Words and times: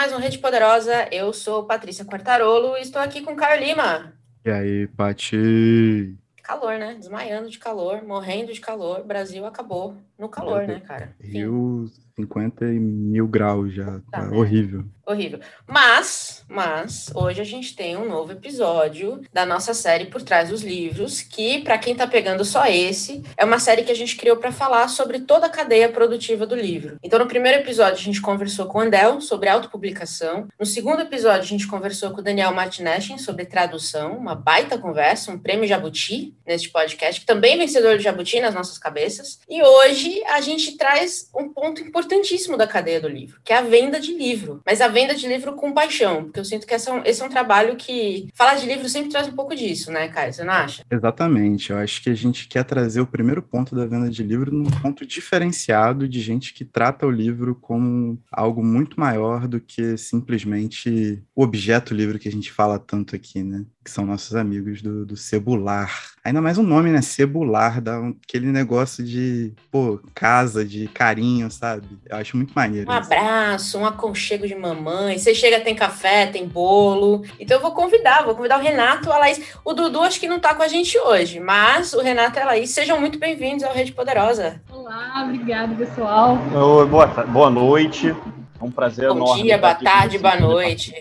Mais 0.00 0.14
um 0.14 0.16
Rede 0.16 0.38
Poderosa. 0.38 1.06
Eu 1.12 1.30
sou 1.30 1.66
Patrícia 1.66 2.06
Quartarolo 2.06 2.74
e 2.78 2.80
estou 2.80 3.02
aqui 3.02 3.20
com 3.20 3.36
Caio 3.36 3.62
Lima. 3.62 4.14
E 4.42 4.50
aí, 4.50 4.86
Pati? 4.86 6.16
Calor, 6.42 6.78
né? 6.78 6.94
Desmaiando 6.94 7.50
de 7.50 7.58
calor, 7.58 8.02
morrendo 8.02 8.50
de 8.50 8.62
calor. 8.62 9.04
Brasil 9.04 9.44
acabou 9.44 9.94
no 10.18 10.26
calor, 10.26 10.66
né, 10.66 10.80
cara? 10.80 11.14
Rio 11.20 11.84
50 12.16 12.64
mil 12.64 13.28
graus 13.28 13.74
já. 13.74 14.00
Tá, 14.10 14.22
tá 14.26 14.30
horrível 14.34 14.86
horrível. 15.10 15.40
Mas, 15.66 16.39
mas, 16.50 17.10
hoje 17.14 17.40
a 17.40 17.44
gente 17.44 17.76
tem 17.76 17.96
um 17.96 18.08
novo 18.08 18.32
episódio 18.32 19.22
da 19.32 19.46
nossa 19.46 19.72
série 19.72 20.06
Por 20.06 20.20
Trás 20.20 20.48
dos 20.48 20.62
Livros, 20.62 21.20
que, 21.22 21.60
para 21.60 21.78
quem 21.78 21.94
tá 21.94 22.08
pegando 22.08 22.44
só 22.44 22.66
esse, 22.66 23.22
é 23.36 23.44
uma 23.44 23.60
série 23.60 23.84
que 23.84 23.92
a 23.92 23.96
gente 23.96 24.16
criou 24.16 24.36
para 24.36 24.50
falar 24.50 24.88
sobre 24.88 25.20
toda 25.20 25.46
a 25.46 25.50
cadeia 25.50 25.88
produtiva 25.88 26.44
do 26.44 26.56
livro. 26.56 26.96
Então, 27.02 27.20
no 27.20 27.28
primeiro 27.28 27.60
episódio, 27.60 27.94
a 27.94 28.04
gente 28.04 28.20
conversou 28.20 28.66
com 28.66 28.78
o 28.78 28.80
Andel 28.80 29.20
sobre 29.20 29.48
autopublicação. 29.48 30.48
No 30.58 30.66
segundo 30.66 31.02
episódio, 31.02 31.42
a 31.42 31.46
gente 31.46 31.68
conversou 31.68 32.10
com 32.10 32.20
o 32.20 32.24
Daniel 32.24 32.52
Martinez 32.52 33.08
sobre 33.18 33.44
tradução, 33.44 34.16
uma 34.16 34.34
baita 34.34 34.76
conversa, 34.76 35.30
um 35.30 35.38
prêmio 35.38 35.68
Jabuti 35.68 36.34
neste 36.44 36.68
podcast, 36.70 37.20
que 37.20 37.26
também 37.26 37.54
é 37.54 37.58
vencedor 37.58 37.96
do 37.96 38.02
Jabuti 38.02 38.40
nas 38.40 38.54
nossas 38.54 38.76
cabeças. 38.76 39.38
E 39.48 39.62
hoje 39.62 40.22
a 40.24 40.40
gente 40.40 40.76
traz 40.76 41.30
um 41.34 41.48
ponto 41.48 41.80
importantíssimo 41.80 42.56
da 42.56 42.66
cadeia 42.66 43.00
do 43.00 43.08
livro, 43.08 43.40
que 43.44 43.52
é 43.52 43.56
a 43.56 43.62
venda 43.62 44.00
de 44.00 44.12
livro. 44.12 44.60
Mas 44.66 44.80
a 44.80 44.88
venda 44.88 45.14
de 45.14 45.28
livro 45.28 45.54
com 45.54 45.72
paixão, 45.72 46.24
porque 46.24 46.39
eu 46.40 46.44
sinto 46.44 46.66
que 46.66 46.74
esse 46.74 46.88
é, 46.88 46.92
um, 46.92 47.02
esse 47.04 47.22
é 47.22 47.24
um 47.24 47.28
trabalho 47.28 47.76
que 47.76 48.28
falar 48.34 48.54
de 48.54 48.66
livro 48.66 48.88
sempre 48.88 49.10
traz 49.10 49.28
um 49.28 49.32
pouco 49.32 49.54
disso, 49.54 49.90
né, 49.90 50.08
Caio? 50.08 50.32
Você 50.32 50.44
não 50.44 50.52
acha? 50.52 50.84
Exatamente. 50.90 51.70
Eu 51.70 51.78
acho 51.78 52.02
que 52.02 52.10
a 52.10 52.14
gente 52.14 52.48
quer 52.48 52.64
trazer 52.64 53.00
o 53.00 53.06
primeiro 53.06 53.42
ponto 53.42 53.74
da 53.74 53.86
venda 53.86 54.10
de 54.10 54.22
livro 54.22 54.52
num 54.52 54.70
ponto 54.70 55.06
diferenciado 55.06 56.08
de 56.08 56.20
gente 56.20 56.52
que 56.52 56.64
trata 56.64 57.06
o 57.06 57.10
livro 57.10 57.54
como 57.54 58.18
algo 58.32 58.64
muito 58.64 58.98
maior 58.98 59.46
do 59.46 59.60
que 59.60 59.96
simplesmente 59.96 61.22
o 61.34 61.42
objeto 61.42 61.94
livro 61.94 62.18
que 62.18 62.28
a 62.28 62.32
gente 62.32 62.50
fala 62.50 62.78
tanto 62.78 63.14
aqui, 63.14 63.42
né? 63.42 63.64
Que 63.90 63.94
são 63.94 64.06
nossos 64.06 64.36
amigos 64.36 64.80
do, 64.80 65.04
do 65.04 65.16
Cebular. 65.16 66.12
Ainda 66.24 66.40
mais 66.40 66.56
um 66.56 66.62
nome, 66.62 66.90
né? 66.90 67.02
Cebular, 67.02 67.80
dá 67.80 67.98
um, 67.98 68.14
aquele 68.24 68.46
negócio 68.46 69.02
de, 69.02 69.52
pô, 69.68 69.98
casa, 70.14 70.64
de 70.64 70.86
carinho, 70.86 71.50
sabe? 71.50 71.98
Eu 72.08 72.16
acho 72.18 72.36
muito 72.36 72.52
maneiro. 72.54 72.88
Um 72.88 72.94
isso. 72.96 73.12
abraço, 73.12 73.78
um 73.78 73.84
aconchego 73.84 74.46
de 74.46 74.54
mamãe. 74.54 75.18
Você 75.18 75.34
chega, 75.34 75.58
tem 75.58 75.74
café, 75.74 76.26
tem 76.26 76.46
bolo. 76.46 77.24
Então 77.40 77.56
eu 77.56 77.60
vou 77.60 77.72
convidar, 77.72 78.22
vou 78.22 78.36
convidar 78.36 78.60
o 78.60 78.62
Renato, 78.62 79.10
a 79.10 79.18
Laís. 79.18 79.40
O 79.64 79.72
Dudu 79.72 80.02
acho 80.02 80.20
que 80.20 80.28
não 80.28 80.38
tá 80.38 80.54
com 80.54 80.62
a 80.62 80.68
gente 80.68 80.96
hoje, 80.96 81.40
mas 81.40 81.92
o 81.92 82.00
Renato 82.00 82.38
e 82.38 82.42
a 82.42 82.46
Laís, 82.46 82.70
sejam 82.70 83.00
muito 83.00 83.18
bem-vindos 83.18 83.64
ao 83.64 83.74
Rede 83.74 83.90
Poderosa. 83.90 84.62
Olá, 84.70 85.24
obrigado, 85.24 85.74
pessoal. 85.74 86.38
boa, 86.86 87.08
boa 87.08 87.50
noite. 87.50 88.14
É 88.60 88.64
um 88.64 88.70
prazer 88.70 89.08
Bom 89.08 89.16
enorme. 89.16 89.40
Bom 89.40 89.42
dia, 89.42 89.58
boa 89.58 89.74
tarde, 89.74 90.16
boa 90.16 90.38
noite. 90.38 90.94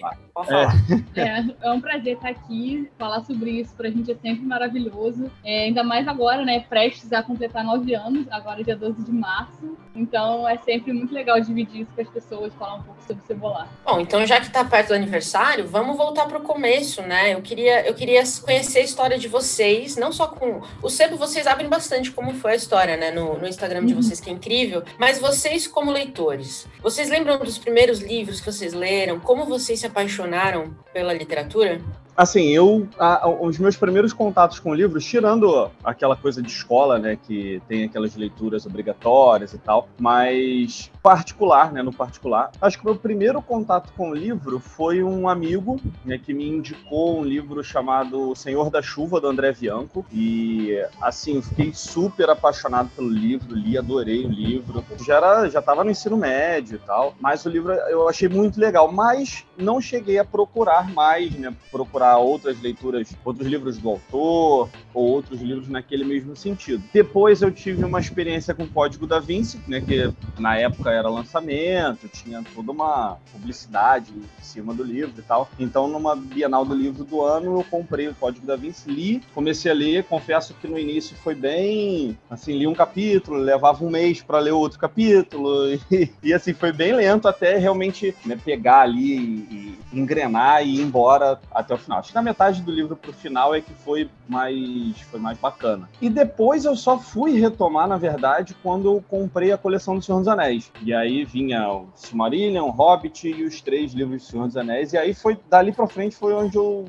É. 0.48 1.22
é. 1.22 1.46
é, 1.62 1.72
um 1.72 1.82
prazer 1.82 2.16
estar 2.16 2.30
aqui, 2.30 2.90
falar 2.98 3.22
sobre 3.22 3.52
isso 3.52 3.74
para 3.76 3.88
a 3.88 3.92
gente 3.92 4.12
é 4.12 4.16
sempre 4.16 4.46
maravilhoso. 4.46 5.32
É, 5.44 5.66
ainda 5.66 5.84
mais 5.84 6.08
agora, 6.08 6.44
né? 6.46 6.62
Prestes 6.70 7.12
a 7.12 7.22
completar 7.22 7.64
nove 7.64 7.94
anos, 7.94 8.28
agora 8.32 8.64
dia 8.64 8.76
12 8.76 9.04
de 9.04 9.12
março. 9.12 9.78
Então 9.96 10.48
é 10.48 10.58
sempre 10.58 10.94
muito 10.94 11.14
legal 11.14 11.40
dividir 11.42 11.82
isso 11.82 11.92
com 11.94 12.02
as 12.02 12.10
pessoas, 12.10 12.54
falar 12.54 12.76
um 12.76 12.84
pouco 12.84 13.02
sobre 13.06 13.24
o 13.24 13.28
cebolar. 13.28 13.68
Bom, 13.86 14.00
então 14.00 14.26
já 14.26 14.40
que 14.40 14.48
está 14.48 14.64
perto 14.64 14.90
do 14.90 14.94
aniversário, 14.94 15.68
vamos 15.68 15.98
voltar 15.98 16.26
para 16.26 16.38
o 16.38 16.42
começo, 16.42 17.02
né? 17.02 17.34
Eu 17.34 17.42
queria, 17.42 17.86
eu 17.86 17.94
queria 17.94 18.24
conhecer 18.44 18.80
a 18.80 18.84
história 18.84 19.18
de 19.18 19.28
vocês, 19.28 19.98
não 19.98 20.12
só 20.12 20.28
com. 20.28 20.62
O 20.82 20.90
sebo 20.90 21.18
vocês 21.18 21.48
abrem 21.48 21.68
bastante 21.68 22.12
como 22.12 22.34
foi 22.34 22.54
a 22.54 22.56
história, 22.56 22.96
né? 22.96 23.12
No, 23.12 23.38
no 23.38 23.48
Instagram 23.48 23.86
de 23.86 23.94
uhum. 23.94 24.02
vocês, 24.02 24.20
que 24.20 24.30
é 24.30 24.34
incrível. 24.34 24.84
Mas 24.98 25.20
vocês, 25.20 25.68
como 25.68 25.92
leitores, 25.92 26.68
vocês 26.82 27.10
lembram 27.10 27.38
dos 27.40 27.58
primeiros 27.58 28.00
livros 28.00 28.40
que 28.40 28.52
vocês 28.52 28.74
leram? 28.74 29.20
Como 29.20 29.46
vocês 29.46 29.80
se 29.80 29.86
apaixonaram? 29.86 30.29
Apaixonaram 30.30 30.76
pela 30.94 31.14
literatura? 31.14 31.82
Assim, 32.20 32.50
eu, 32.50 32.86
a, 33.00 33.30
os 33.30 33.58
meus 33.58 33.78
primeiros 33.78 34.12
contatos 34.12 34.60
com 34.60 34.74
livros, 34.74 35.06
tirando 35.06 35.72
aquela 35.82 36.18
coisa 36.18 36.42
de 36.42 36.50
escola, 36.50 37.00
né, 37.00 37.16
que 37.16 37.62
tem 37.66 37.86
aquelas 37.86 38.14
leituras 38.14 38.66
obrigatórias 38.66 39.54
e 39.54 39.58
tal, 39.58 39.88
mas 39.98 40.92
particular, 41.02 41.72
né, 41.72 41.82
no 41.82 41.94
particular, 41.94 42.52
acho 42.62 42.78
que 42.78 42.84
o 42.84 42.88
meu 42.88 42.98
primeiro 42.98 43.42
contato 43.42 43.94
com 43.96 44.10
o 44.10 44.14
livro 44.14 44.60
foi 44.60 45.02
um 45.02 45.30
amigo, 45.30 45.80
né, 46.04 46.18
que 46.18 46.34
me 46.34 46.46
indicou 46.46 47.20
um 47.22 47.24
livro 47.24 47.64
chamado 47.64 48.32
O 48.32 48.36
Senhor 48.36 48.70
da 48.70 48.82
Chuva, 48.82 49.22
do 49.22 49.28
André 49.28 49.54
Bianco, 49.54 50.06
e, 50.12 50.78
assim, 51.02 51.42
fiquei 51.42 51.74
super 51.74 52.30
apaixonado 52.30 52.90
pelo 52.98 53.08
livro, 53.08 53.56
li, 53.56 53.78
adorei 53.78 54.26
o 54.26 54.30
livro, 54.30 54.84
já 55.06 55.16
era, 55.16 55.48
já 55.48 55.60
estava 55.60 55.86
no 55.86 55.92
ensino 55.92 56.18
médio 56.18 56.76
e 56.76 56.86
tal, 56.86 57.16
mas 57.22 57.46
o 57.46 57.50
livro 57.50 57.72
eu 57.72 58.10
achei 58.10 58.28
muito 58.28 58.60
legal, 58.60 58.92
mas 58.92 59.46
não 59.58 59.80
cheguei 59.80 60.20
a 60.20 60.26
procurar 60.26 60.94
mais, 60.94 61.32
né, 61.36 61.56
procurar 61.72 62.09
outras 62.18 62.62
leituras, 62.62 63.16
outros 63.24 63.48
livros 63.48 63.78
do 63.78 63.90
autor 63.90 64.70
ou 64.94 65.10
outros 65.10 65.42
livros 65.42 65.68
naquele 65.68 66.04
mesmo 66.04 66.36
sentido. 66.36 66.84
Depois 66.94 67.42
eu 67.42 67.52
tive 67.52 67.84
uma 67.84 68.00
experiência 68.00 68.54
com 68.54 68.64
o 68.64 68.68
Código 68.68 69.06
da 69.06 69.20
Vinci, 69.20 69.60
né, 69.68 69.82
que 69.82 70.12
na 70.40 70.56
época 70.56 70.90
era 70.90 71.10
lançamento, 71.10 72.08
tinha 72.08 72.44
toda 72.56 72.72
uma 72.72 73.18
publicidade 73.32 74.12
em 74.12 74.44
cima 74.44 74.74
do 74.74 74.84
livro 74.84 75.14
e 75.18 75.22
tal. 75.22 75.50
Então, 75.60 75.88
numa 75.88 76.16
Bienal 76.16 76.66
do 76.66 76.74
Livro 76.74 77.04
do 77.04 77.22
ano, 77.22 77.60
eu 77.60 77.66
comprei 77.70 78.08
o 78.08 78.16
Código 78.16 78.46
da 78.46 78.56
Vinci, 78.56 78.90
li, 78.90 79.22
comecei 79.34 79.72
a 79.72 79.74
ler, 79.74 80.04
confesso 80.06 80.54
que 80.56 80.68
no 80.68 80.80
início 80.80 81.16
foi 81.18 81.36
bem, 81.36 82.18
assim, 82.30 82.58
li 82.58 82.66
um 82.66 82.74
capítulo, 82.74 83.38
levava 83.38 83.84
um 83.84 83.90
mês 83.90 84.22
para 84.22 84.40
ler 84.40 84.52
outro 84.52 84.80
capítulo 84.80 85.68
e, 85.92 86.12
e, 86.24 86.34
assim 86.34 86.54
foi 86.54 86.72
bem 86.72 86.94
lento 86.94 87.28
até 87.28 87.58
realmente 87.58 88.16
né, 88.26 88.38
pegar 88.44 88.82
ali 88.82 89.18
e, 89.18 89.80
e 89.94 90.00
engrenar 90.00 90.66
e 90.66 90.76
ir 90.76 90.82
embora 90.82 91.40
até 91.52 91.74
o 91.74 91.78
final 91.78 91.90
final. 91.90 91.99
Acho 92.00 92.10
que 92.10 92.16
na 92.16 92.22
metade 92.22 92.62
do 92.62 92.72
livro 92.72 92.96
pro 92.96 93.14
final 93.14 93.54
é 93.54 93.62
que 93.62 93.74
foi 93.74 94.10
mais, 94.28 95.00
foi 95.02 95.20
mais 95.20 95.38
bacana. 95.38 95.90
E 96.02 96.10
depois 96.10 96.66
eu 96.66 96.76
só 96.76 96.98
fui 96.98 97.40
retomar, 97.40 97.88
na 97.88 97.98
verdade, 97.98 98.56
quando 98.64 98.88
eu 98.88 99.04
comprei 99.08 99.52
a 99.52 99.58
coleção 99.58 99.96
do 99.96 100.02
Senhor 100.02 100.20
dos 100.20 100.28
Anéis. 100.28 100.72
E 100.82 100.94
aí 100.94 101.24
vinha 101.26 101.70
o 101.72 101.88
Silmarillion, 101.96 102.66
o 102.66 102.72
Hobbit 102.72 103.28
e 103.28 103.44
os 103.44 103.62
três 103.62 103.94
livros 103.94 104.24
do 104.24 104.28
Senhor 104.28 104.48
dos 104.48 104.58
Anéis. 104.58 104.94
E 104.94 104.98
aí 104.98 105.14
foi 105.14 105.38
dali 105.50 105.72
pra 105.72 105.88
frente 105.88 106.16
foi 106.16 106.34
onde 106.34 106.56
eu 106.56 106.86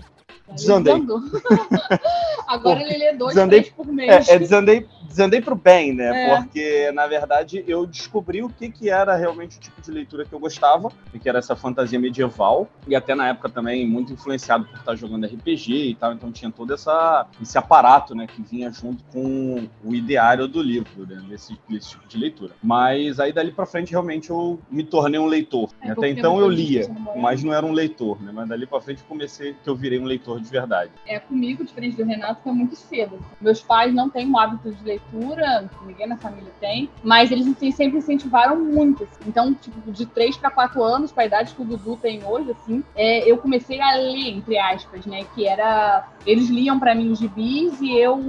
desandei. 0.55 0.95
Agora 2.47 2.81
ele 2.81 2.99
lê 2.99 3.13
dois, 3.15 3.35
desandei, 3.35 3.61
três 3.63 3.75
por 3.75 3.87
mês. 3.87 4.29
É, 4.29 4.35
é 4.35 4.39
desandei, 4.39 4.87
desandei 5.07 5.41
pro 5.41 5.55
bem, 5.55 5.95
né? 5.95 6.31
É. 6.31 6.37
Porque, 6.37 6.91
na 6.93 7.07
verdade, 7.07 7.65
eu 7.67 7.87
descobri 7.87 8.43
o 8.43 8.49
que, 8.49 8.71
que 8.71 8.91
era 8.91 9.15
realmente 9.17 9.59
o 9.59 9.61
tipo 9.61 9.81
de 9.81 9.91
leitura 9.91 10.25
que 10.25 10.33
eu 10.33 10.39
gostava, 10.39 10.91
que 11.21 11.29
era 11.29 11.39
essa 11.39 11.55
fantasia 11.55 11.99
medieval, 11.99 12.69
e 12.89 12.97
até 12.97 13.15
na 13.15 13.29
época 13.29 13.49
também 13.49 13.87
muito 13.87 14.13
influenciado 14.13 14.65
por 14.65 14.79
estar 14.79 14.97
jogando 14.97 15.27
RPG 15.27 15.91
e 15.91 15.95
tal, 15.95 16.13
então 16.13 16.33
tinha 16.33 16.51
todo 16.51 16.73
essa, 16.73 17.27
esse 17.41 17.57
aparato, 17.57 18.15
né, 18.15 18.27
que 18.27 18.43
vinha 18.43 18.71
junto 18.73 19.05
com 19.13 19.69
o 19.85 19.95
ideário 19.95 20.49
do 20.49 20.63
livro, 20.63 21.07
né, 21.07 21.23
nesse, 21.29 21.59
nesse 21.69 21.91
tipo 21.91 22.09
de 22.09 22.19
leitura. 22.19 22.53
Mas 22.63 23.21
aí 23.21 23.33
dali 23.33 23.53
para 23.53 23.67
frente 23.67 23.91
realmente 23.91 24.31
eu 24.31 24.59
me 24.71 24.85
tornei 24.85 25.21
um 25.21 25.27
leitor. 25.27 25.71
É, 25.81 25.91
até 25.91 26.09
então 26.09 26.39
eu 26.39 26.49
lia, 26.49 26.89
mas 27.17 27.43
não 27.43 27.53
era 27.53 27.65
um 27.65 27.73
leitor, 27.73 28.21
né? 28.23 28.31
Mas 28.35 28.49
dali 28.49 28.67
para 28.67 28.81
frente 28.81 29.03
comecei 29.05 29.55
que 29.63 29.69
eu 29.69 29.77
virei 29.77 29.99
um 29.99 30.05
leitor 30.05 30.40
de 30.41 30.51
verdade. 30.51 30.91
É, 31.07 31.19
comigo, 31.19 31.65
diferente 31.65 31.97
do 31.97 32.05
Renato, 32.05 32.43
foi 32.43 32.53
muito 32.53 32.77
cedo. 32.77 33.19
Meus 33.41 33.61
pais 33.61 33.93
não 33.95 34.09
têm 34.09 34.31
o 34.31 34.39
hábito 34.39 34.73
de 34.73 34.85
leitura, 34.85 35.71
ninguém 35.87 36.07
na 36.07 36.17
família 36.17 36.53
tem, 36.61 36.91
mas 37.03 37.31
eles 37.31 37.47
sempre 37.75 37.99
incentivaram 37.99 38.57
muito. 38.57 39.05
Assim. 39.05 39.25
Então, 39.27 39.55
tipo, 39.55 39.91
de 39.91 40.07
3 40.07 40.37
para 40.37 40.51
4 40.51 40.83
anos, 40.83 41.13
para 41.13 41.25
a 41.25 41.27
idade 41.27 41.55
que 41.55 41.63
o 41.63 41.65
Dudu 41.65 41.97
tem 41.97 42.25
hoje, 42.25 42.51
assim, 42.51 42.83
é, 42.95 43.31
eu 43.31 43.37
comecei 43.39 43.81
a 43.81 43.95
ler, 43.95 44.37
entre 44.37 44.59
aspas, 44.59 45.07
né? 45.07 45.25
Que 45.35 45.47
era. 45.47 46.09
Eles 46.27 46.49
liam 46.49 46.79
para 46.79 46.95
mim 46.95 47.11
os 47.11 47.19
gibis 47.19 47.81
e 47.81 47.97
eu, 47.97 48.21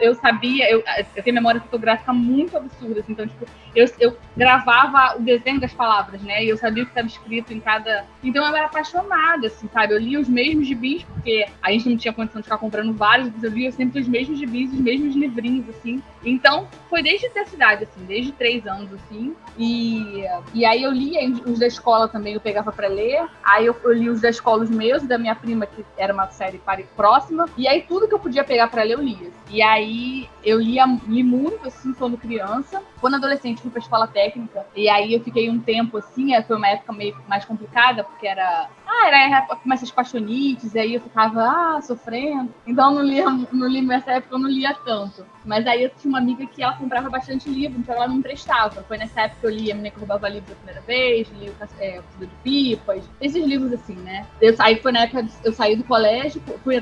eu 0.00 0.14
sabia, 0.16 0.68
eu, 0.70 0.82
eu 1.14 1.22
tenho 1.22 1.34
memória 1.34 1.60
fotográfica 1.60 2.12
muito 2.12 2.56
absurda, 2.56 3.00
assim, 3.00 3.12
então, 3.12 3.26
tipo, 3.26 3.46
eu, 3.76 3.86
eu 4.00 4.16
gravava 4.36 5.16
o 5.18 5.22
desenho 5.22 5.60
das 5.60 5.72
palavras, 5.72 6.22
né? 6.22 6.44
E 6.44 6.48
eu 6.48 6.56
sabia 6.56 6.82
o 6.82 6.86
que 6.86 6.92
estava 6.92 7.06
escrito 7.06 7.52
em 7.52 7.60
cada. 7.60 8.06
Então 8.24 8.44
eu 8.44 8.56
era 8.56 8.66
apaixonada, 8.66 9.46
assim, 9.46 9.68
sabe? 9.72 9.92
Eu 9.92 9.98
lia 9.98 10.18
os 10.18 10.28
mesmos 10.28 10.66
gibis, 10.66 11.04
porque 11.04 11.46
a 11.62 11.72
gente 11.72 11.88
não 11.88 11.96
tinha 11.96 12.12
condição 12.12 12.40
de 12.40 12.44
ficar 12.44 12.58
comprando 12.58 12.92
vários, 12.92 13.30
eu 13.42 13.50
lia 13.50 13.72
sempre 13.72 14.00
os 14.00 14.08
mesmos 14.08 14.38
gibis, 14.38 14.72
os 14.72 14.80
mesmos 14.80 15.14
livrinhos, 15.14 15.68
assim. 15.68 16.02
Então, 16.26 16.66
foi 16.90 17.04
desde 17.04 17.26
essa 17.26 17.54
idade, 17.54 17.84
assim, 17.84 18.04
desde 18.04 18.32
três 18.32 18.66
anos, 18.66 18.92
assim. 18.92 19.34
E, 19.56 20.24
e 20.52 20.64
aí 20.64 20.82
eu 20.82 20.90
lia 20.90 21.20
os 21.46 21.60
da 21.60 21.68
escola 21.68 22.08
também, 22.08 22.34
eu 22.34 22.40
pegava 22.40 22.72
para 22.72 22.88
ler. 22.88 23.24
Aí 23.44 23.64
eu, 23.66 23.76
eu, 23.84 23.92
li 23.92 24.10
os 24.10 24.20
da 24.20 24.28
escola, 24.28 24.64
os 24.64 24.70
meus, 24.70 25.04
da 25.04 25.16
minha 25.16 25.36
prima, 25.36 25.66
que 25.66 25.84
era 25.96 26.12
uma 26.12 26.28
série 26.28 26.60
próxima. 26.96 27.46
E 27.56 27.68
aí 27.68 27.82
tudo 27.82 28.08
que 28.08 28.14
eu 28.14 28.18
podia 28.18 28.42
pegar 28.42 28.66
para 28.66 28.82
ler, 28.82 28.94
eu 28.94 29.02
lia. 29.02 29.30
E 29.48 29.62
aí 29.62 30.28
eu 30.42 30.60
lia, 30.60 30.84
li 31.06 31.22
muito, 31.22 31.68
assim, 31.68 31.94
quando 31.94 32.18
criança. 32.18 32.82
Quando 33.00 33.14
adolescente, 33.14 33.62
fui 33.62 33.70
pra 33.70 33.80
escola 33.80 34.08
técnica. 34.08 34.66
E 34.74 34.88
aí 34.88 35.14
eu 35.14 35.20
fiquei 35.20 35.48
um 35.48 35.60
tempo, 35.60 35.98
assim, 35.98 36.34
é, 36.34 36.42
foi 36.42 36.56
uma 36.56 36.68
época 36.68 36.92
meio 36.92 37.16
mais 37.28 37.44
complicada, 37.44 38.02
porque 38.02 38.26
era. 38.26 38.68
Ah, 38.84 39.08
era 39.08 39.46
começa 39.56 39.84
as 39.84 39.90
paixonites, 39.90 40.74
e 40.74 40.78
aí 40.78 40.94
eu 40.94 41.00
ficava, 41.00 41.42
ah, 41.42 41.80
sofrendo. 41.82 42.52
Então 42.66 42.92
não 42.92 43.02
lia, 43.02 43.26
não 43.30 43.68
li 43.68 43.80
nessa 43.82 44.12
época, 44.12 44.34
eu 44.34 44.38
não 44.38 44.48
lia 44.48 44.74
tanto. 44.84 45.24
Mas 45.46 45.64
aí 45.66 45.84
eu 45.84 45.90
tinha 45.90 46.10
uma 46.10 46.18
amiga 46.18 46.44
que 46.44 46.62
ela 46.62 46.74
comprava 46.74 47.08
bastante 47.08 47.48
livro, 47.48 47.78
então 47.78 47.94
ela 47.94 48.08
não 48.08 48.16
emprestava. 48.16 48.82
Foi 48.82 48.98
nessa 48.98 49.22
época 49.22 49.40
que 49.40 49.46
eu 49.46 49.50
li 49.50 49.70
A 49.70 49.74
Menina 49.74 49.90
que 49.90 49.98
Roubava 49.98 50.28
Livro 50.28 50.46
pela 50.46 50.56
primeira 50.56 50.80
vez, 50.80 51.28
li 51.38 51.48
o 51.48 51.54
é, 51.78 52.02
de 52.18 52.26
Pipas, 52.42 53.04
esses 53.20 53.46
livros 53.46 53.72
assim, 53.72 53.94
né? 53.94 54.26
Eu, 54.40 54.54
aí 54.58 54.76
foi 54.76 54.90
na 54.90 55.00
época, 55.00 55.26
eu 55.44 55.52
saí 55.52 55.76
do 55.76 55.84
colégio, 55.84 56.42
fui 56.64 56.80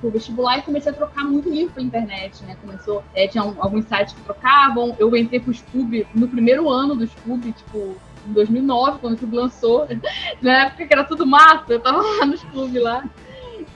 pro 0.00 0.10
vestibular 0.10 0.58
e 0.58 0.62
comecei 0.62 0.90
a 0.90 0.94
trocar 0.94 1.24
muito 1.24 1.50
livro 1.50 1.74
pela 1.74 1.86
internet, 1.86 2.42
né? 2.44 2.56
Começou, 2.60 3.04
é, 3.14 3.28
tinha 3.28 3.42
alguns 3.42 3.84
sites 3.84 4.14
que 4.14 4.22
trocavam, 4.22 4.96
eu 4.98 5.14
entrei 5.14 5.38
pro 5.38 5.52
Scoob 5.52 6.06
no 6.14 6.26
primeiro 6.26 6.70
ano 6.70 6.96
do 6.96 7.06
Scoob, 7.06 7.52
tipo, 7.52 7.96
em 8.26 8.32
2009, 8.32 8.98
quando 8.98 9.12
o 9.12 9.16
Scoob 9.16 9.36
lançou, 9.36 9.86
na 10.40 10.66
época 10.66 10.86
que 10.86 10.94
era 10.94 11.04
tudo 11.04 11.26
mato, 11.26 11.70
eu 11.70 11.80
tava 11.80 12.00
lá 12.00 12.24
no 12.24 12.36
Scoob 12.36 12.78
lá. 12.78 13.04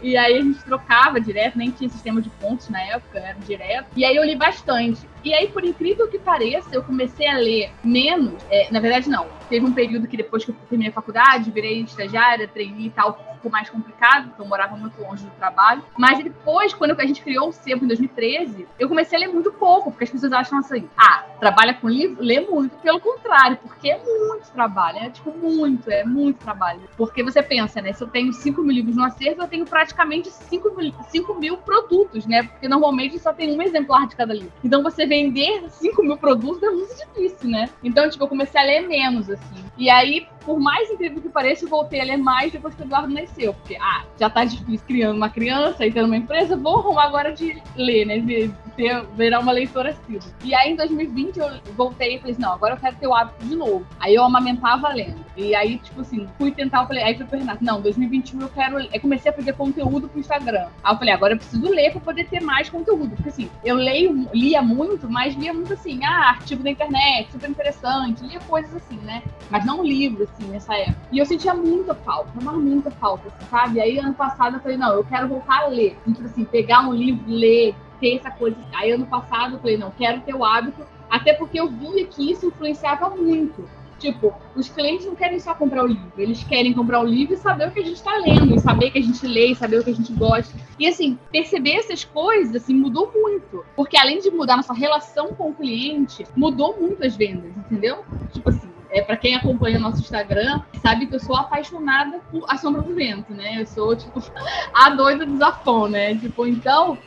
E 0.03 0.17
aí 0.17 0.39
a 0.39 0.43
gente 0.43 0.65
trocava 0.65 1.21
direto, 1.21 1.59
nem 1.59 1.71
tinha 1.71 1.89
sistema 1.89 2.21
de 2.21 2.31
pontos 2.31 2.69
na 2.69 2.81
época, 2.83 3.19
era 3.19 3.39
direto. 3.41 3.89
E 3.97 4.05
aí 4.05 4.17
eu 4.17 4.25
li 4.25 4.37
bastante. 4.37 5.09
E 5.23 5.35
aí, 5.35 5.49
por 5.49 5.65
incrível 5.65 6.09
que 6.09 6.19
pareça, 6.19 6.71
eu 6.73 6.83
comecei 6.83 7.27
a 7.27 7.37
ler 7.37 7.71
menos. 7.85 8.43
É, 8.51 8.71
na 8.71 8.81
verdade, 8.81 9.09
não. 9.09 9.27
Teve 9.49 9.67
um 9.67 9.73
período 9.73 10.07
que 10.07 10.17
depois 10.17 10.45
que 10.45 10.51
eu 10.51 10.57
terminei 10.69 10.91
a 10.91 10.95
faculdade, 10.95 11.51
virei 11.51 11.83
estagiária, 11.83 12.49
treinei 12.49 12.87
e 12.87 12.91
tal, 12.91 13.19
ficou 13.41 13.51
mais 13.51 13.71
complicado, 13.71 14.29
porque 14.29 14.43
eu 14.43 14.47
morava 14.47 14.77
muito 14.77 15.01
longe 15.01 15.25
do 15.25 15.31
trabalho. 15.31 15.83
Mas 15.97 16.23
depois, 16.23 16.75
quando 16.75 16.99
a 16.99 17.07
gente 17.07 17.23
criou 17.23 17.49
o 17.49 17.53
Sebo 17.53 17.85
em 17.85 17.89
2013, 17.89 18.67
eu 18.79 18.89
comecei 18.89 19.17
a 19.17 19.21
ler 19.21 19.33
muito 19.33 19.51
pouco, 19.53 19.91
porque 19.91 20.05
as 20.05 20.11
pessoas 20.11 20.33
acham 20.33 20.59
assim, 20.59 20.89
ah, 20.97 21.25
trabalha 21.41 21.75
com 21.75 21.89
livro? 21.89 22.23
Lê 22.23 22.41
muito. 22.41 22.77
Pelo 22.79 23.01
contrário, 23.01 23.57
porque 23.63 23.91
é 23.91 23.99
muito 23.99 24.51
trabalho, 24.53 24.99
é 24.99 25.11
tipo 25.11 25.33
muito, 25.33 25.91
é 25.91 26.05
muito 26.05 26.39
trabalho. 26.39 26.83
Porque 26.97 27.23
você 27.23 27.43
pensa, 27.43 27.81
né, 27.81 27.93
se 27.93 28.05
eu 28.05 28.09
tenho 28.09 28.33
5 28.33 28.63
mil 28.63 28.75
livros 28.75 28.97
no 28.97 29.05
acervo, 29.05 29.43
eu 29.43 29.49
tenho 29.49 29.65
praticamente 29.65 30.31
5 30.31 30.77
mil, 30.77 30.93
5 31.09 31.35
mil 31.35 31.57
produtos, 31.57 32.27
né? 32.27 32.43
Porque 32.43 32.69
normalmente 32.69 33.19
só 33.19 33.33
tem 33.33 33.57
um 33.57 33.63
exemplar 33.63 34.07
de 34.07 34.17
cada 34.17 34.35
livro. 34.35 34.53
Então 34.63 34.83
você 34.83 35.07
vender 35.07 35.65
5 35.71 36.03
mil 36.03 36.17
produtos 36.19 36.63
é 36.63 36.71
muito 36.71 36.95
difícil, 36.95 37.49
né? 37.49 37.71
Então, 37.83 38.09
tipo, 38.09 38.23
eu 38.25 38.29
comecei 38.29 38.61
a 38.61 38.65
ler 38.65 38.87
menos, 38.87 39.31
assim. 39.31 39.65
E 39.79 39.89
aí, 39.89 40.27
por 40.51 40.59
mais 40.59 40.91
incrível 40.91 41.23
que 41.23 41.29
pareça, 41.29 41.65
eu 41.65 41.69
voltei 41.69 42.01
a 42.01 42.05
ler 42.05 42.17
mais 42.17 42.51
depois 42.51 42.75
que 42.75 42.83
o 42.83 42.85
Eduardo 42.85 43.15
nasceu. 43.15 43.55
Porque, 43.55 43.77
ah, 43.77 44.03
já 44.19 44.29
tá 44.29 44.45
difícil 44.45 44.85
criando 44.85 45.17
uma 45.17 45.31
criança 45.31 45.87
e 45.87 45.93
tendo 45.93 46.07
uma 46.07 46.17
empresa, 46.17 46.57
vou 46.57 46.79
arrumar 46.79 47.05
agora 47.05 47.33
de 47.33 47.63
ler, 47.77 48.05
né? 48.05 48.19
De 48.19 48.51
ter, 48.77 49.07
virar 49.15 49.39
uma 49.39 49.53
leitora 49.53 49.91
assídua. 49.91 50.29
E 50.43 50.53
aí, 50.53 50.73
em 50.73 50.77
2020, 50.77 51.37
eu 51.37 51.49
voltei 51.77 52.17
e 52.17 52.19
falei 52.19 52.33
assim, 52.33 52.43
não, 52.43 52.53
agora 52.53 52.75
eu 52.75 52.79
quero 52.79 52.97
ter 52.97 53.07
o 53.07 53.15
hábito 53.15 53.47
de 53.47 53.55
novo. 53.55 53.87
Aí 54.01 54.13
eu 54.13 54.25
amamentava 54.25 54.89
lendo. 54.89 55.25
E 55.37 55.55
aí, 55.55 55.79
tipo 55.79 56.01
assim, 56.01 56.29
fui 56.37 56.51
tentar, 56.51 56.81
eu 56.83 56.87
falei, 56.89 57.05
aí 57.05 57.17
fui 57.17 57.27
pro 57.27 57.39
Renato, 57.39 57.63
não, 57.63 57.81
2021 57.81 58.41
eu 58.41 58.49
quero. 58.49 58.81
Eu 58.81 59.01
comecei 59.01 59.31
a 59.31 59.35
fazer 59.35 59.53
conteúdo 59.53 60.09
pro 60.09 60.19
Instagram. 60.19 60.67
Aí 60.83 60.93
eu 60.93 60.99
falei, 60.99 61.15
agora 61.15 61.35
eu 61.35 61.39
preciso 61.39 61.71
ler 61.71 61.93
pra 61.93 62.01
poder 62.01 62.29
ter 62.29 62.41
mais 62.41 62.69
conteúdo. 62.69 63.15
Porque 63.15 63.29
assim, 63.29 63.49
eu 63.65 63.77
leio, 63.77 64.29
lia 64.35 64.61
muito, 64.61 65.09
mas 65.09 65.37
lia 65.37 65.55
muito 65.55 65.75
assim, 65.75 66.05
ah, 66.05 66.31
artigo 66.31 66.65
da 66.65 66.71
internet, 66.71 67.31
super 67.31 67.49
interessante, 67.49 68.25
lia 68.25 68.41
coisas 68.41 68.75
assim, 68.75 68.97
né? 68.99 69.23
Mas 69.49 69.65
não 69.65 69.85
livro, 69.85 70.25
assim, 70.25 70.40
nessa 70.47 70.75
época. 70.75 70.99
E 71.13 71.19
eu 71.19 71.27
sentia 71.27 71.55
muita 71.55 71.95
falta, 71.95 72.31
uma 72.41 72.53
muita 72.53 72.91
falta, 72.91 73.29
assim, 73.29 73.47
sabe? 73.51 73.81
Aí 73.81 73.99
ano 73.99 74.15
passado 74.15 74.57
eu 74.57 74.61
falei, 74.61 74.77
não, 74.77 74.93
eu 74.93 75.05
quero 75.05 75.29
voltar 75.29 75.65
a 75.65 75.67
ler. 75.69 75.97
Tipo 76.07 76.25
assim, 76.25 76.45
pegar 76.45 76.89
um 76.89 76.93
livro, 76.93 77.25
ler, 77.27 77.75
ter 78.01 78.17
essa 78.17 78.31
coisa. 78.31 78.57
Aí 78.73 78.91
ano 78.91 79.07
passado 79.07 79.55
eu 79.55 79.61
falei, 79.61 79.77
não, 79.77 79.91
quero 79.91 80.21
ter 80.21 80.35
o 80.35 80.45
hábito, 80.45 80.87
até 81.09 81.33
porque 81.35 81.61
eu 81.61 81.69
via 81.69 82.07
que 82.07 82.31
isso 82.31 82.47
influenciava 82.47 83.11
muito. 83.11 83.69
Tipo, 84.01 84.33
os 84.57 84.67
clientes 84.71 85.05
não 85.05 85.15
querem 85.15 85.39
só 85.39 85.55
comprar 85.55 85.85
o 85.85 85.87
livro, 85.87 86.13
eles 86.17 86.43
querem 86.43 86.73
comprar 86.73 87.01
o 87.01 87.05
livro 87.05 87.35
e 87.35 87.37
saber 87.37 87.69
o 87.69 87.71
que 87.71 87.81
a 87.81 87.85
gente 87.85 87.97
está 87.97 88.17
lendo, 88.17 88.55
e 88.55 88.59
saber 88.59 88.91
que 88.91 88.99
a 88.99 89.03
gente 89.03 89.27
lê, 89.27 89.49
e 89.49 89.55
saber 89.55 89.79
o 89.79 89.85
que 89.85 89.91
a 89.91 89.95
gente 89.95 90.11
gosta. 90.15 90.57
E 90.79 90.89
assim, 90.89 91.19
perceber 91.31 91.73
essas 91.73 92.03
coisas 92.03 92.57
assim 92.57 92.75
mudou 92.75 93.13
muito, 93.15 93.63
porque 93.77 93.99
além 93.99 94.19
de 94.19 94.31
mudar 94.31 94.57
nossa 94.57 94.73
relação 94.73 95.35
com 95.35 95.51
o 95.51 95.55
cliente, 95.55 96.25
mudou 96.35 96.81
muito 96.81 97.05
as 97.05 97.15
vendas, 97.15 97.55
entendeu? 97.55 98.03
Tipo 98.33 98.49
assim, 98.49 98.70
é, 98.91 99.03
para 99.03 99.17
quem 99.17 99.35
acompanha 99.35 99.79
o 99.79 99.81
nosso 99.81 100.01
Instagram, 100.01 100.61
sabe 100.83 101.07
que 101.07 101.15
eu 101.15 101.21
sou 101.21 101.37
apaixonada 101.37 102.19
por 102.31 102.45
A 102.49 102.57
Sombra 102.57 102.83
do 102.83 102.95
Vento, 102.95 103.33
né? 103.33 103.61
Eu 103.61 103.67
sou, 103.67 103.95
tipo, 103.97 104.21
a 104.75 104.91
doida 104.91 105.25
do 105.25 105.37
Zafon, 105.37 105.89
né? 105.89 106.15
Tipo, 106.17 106.47
então, 106.47 106.99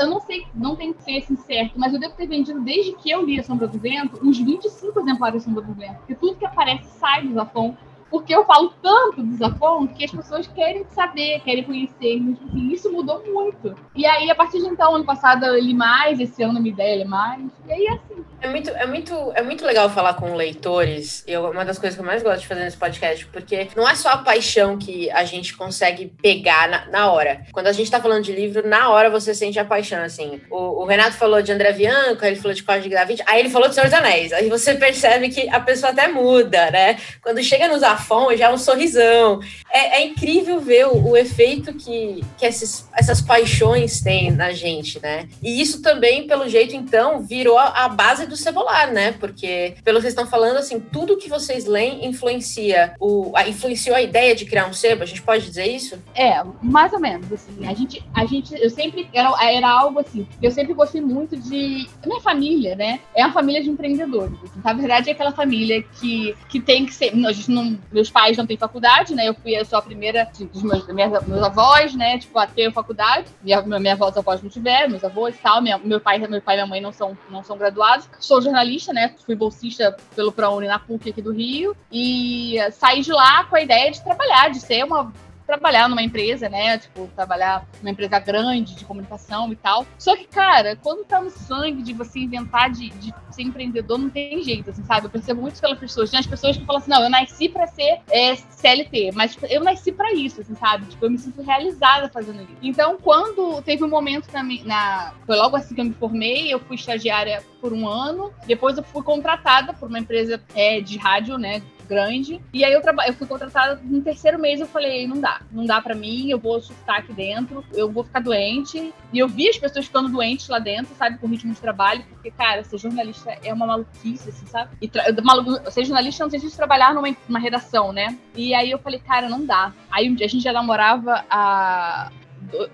eu 0.00 0.06
não 0.08 0.20
sei, 0.20 0.46
não 0.54 0.74
tem 0.76 0.94
assim 1.18 1.36
certo, 1.36 1.78
mas 1.78 1.92
eu 1.92 2.00
devo 2.00 2.14
ter 2.14 2.26
vendido 2.26 2.60
desde 2.60 2.92
que 2.94 3.10
eu 3.10 3.24
li 3.24 3.38
A 3.38 3.42
Sombra 3.42 3.68
do 3.68 3.78
Vento, 3.78 4.18
uns 4.22 4.38
25 4.38 4.98
exemplares 5.00 5.42
da 5.42 5.48
Sombra 5.48 5.62
do 5.62 5.74
Vento. 5.74 5.96
Porque 5.98 6.14
tudo 6.14 6.36
que 6.36 6.46
aparece 6.46 6.86
sai 6.98 7.26
do 7.26 7.34
Zafon 7.34 7.76
porque 8.10 8.34
eu 8.34 8.44
falo 8.44 8.72
tanto 8.80 9.22
do 9.22 9.36
Zafon 9.36 9.86
que 9.88 10.04
as 10.04 10.10
pessoas 10.10 10.46
querem 10.46 10.84
saber, 10.88 11.40
querem 11.40 11.64
conhecer. 11.64 12.20
Mas, 12.20 12.40
assim, 12.40 12.68
isso 12.72 12.90
mudou 12.92 13.22
muito. 13.26 13.74
E 13.94 14.06
aí, 14.06 14.30
a 14.30 14.34
partir 14.34 14.60
de 14.60 14.66
então, 14.66 14.94
ano 14.94 15.04
passado 15.04 15.44
eu 15.44 15.60
li 15.60 15.74
mais, 15.74 16.20
esse 16.20 16.42
ano 16.42 16.60
minha 16.60 16.72
ideia 16.72 17.02
é 17.02 17.04
mais. 17.04 17.50
E 17.66 17.72
aí, 17.72 17.88
assim. 17.88 18.15
É 18.40 18.48
muito, 18.48 18.70
é, 18.70 18.86
muito, 18.86 19.32
é 19.34 19.42
muito 19.42 19.64
legal 19.64 19.88
falar 19.88 20.14
com 20.14 20.34
leitores. 20.34 21.24
Eu, 21.26 21.50
uma 21.50 21.64
das 21.64 21.78
coisas 21.78 21.96
que 21.96 22.02
eu 22.02 22.06
mais 22.06 22.22
gosto 22.22 22.40
de 22.40 22.46
fazer 22.46 22.64
nesse 22.64 22.76
podcast, 22.76 23.26
porque 23.26 23.68
não 23.74 23.88
é 23.88 23.94
só 23.94 24.10
a 24.10 24.18
paixão 24.18 24.76
que 24.76 25.10
a 25.10 25.24
gente 25.24 25.56
consegue 25.56 26.12
pegar 26.22 26.68
na, 26.68 26.86
na 26.86 27.12
hora. 27.12 27.42
Quando 27.52 27.66
a 27.68 27.72
gente 27.72 27.90
tá 27.90 28.00
falando 28.00 28.24
de 28.24 28.32
livro, 28.32 28.66
na 28.66 28.90
hora 28.90 29.08
você 29.08 29.34
sente 29.34 29.58
a 29.58 29.64
paixão, 29.64 30.02
assim. 30.02 30.40
O, 30.50 30.82
o 30.82 30.84
Renato 30.84 31.16
falou 31.16 31.40
de 31.40 31.50
André 31.50 31.72
Bianco, 31.72 32.24
ele 32.24 32.36
falou 32.36 32.54
de 32.54 32.62
Código 32.62 32.94
da 32.94 33.04
Vinci, 33.04 33.22
aí 33.26 33.40
ele 33.40 33.50
falou 33.50 33.68
de 33.68 33.74
Senhor 33.74 33.86
dos 33.86 33.98
Anéis. 33.98 34.32
Aí 34.32 34.48
você 34.48 34.74
percebe 34.74 35.28
que 35.30 35.48
a 35.48 35.60
pessoa 35.60 35.92
até 35.92 36.06
muda, 36.08 36.70
né? 36.70 36.98
Quando 37.22 37.42
chega 37.42 37.68
nos 37.68 37.80
Zafon, 37.80 38.36
já 38.36 38.46
é 38.46 38.52
um 38.52 38.58
sorrisão. 38.58 39.40
É, 39.72 40.00
é 40.00 40.06
incrível 40.06 40.60
ver 40.60 40.86
o, 40.86 41.10
o, 41.10 41.16
efeito 41.16 41.72
que, 41.72 42.22
que 42.36 42.44
esses, 42.44 42.88
essas 42.94 43.20
paixões 43.20 44.00
têm 44.00 44.30
na 44.30 44.52
gente, 44.52 45.00
né? 45.00 45.28
E 45.42 45.60
isso 45.60 45.80
também, 45.80 46.26
pelo 46.26 46.48
jeito, 46.48 46.76
então, 46.76 47.22
virou 47.22 47.58
a, 47.58 47.84
a 47.84 47.88
base 47.88 48.25
do 48.26 48.36
Cebolar, 48.36 48.92
né? 48.92 49.12
Porque, 49.12 49.76
pelo 49.84 49.98
que 49.98 50.02
vocês 50.02 50.12
estão 50.12 50.26
falando, 50.26 50.56
assim, 50.56 50.80
tudo 50.80 51.16
que 51.16 51.28
vocês 51.28 51.66
leem 51.66 52.06
influencia 52.06 52.94
o, 53.00 53.32
a, 53.34 53.48
influenciou 53.48 53.96
a 53.96 54.02
ideia 54.02 54.34
de 54.34 54.44
criar 54.44 54.66
um 54.66 54.72
sebo, 54.72 55.02
a 55.02 55.06
gente 55.06 55.22
pode 55.22 55.46
dizer 55.46 55.66
isso? 55.66 55.98
É, 56.14 56.42
mais 56.62 56.92
ou 56.92 57.00
menos, 57.00 57.32
assim, 57.32 57.66
a 57.66 57.74
gente, 57.74 58.04
a 58.14 58.24
gente, 58.24 58.54
eu 58.54 58.70
sempre, 58.70 59.08
era, 59.12 59.32
era 59.42 59.68
algo 59.68 60.00
assim, 60.00 60.26
eu 60.42 60.50
sempre 60.50 60.74
gostei 60.74 61.00
muito 61.00 61.36
de, 61.36 61.88
minha 62.04 62.20
família, 62.20 62.74
né, 62.74 63.00
é 63.14 63.24
uma 63.24 63.32
família 63.32 63.62
de 63.62 63.70
empreendedores, 63.70 64.36
assim, 64.42 64.60
na 64.62 64.72
verdade 64.72 65.08
é 65.08 65.12
aquela 65.12 65.32
família 65.32 65.82
que, 65.82 66.36
que 66.48 66.60
tem 66.60 66.86
que 66.86 66.94
ser, 66.94 67.12
a 67.26 67.32
gente 67.32 67.50
não, 67.50 67.78
meus 67.92 68.10
pais 68.10 68.36
não 68.36 68.46
têm 68.46 68.56
faculdade, 68.56 69.14
né? 69.14 69.28
Eu 69.28 69.34
fui 69.34 69.56
eu 69.56 69.64
sou 69.64 69.78
a 69.78 69.82
primeira 69.82 70.28
dos 70.52 70.62
meus, 70.62 70.86
meus 70.86 71.42
avós, 71.42 71.94
né? 71.94 72.18
Tipo, 72.18 72.38
a 72.38 72.46
ter 72.46 72.72
faculdade. 72.72 73.28
Minha, 73.42 73.62
minha 73.62 73.92
avó, 73.92 74.08
os 74.08 74.16
avós 74.16 74.42
não 74.42 74.50
tiveram, 74.50 74.90
meus 74.90 75.04
avós 75.04 75.34
e 75.34 75.38
tal. 75.38 75.62
Minha, 75.62 75.78
meu 75.78 76.00
pai, 76.00 76.18
meu 76.18 76.42
pai 76.42 76.56
e 76.56 76.58
minha 76.58 76.66
mãe 76.66 76.80
não 76.80 76.92
são, 76.92 77.16
não 77.30 77.42
são 77.42 77.56
graduados. 77.56 78.08
Sou 78.18 78.40
jornalista, 78.40 78.92
né? 78.92 79.14
Fui 79.24 79.34
bolsista 79.34 79.96
pelo 80.14 80.32
ProUni 80.32 80.66
na 80.66 80.78
PUC 80.78 81.10
aqui 81.10 81.22
do 81.22 81.32
Rio. 81.32 81.76
E 81.90 82.56
saí 82.72 83.02
de 83.02 83.12
lá 83.12 83.44
com 83.44 83.56
a 83.56 83.60
ideia 83.60 83.90
de 83.90 84.02
trabalhar, 84.02 84.50
de 84.50 84.60
ser 84.60 84.84
uma 84.84 85.12
trabalhar 85.46 85.88
numa 85.88 86.02
empresa, 86.02 86.48
né? 86.48 86.78
Tipo, 86.78 87.08
trabalhar 87.14 87.66
numa 87.80 87.90
empresa 87.90 88.18
grande 88.18 88.74
de 88.74 88.84
comunicação 88.84 89.52
e 89.52 89.56
tal. 89.56 89.86
Só 89.98 90.16
que, 90.16 90.26
cara, 90.26 90.76
quando 90.76 91.04
tá 91.04 91.20
no 91.20 91.30
sangue 91.30 91.82
de 91.82 91.92
você 91.92 92.20
inventar 92.20 92.70
de, 92.70 92.90
de 92.90 93.14
ser 93.30 93.42
empreendedor, 93.42 93.98
não 93.98 94.10
tem 94.10 94.42
jeito, 94.42 94.70
assim, 94.70 94.82
sabe? 94.84 95.06
Eu 95.06 95.10
percebo 95.10 95.42
muito 95.42 95.60
pelas 95.60 95.78
pessoas. 95.78 96.10
Tem 96.10 96.18
as 96.18 96.26
pessoas 96.26 96.56
que 96.56 96.64
falam 96.64 96.80
assim, 96.80 96.90
não, 96.90 97.02
eu 97.02 97.10
nasci 97.10 97.48
pra 97.48 97.66
ser 97.66 98.00
é, 98.10 98.34
CLT, 98.34 99.12
mas 99.14 99.32
tipo, 99.32 99.46
eu 99.46 99.62
nasci 99.62 99.92
pra 99.92 100.12
isso, 100.12 100.40
assim, 100.40 100.54
sabe? 100.54 100.86
Tipo, 100.86 101.06
eu 101.06 101.10
me 101.10 101.18
sinto 101.18 101.42
realizada 101.42 102.08
fazendo 102.08 102.42
isso. 102.42 102.56
Então, 102.62 102.96
quando 103.00 103.62
teve 103.62 103.84
um 103.84 103.88
momento 103.88 104.28
na, 104.32 104.42
na 104.64 105.14
foi 105.24 105.36
logo 105.36 105.56
assim 105.56 105.74
que 105.74 105.80
eu 105.80 105.84
me 105.84 105.94
formei, 105.94 106.52
eu 106.52 106.58
fui 106.58 106.76
estagiária 106.76 107.42
por 107.60 107.72
um 107.72 107.88
ano, 107.88 108.32
depois 108.46 108.76
eu 108.76 108.82
fui 108.82 109.02
contratada 109.02 109.72
por 109.72 109.88
uma 109.88 109.98
empresa 109.98 110.42
é, 110.54 110.80
de 110.80 110.96
rádio, 110.98 111.38
né? 111.38 111.62
Grande. 111.86 112.40
E 112.52 112.64
aí 112.64 112.72
eu, 112.72 112.80
eu 113.06 113.14
fui 113.14 113.26
contratada 113.26 113.80
no 113.82 114.02
terceiro 114.02 114.38
mês, 114.38 114.60
eu 114.60 114.66
falei, 114.66 115.06
não 115.06 115.20
dá, 115.20 115.40
não 115.50 115.64
dá 115.64 115.80
para 115.80 115.94
mim, 115.94 116.30
eu 116.30 116.38
vou 116.38 116.60
surtar 116.60 116.98
aqui 116.98 117.12
dentro, 117.12 117.64
eu 117.72 117.90
vou 117.90 118.04
ficar 118.04 118.20
doente. 118.20 118.92
E 119.12 119.18
eu 119.18 119.28
vi 119.28 119.48
as 119.48 119.58
pessoas 119.58 119.86
ficando 119.86 120.08
doentes 120.08 120.48
lá 120.48 120.58
dentro, 120.58 120.94
sabe, 120.96 121.18
com 121.18 121.26
ritmo 121.26 121.52
de 121.54 121.60
trabalho, 121.60 122.04
porque, 122.10 122.30
cara, 122.30 122.64
ser 122.64 122.78
jornalista 122.78 123.36
é 123.42 123.52
uma 123.52 123.66
maluquice, 123.66 124.28
assim, 124.28 124.46
sabe? 124.46 124.70
E 124.80 124.90
maluco, 125.22 125.70
ser 125.70 125.84
jornalista 125.84 126.24
não 126.24 126.30
sei 126.30 126.40
se 126.40 126.56
trabalhar 126.56 126.94
numa, 126.94 127.14
numa 127.28 127.38
redação, 127.38 127.92
né? 127.92 128.16
E 128.34 128.54
aí 128.54 128.70
eu 128.70 128.78
falei, 128.78 128.98
cara, 128.98 129.28
não 129.28 129.44
dá. 129.44 129.72
Aí 129.90 130.06
a 130.06 130.26
gente 130.26 130.40
já 130.40 130.52
namorava 130.52 131.24
há 131.30 132.10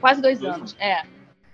quase 0.00 0.20
dois 0.20 0.42
anos. 0.42 0.76
É. 0.78 1.02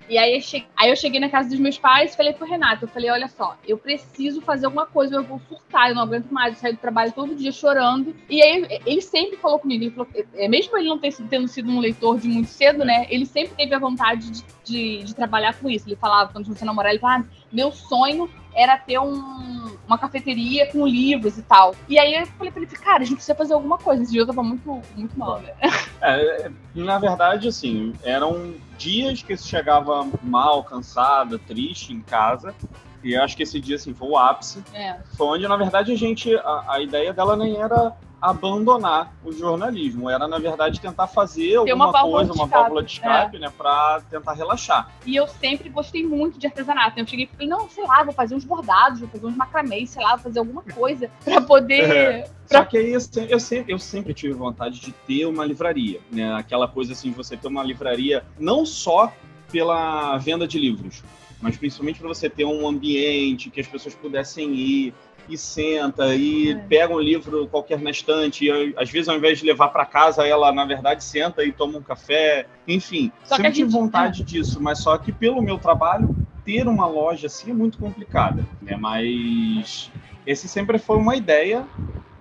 E 0.08 0.16
aí 0.16 0.34
eu, 0.34 0.40
cheguei, 0.40 0.68
aí 0.76 0.90
eu 0.90 0.96
cheguei 0.96 1.20
na 1.20 1.28
casa 1.28 1.48
dos 1.50 1.58
meus 1.58 1.78
pais 1.78 2.12
e 2.12 2.16
falei 2.16 2.32
pro 2.32 2.46
Renato, 2.46 2.84
eu 2.84 2.88
falei, 2.88 3.10
olha 3.10 3.28
só, 3.28 3.56
eu 3.66 3.76
preciso 3.76 4.40
fazer 4.40 4.66
alguma 4.66 4.86
coisa, 4.86 5.16
eu 5.16 5.22
vou 5.22 5.40
surtar, 5.48 5.90
eu 5.90 5.94
não 5.94 6.02
aguento 6.02 6.30
mais, 6.30 6.54
eu 6.54 6.60
saio 6.60 6.74
do 6.74 6.80
trabalho 6.80 7.12
todo 7.12 7.34
dia 7.34 7.52
chorando. 7.52 8.14
E 8.28 8.42
aí 8.42 8.80
ele 8.86 9.02
sempre 9.02 9.36
falou 9.36 9.58
comigo, 9.58 9.84
ele 9.84 9.90
falou, 9.90 10.08
é, 10.34 10.48
mesmo 10.48 10.76
ele 10.78 10.88
não 10.88 10.98
tendo 10.98 11.48
sido 11.48 11.70
um 11.70 11.78
leitor 11.78 12.18
de 12.18 12.28
muito 12.28 12.48
cedo, 12.48 12.84
né, 12.84 13.06
ele 13.10 13.26
sempre 13.26 13.54
teve 13.54 13.74
a 13.74 13.78
vontade 13.78 14.30
de, 14.30 14.44
de, 14.64 15.04
de 15.04 15.14
trabalhar 15.14 15.54
com 15.58 15.68
isso. 15.68 15.88
Ele 15.88 15.96
falava, 15.96 16.32
quando 16.32 16.46
você 16.46 16.64
namorar, 16.64 16.92
ele 16.92 17.00
falava, 17.00 17.24
ah, 17.24 17.38
meu 17.52 17.72
sonho 17.72 18.30
era 18.54 18.76
ter 18.76 18.98
um, 18.98 19.76
uma 19.86 19.96
cafeteria 19.96 20.66
com 20.72 20.86
livros 20.86 21.38
e 21.38 21.42
tal. 21.42 21.74
E 21.88 21.98
aí 21.98 22.14
eu 22.14 22.26
falei 22.26 22.50
pra 22.50 22.62
ele, 22.62 22.70
cara, 22.70 23.02
a 23.02 23.04
gente 23.04 23.16
precisa 23.16 23.34
fazer 23.34 23.54
alguma 23.54 23.78
coisa. 23.78 24.02
Esse 24.02 24.12
dia 24.12 24.22
eu 24.22 24.26
tava 24.26 24.42
muito, 24.42 24.82
muito 24.96 25.18
mal, 25.18 25.40
né? 25.40 25.52
É, 26.00 26.50
na 26.74 26.98
verdade, 26.98 27.48
assim, 27.48 27.92
eram 28.02 28.54
dias 28.78 29.22
que 29.22 29.36
você 29.36 29.46
chegava 29.46 30.06
mal, 30.22 30.62
cansada, 30.64 31.38
triste 31.38 31.92
em 31.92 32.00
casa. 32.00 32.54
E 33.02 33.12
eu 33.12 33.22
acho 33.22 33.36
que 33.36 33.42
esse 33.42 33.60
dia, 33.60 33.76
assim, 33.76 33.92
foi 33.92 34.08
o 34.08 34.16
ápice. 34.16 34.62
É. 34.72 34.96
Foi 35.16 35.26
onde, 35.26 35.46
na 35.46 35.56
verdade, 35.56 35.92
a 35.92 35.96
gente. 35.96 36.34
A, 36.36 36.64
a 36.68 36.80
ideia 36.80 37.12
dela 37.12 37.36
nem 37.36 37.56
era 37.56 37.94
abandonar 38.20 39.14
o 39.24 39.32
jornalismo. 39.32 40.10
Era, 40.10 40.26
na 40.26 40.38
verdade, 40.38 40.80
tentar 40.80 41.06
fazer 41.06 41.50
Ter 41.50 41.70
alguma 41.70 41.92
coisa, 41.92 42.32
uma 42.32 42.46
válvula 42.46 42.82
de 42.82 42.92
escape, 42.92 43.38
né? 43.38 43.52
Pra 43.56 44.00
tentar 44.10 44.32
relaxar. 44.32 44.90
E 45.06 45.16
eu 45.16 45.26
sempre 45.26 45.68
gostei 45.68 46.04
muito 46.06 46.38
de 46.38 46.46
artesanato. 46.46 46.98
Eu 46.98 47.06
cheguei 47.06 47.26
e 47.26 47.28
falei, 47.28 47.48
não, 47.48 47.68
sei 47.68 47.84
lá, 47.84 48.02
vou 48.02 48.12
fazer 48.12 48.34
uns 48.34 48.44
bordados, 48.44 49.00
vou 49.00 49.08
fazer 49.08 49.26
uns 49.26 49.36
macramês, 49.36 49.90
sei 49.90 50.02
lá, 50.02 50.10
vou 50.10 50.24
fazer 50.24 50.38
alguma 50.40 50.62
coisa 50.62 51.10
pra 51.24 51.40
poder. 51.40 52.28
Só 52.46 52.64
que 52.64 52.78
aí 52.78 52.92
eu 52.92 53.00
sempre, 53.00 53.32
eu 53.32 53.40
sempre, 53.40 53.72
eu 53.72 53.78
sempre 53.78 54.14
tive 54.14 54.34
vontade 54.34 54.80
de 54.80 54.92
ter 54.92 55.26
uma 55.26 55.44
livraria, 55.44 56.00
né? 56.10 56.34
Aquela 56.34 56.66
coisa 56.66 56.92
assim 56.92 57.10
de 57.10 57.16
você 57.16 57.36
ter 57.36 57.48
uma 57.48 57.62
livraria 57.62 58.24
não 58.38 58.64
só 58.64 59.12
pela 59.50 60.16
venda 60.18 60.46
de 60.46 60.58
livros, 60.58 61.02
mas 61.40 61.56
principalmente 61.56 62.00
para 62.00 62.08
você 62.08 62.28
ter 62.28 62.44
um 62.44 62.66
ambiente 62.66 63.50
que 63.50 63.60
as 63.60 63.66
pessoas 63.66 63.94
pudessem 63.94 64.54
ir 64.54 64.94
e 65.28 65.36
senta 65.36 66.14
e 66.14 66.52
É. 66.52 66.54
pega 66.54 66.94
um 66.94 67.00
livro 67.00 67.46
qualquer 67.48 67.80
na 67.80 67.90
estante 67.90 68.46
e 68.46 68.74
às 68.76 68.90
vezes 68.90 69.08
ao 69.08 69.16
invés 69.16 69.38
de 69.38 69.44
levar 69.46 69.68
para 69.68 69.84
casa 69.84 70.26
ela 70.26 70.50
na 70.52 70.64
verdade 70.64 71.04
senta 71.04 71.44
e 71.44 71.52
toma 71.52 71.78
um 71.78 71.82
café, 71.82 72.46
enfim, 72.66 73.12
Só 73.24 73.36
sempre 73.36 73.52
tive 73.52 73.70
gente- 73.70 73.76
é. 73.78 73.80
vontade 73.80 74.22
disso, 74.22 74.60
mas 74.60 74.78
só 74.80 74.96
que 74.96 75.12
pelo 75.12 75.42
meu 75.42 75.58
trabalho 75.58 76.14
ter 76.44 76.66
uma 76.66 76.86
loja 76.86 77.26
assim 77.26 77.50
é 77.50 77.54
muito 77.54 77.76
complicada, 77.78 78.42
né? 78.62 78.76
Mas 78.76 79.90
esse 80.26 80.48
sempre 80.48 80.78
foi 80.78 80.96
uma 80.96 81.14
ideia 81.14 81.66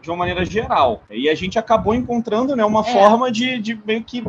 de 0.01 0.09
uma 0.09 0.17
maneira 0.17 0.45
geral. 0.45 1.03
E 1.09 1.29
a 1.29 1.35
gente 1.35 1.57
acabou 1.57 1.95
encontrando 1.95 2.55
né, 2.55 2.63
uma 2.65 2.81
É. 2.81 2.91
forma 2.93 3.31
de, 3.31 3.57
de 3.59 3.73
meio 3.85 4.03
que 4.03 4.23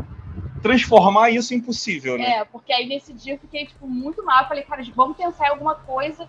transformar 0.63 1.31
isso 1.31 1.55
em 1.55 1.61
possível, 1.61 2.19
né? 2.19 2.39
É, 2.39 2.45
porque 2.45 2.73
aí 2.73 2.87
nesse 2.89 3.13
dia 3.13 3.35
eu 3.35 3.39
fiquei, 3.39 3.67
tipo, 3.67 3.87
muito 3.87 4.25
mal. 4.25 4.43
Eu 4.43 4.49
falei, 4.49 4.63
cara, 4.65 4.83
vamos 4.95 5.17
pensar 5.17 5.47
em 5.47 5.51
alguma 5.51 5.75
coisa. 5.75 6.27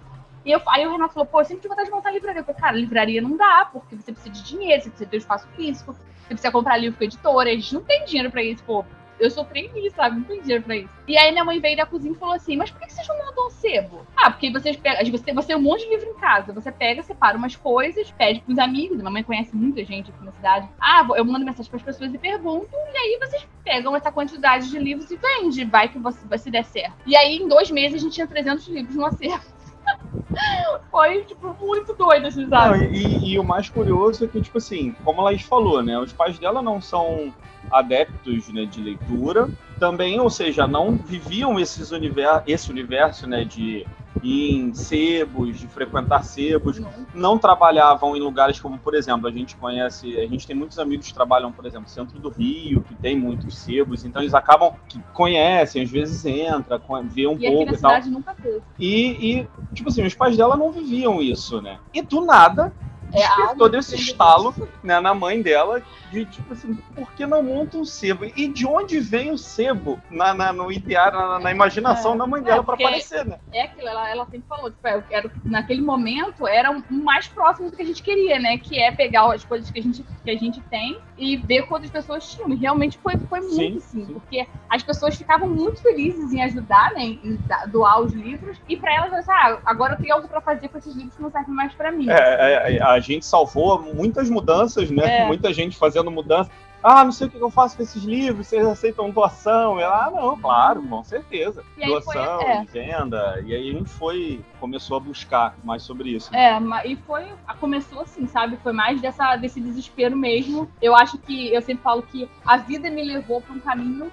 E 0.50 0.52
eu, 0.52 0.60
aí 0.66 0.88
o 0.88 0.92
Renato 0.94 1.14
falou, 1.14 1.28
pô, 1.28 1.42
eu 1.42 1.46
sempre 1.46 1.62
tive 1.62 1.70
vontade 1.70 1.90
de 1.90 1.96
montar 1.96 2.10
livraria. 2.10 2.42
Eu 2.42 2.44
falei, 2.44 2.60
cara, 2.60 2.76
livraria 2.76 3.22
não 3.22 3.38
dá, 3.38 3.70
porque 3.72 3.96
você 3.96 4.12
precisa 4.12 4.34
de 4.34 4.44
dinheiro, 4.44 4.82
você 4.82 4.90
precisa 4.90 5.08
ter 5.08 5.18
um 5.18 5.20
espaço 5.20 5.48
físico, 5.50 5.94
você 5.94 6.28
precisa 6.30 6.52
comprar 6.52 6.78
livro 6.78 6.98
com 6.98 7.04
editora, 7.04 7.52
a 7.52 7.54
gente 7.54 7.72
não 7.72 7.84
tem 7.84 8.04
dinheiro 8.04 8.32
pra 8.32 8.42
isso, 8.42 8.64
pô. 8.64 8.84
Eu 9.20 9.30
sou 9.30 9.46
trainee, 9.46 9.92
sabe? 9.92 10.16
Não 10.16 10.24
tem 10.24 10.42
dinheiro 10.42 10.64
pra 10.64 10.76
isso. 10.76 10.90
E 11.08 11.16
aí 11.16 11.32
minha 11.32 11.46
mãe 11.46 11.60
veio 11.60 11.78
da 11.78 11.86
cozinha 11.86 12.16
e 12.16 12.18
falou 12.18 12.34
assim, 12.34 12.58
mas 12.58 12.72
por 12.72 12.82
que 12.82 12.92
vocês 12.92 13.08
não 13.08 13.18
montam 13.18 13.46
um 13.46 13.50
sebo? 13.52 14.08
Ah, 14.18 14.32
porque 14.32 14.52
vocês 14.52 14.76
pegam, 14.76 15.12
você, 15.12 15.34
você 15.34 15.48
tem 15.50 15.56
um 15.56 15.62
monte 15.62 15.84
de 15.84 15.90
livro 15.90 16.10
em 16.10 16.16
casa, 16.16 16.52
você 16.52 16.72
pega, 16.72 17.04
separa 17.04 17.38
umas 17.38 17.56
coisas, 17.56 18.10
pede 18.12 18.42
pros 18.42 18.58
amigos, 18.58 18.98
minha 18.98 19.12
mãe 19.12 19.22
conhece 19.22 19.56
muita 19.56 19.86
gente 19.86 20.10
aqui 20.10 20.24
na 20.26 20.32
cidade. 20.32 20.68
Ah, 20.82 21.06
eu 21.16 21.26
mando 21.26 21.46
mensagem 21.46 21.70
pras 21.70 21.84
pessoas 21.84 22.12
e 22.12 22.18
pergunto, 22.18 22.70
e 22.74 22.98
aí 22.98 23.20
vocês 23.20 23.48
pegam 23.64 23.96
essa 23.96 24.12
quantidade 24.12 24.68
de 24.68 24.80
livros 24.80 25.12
e 25.12 25.16
vende, 25.18 25.64
vai 25.64 25.90
que 25.90 26.00
você, 26.00 26.38
se 26.40 26.50
der 26.50 26.66
certo. 26.66 26.96
E 27.06 27.16
aí, 27.16 27.36
em 27.36 27.48
dois 27.48 27.70
meses, 27.70 28.02
a 28.02 28.04
gente 28.04 28.14
tinha 28.14 28.26
300 28.26 28.68
livros 28.68 28.96
no 28.96 29.06
acervo. 29.06 29.59
Foi, 30.92 31.24
tipo, 31.24 31.56
muito 31.60 31.94
doido, 31.94 32.28
assim, 32.28 32.48
sabe? 32.48 32.88
e, 32.88 33.32
e 33.34 33.40
o 33.40 33.44
mais 33.44 33.70
curioso 33.70 34.26
é 34.26 34.28
que, 34.28 34.42
tipo 34.42 34.58
assim, 34.58 34.96
como 35.04 35.22
a 35.22 35.26
Laís 35.26 35.42
falou, 35.42 35.82
né? 35.82 35.98
Os 36.00 36.14
pais 36.14 36.38
dela 36.40 36.62
não 36.62 36.82
são 36.82 37.34
adeptos 37.72 38.50
né, 38.50 38.66
de 38.66 38.82
leitura. 38.82 39.50
Também, 39.80 40.20
ou 40.20 40.30
seja, 40.30 40.68
não 40.68 40.96
viviam 40.96 41.60
esses 41.60 41.92
univer 41.92 42.44
esse 42.46 42.70
universo 42.70 43.28
né, 43.28 43.46
de 43.46 43.86
ir 44.22 44.56
em 44.56 44.74
sebos, 44.74 45.60
de 45.60 45.68
frequentar 45.68 46.24
sebos. 46.24 46.82
não 47.14 47.38
trabalhavam 47.38 48.16
em 48.16 48.20
lugares 48.20 48.60
como, 48.60 48.78
por 48.78 48.94
exemplo, 48.94 49.28
a 49.28 49.32
gente 49.32 49.56
conhece, 49.56 50.18
a 50.18 50.28
gente 50.28 50.46
tem 50.46 50.56
muitos 50.56 50.78
amigos 50.80 51.08
que 51.08 51.14
trabalham, 51.14 51.52
por 51.52 51.66
exemplo, 51.66 51.84
no 51.84 51.90
centro 51.90 52.20
do 52.20 52.30
Rio, 52.30 52.82
que 52.82 52.96
tem 52.96 53.18
muitos 53.18 53.58
sebos, 53.58 54.04
então 54.04 54.22
eles 54.22 54.34
acabam 54.34 54.74
que 54.88 55.00
conhecem, 55.14 55.84
às 55.84 55.90
vezes 55.90 56.26
entra, 56.26 56.82
vê 57.04 57.28
um 57.28 57.38
E 57.40 57.50
pouco 57.50 57.74
e 57.74 57.78
tal. 57.78 57.92
cidade 57.92 58.10
nunca 58.10 58.36
teve. 58.36 58.62
E, 58.78 59.40
e, 59.40 59.48
tipo 59.74 59.90
assim, 59.90 60.06
os 60.06 60.16
pais 60.16 60.36
dela 60.36 60.58
não 60.58 60.72
viviam 60.72 61.22
isso, 61.22 61.62
né? 61.62 61.80
E 61.94 62.02
do 62.02 62.22
nada, 62.22 62.74
É 63.14 63.26
algo 63.26 63.68
desse 63.70 63.96
que- 63.96 64.02
estalo 64.02 64.54
né, 64.84 65.00
na 65.00 65.14
mãe 65.14 65.42
dela 65.42 65.82
de 66.12 66.26
tipo 66.26 66.54
assim, 66.54 66.76
por 66.96 67.12
que 67.14 67.26
não 67.26 67.42
monta 67.42 67.78
um 67.78 67.86
sebo? 67.86 68.26
E 68.26 68.48
de 68.48 68.66
onde 68.68 69.00
vem 69.00 69.32
o 69.32 69.38
sebo 69.38 70.00
na, 70.12 70.34
na- 70.34 70.54
no 70.54 70.72
ideário, 70.72 71.18
na, 71.18 71.40
na 71.40 71.52
imaginação 71.52 72.14
É. 72.14 72.18
da 72.18 72.28
mãe 72.28 72.42
dela 72.42 72.62
É, 72.62 72.64
para 72.64 72.74
aparecer, 72.76 73.26
né? 73.26 73.40
É 73.52 73.64
aquilo, 73.64 73.88
ela, 73.88 74.10
ela 74.10 74.26
sempre 74.26 74.48
falou, 74.48 74.70
tipo, 74.70 74.88
eu 74.88 75.02
quero, 75.04 75.32
naquele 75.44 75.82
momento 75.82 76.48
era 76.48 76.72
o 76.72 76.84
mais 76.94 77.28
próximo 77.28 77.70
do 77.72 77.76
que 77.76 77.82
a 77.82 77.86
gente 77.86 78.02
queria, 78.04 78.38
né? 78.40 78.58
Que 78.58 78.80
é 78.80 78.92
pegar 78.92 79.32
as 79.34 79.44
coisas 79.44 79.70
que 79.72 79.80
a 79.80 79.84
gente, 79.84 80.06
que 80.24 80.30
a 80.30 80.38
gente 80.38 80.62
tem 80.62 81.00
e 81.20 81.36
ver 81.38 81.64
quantas 81.64 81.90
pessoas 81.90 82.32
tinham. 82.32 82.50
E 82.50 82.56
realmente 82.56 82.98
foi, 82.98 83.18
foi 83.18 83.42
Sim, 83.42 83.56
muito 83.56 83.78
assim, 83.78 84.06
sim. 84.06 84.14
porque 84.14 84.48
as 84.70 84.82
pessoas 84.82 85.16
ficavam 85.16 85.50
muito 85.50 85.82
felizes 85.82 86.32
em 86.32 86.42
ajudar, 86.42 86.94
né? 86.94 87.04
Em 87.04 87.40
doar 87.68 88.02
os 88.02 88.14
livros, 88.14 88.58
e 88.68 88.78
pra 88.78 88.96
elas, 88.96 89.14
assim, 89.14 89.32
ah, 89.32 89.60
agora 89.66 89.94
eu 89.94 89.98
tenho 89.98 90.16
algo 90.16 90.28
pra 90.28 90.42
fazer 90.42 90.70
com 90.70 90.78
esses 90.78 90.96
livros 90.96 91.16
que 91.16 91.22
não 91.22 91.30
servem 91.30 91.54
mais 91.54 91.74
pra 91.74 91.92
mim. 91.92 92.10
É, 92.10 92.14
é, 92.14 92.78
é, 92.78 92.82
a 92.82 93.00
gente 93.00 93.26
salvou 93.26 93.82
muitas 93.94 94.30
mudanças, 94.30 94.90
né? 94.90 95.20
É. 95.20 95.26
Muita 95.28 95.52
gente 95.54 95.78
fazendo 95.78 96.10
mudança. 96.10 96.50
Ah, 96.84 97.04
não 97.04 97.12
sei 97.12 97.28
o 97.28 97.30
que 97.30 97.40
eu 97.40 97.50
faço 97.50 97.76
com 97.76 97.84
esses 97.84 98.04
livros, 98.04 98.48
vocês 98.48 98.66
aceitam 98.66 99.10
doação? 99.10 99.80
Ela, 99.80 100.06
ah, 100.08 100.12
não, 100.12 100.40
claro, 100.40 100.82
com 100.84 101.04
certeza. 101.04 101.64
E 101.78 101.84
aí 101.84 101.90
foi- 102.02 102.16
doação, 102.16 102.42
é. 102.42 102.66
venda. 102.66 103.42
E 103.46 103.54
aí 103.54 103.70
a 103.70 103.74
gente 103.74 103.90
foi, 103.90 104.42
começou 104.60 104.98
a 104.98 105.00
buscar 105.00 105.56
mais 105.64 105.84
sobre 105.84 106.10
isso. 106.12 106.34
É, 106.34 106.58
e 106.86 106.96
foi. 106.96 107.26
Começou 107.60 108.02
assim, 108.02 108.26
sabe? 108.28 108.58
Foi 108.64 108.72
mais 108.72 109.02
dessa, 109.02 109.36
desse 109.36 109.60
desespero 109.60 110.16
mesmo. 110.16 110.70
Eu 110.82 110.96
acho 110.96 111.18
que. 111.18 111.54
Eu 111.54 111.62
sempre 111.62 111.84
falo 111.84 112.02
que 112.02 112.30
a 112.46 112.58
vida 112.58 112.90
me 112.90 113.04
levou 113.04 113.42
para 113.42 113.54
um 113.54 113.60
caminho 113.60 114.12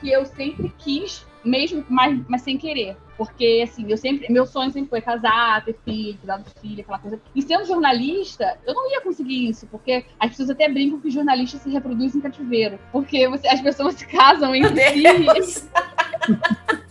que 0.00 0.10
eu 0.10 0.24
sempre 0.26 0.72
quis, 0.78 1.26
mesmo, 1.44 1.84
mas, 1.88 2.20
mas 2.28 2.42
sem 2.42 2.58
querer. 2.58 2.96
Porque, 3.18 3.60
assim, 3.64 3.84
eu 3.90 3.96
sempre. 3.96 4.32
Meu 4.32 4.46
sonho 4.46 4.70
sempre 4.70 4.88
foi 4.88 5.00
casar, 5.00 5.64
ter 5.64 5.76
filho, 5.84 6.16
cuidar 6.18 6.36
dos 6.36 6.52
filhos, 6.54 6.80
aquela 6.80 7.00
coisa. 7.00 7.20
E 7.34 7.42
sendo 7.42 7.66
jornalista, 7.66 8.56
eu 8.64 8.72
não 8.72 8.90
ia 8.90 9.00
conseguir 9.00 9.48
isso, 9.48 9.66
porque 9.66 10.04
as 10.20 10.30
pessoas 10.30 10.50
até 10.50 10.68
brincam 10.68 11.00
que 11.00 11.10
jornalista 11.10 11.58
se 11.58 11.68
reproduz 11.68 12.14
em 12.14 12.20
cativeiro. 12.20 12.78
Porque 12.92 13.28
você- 13.28 13.48
as 13.48 13.60
pessoas 13.60 13.94
se 13.94 14.06
casam 14.06 14.54
entre 14.54 14.80
si. 14.90 15.02
Deus! 15.02 15.68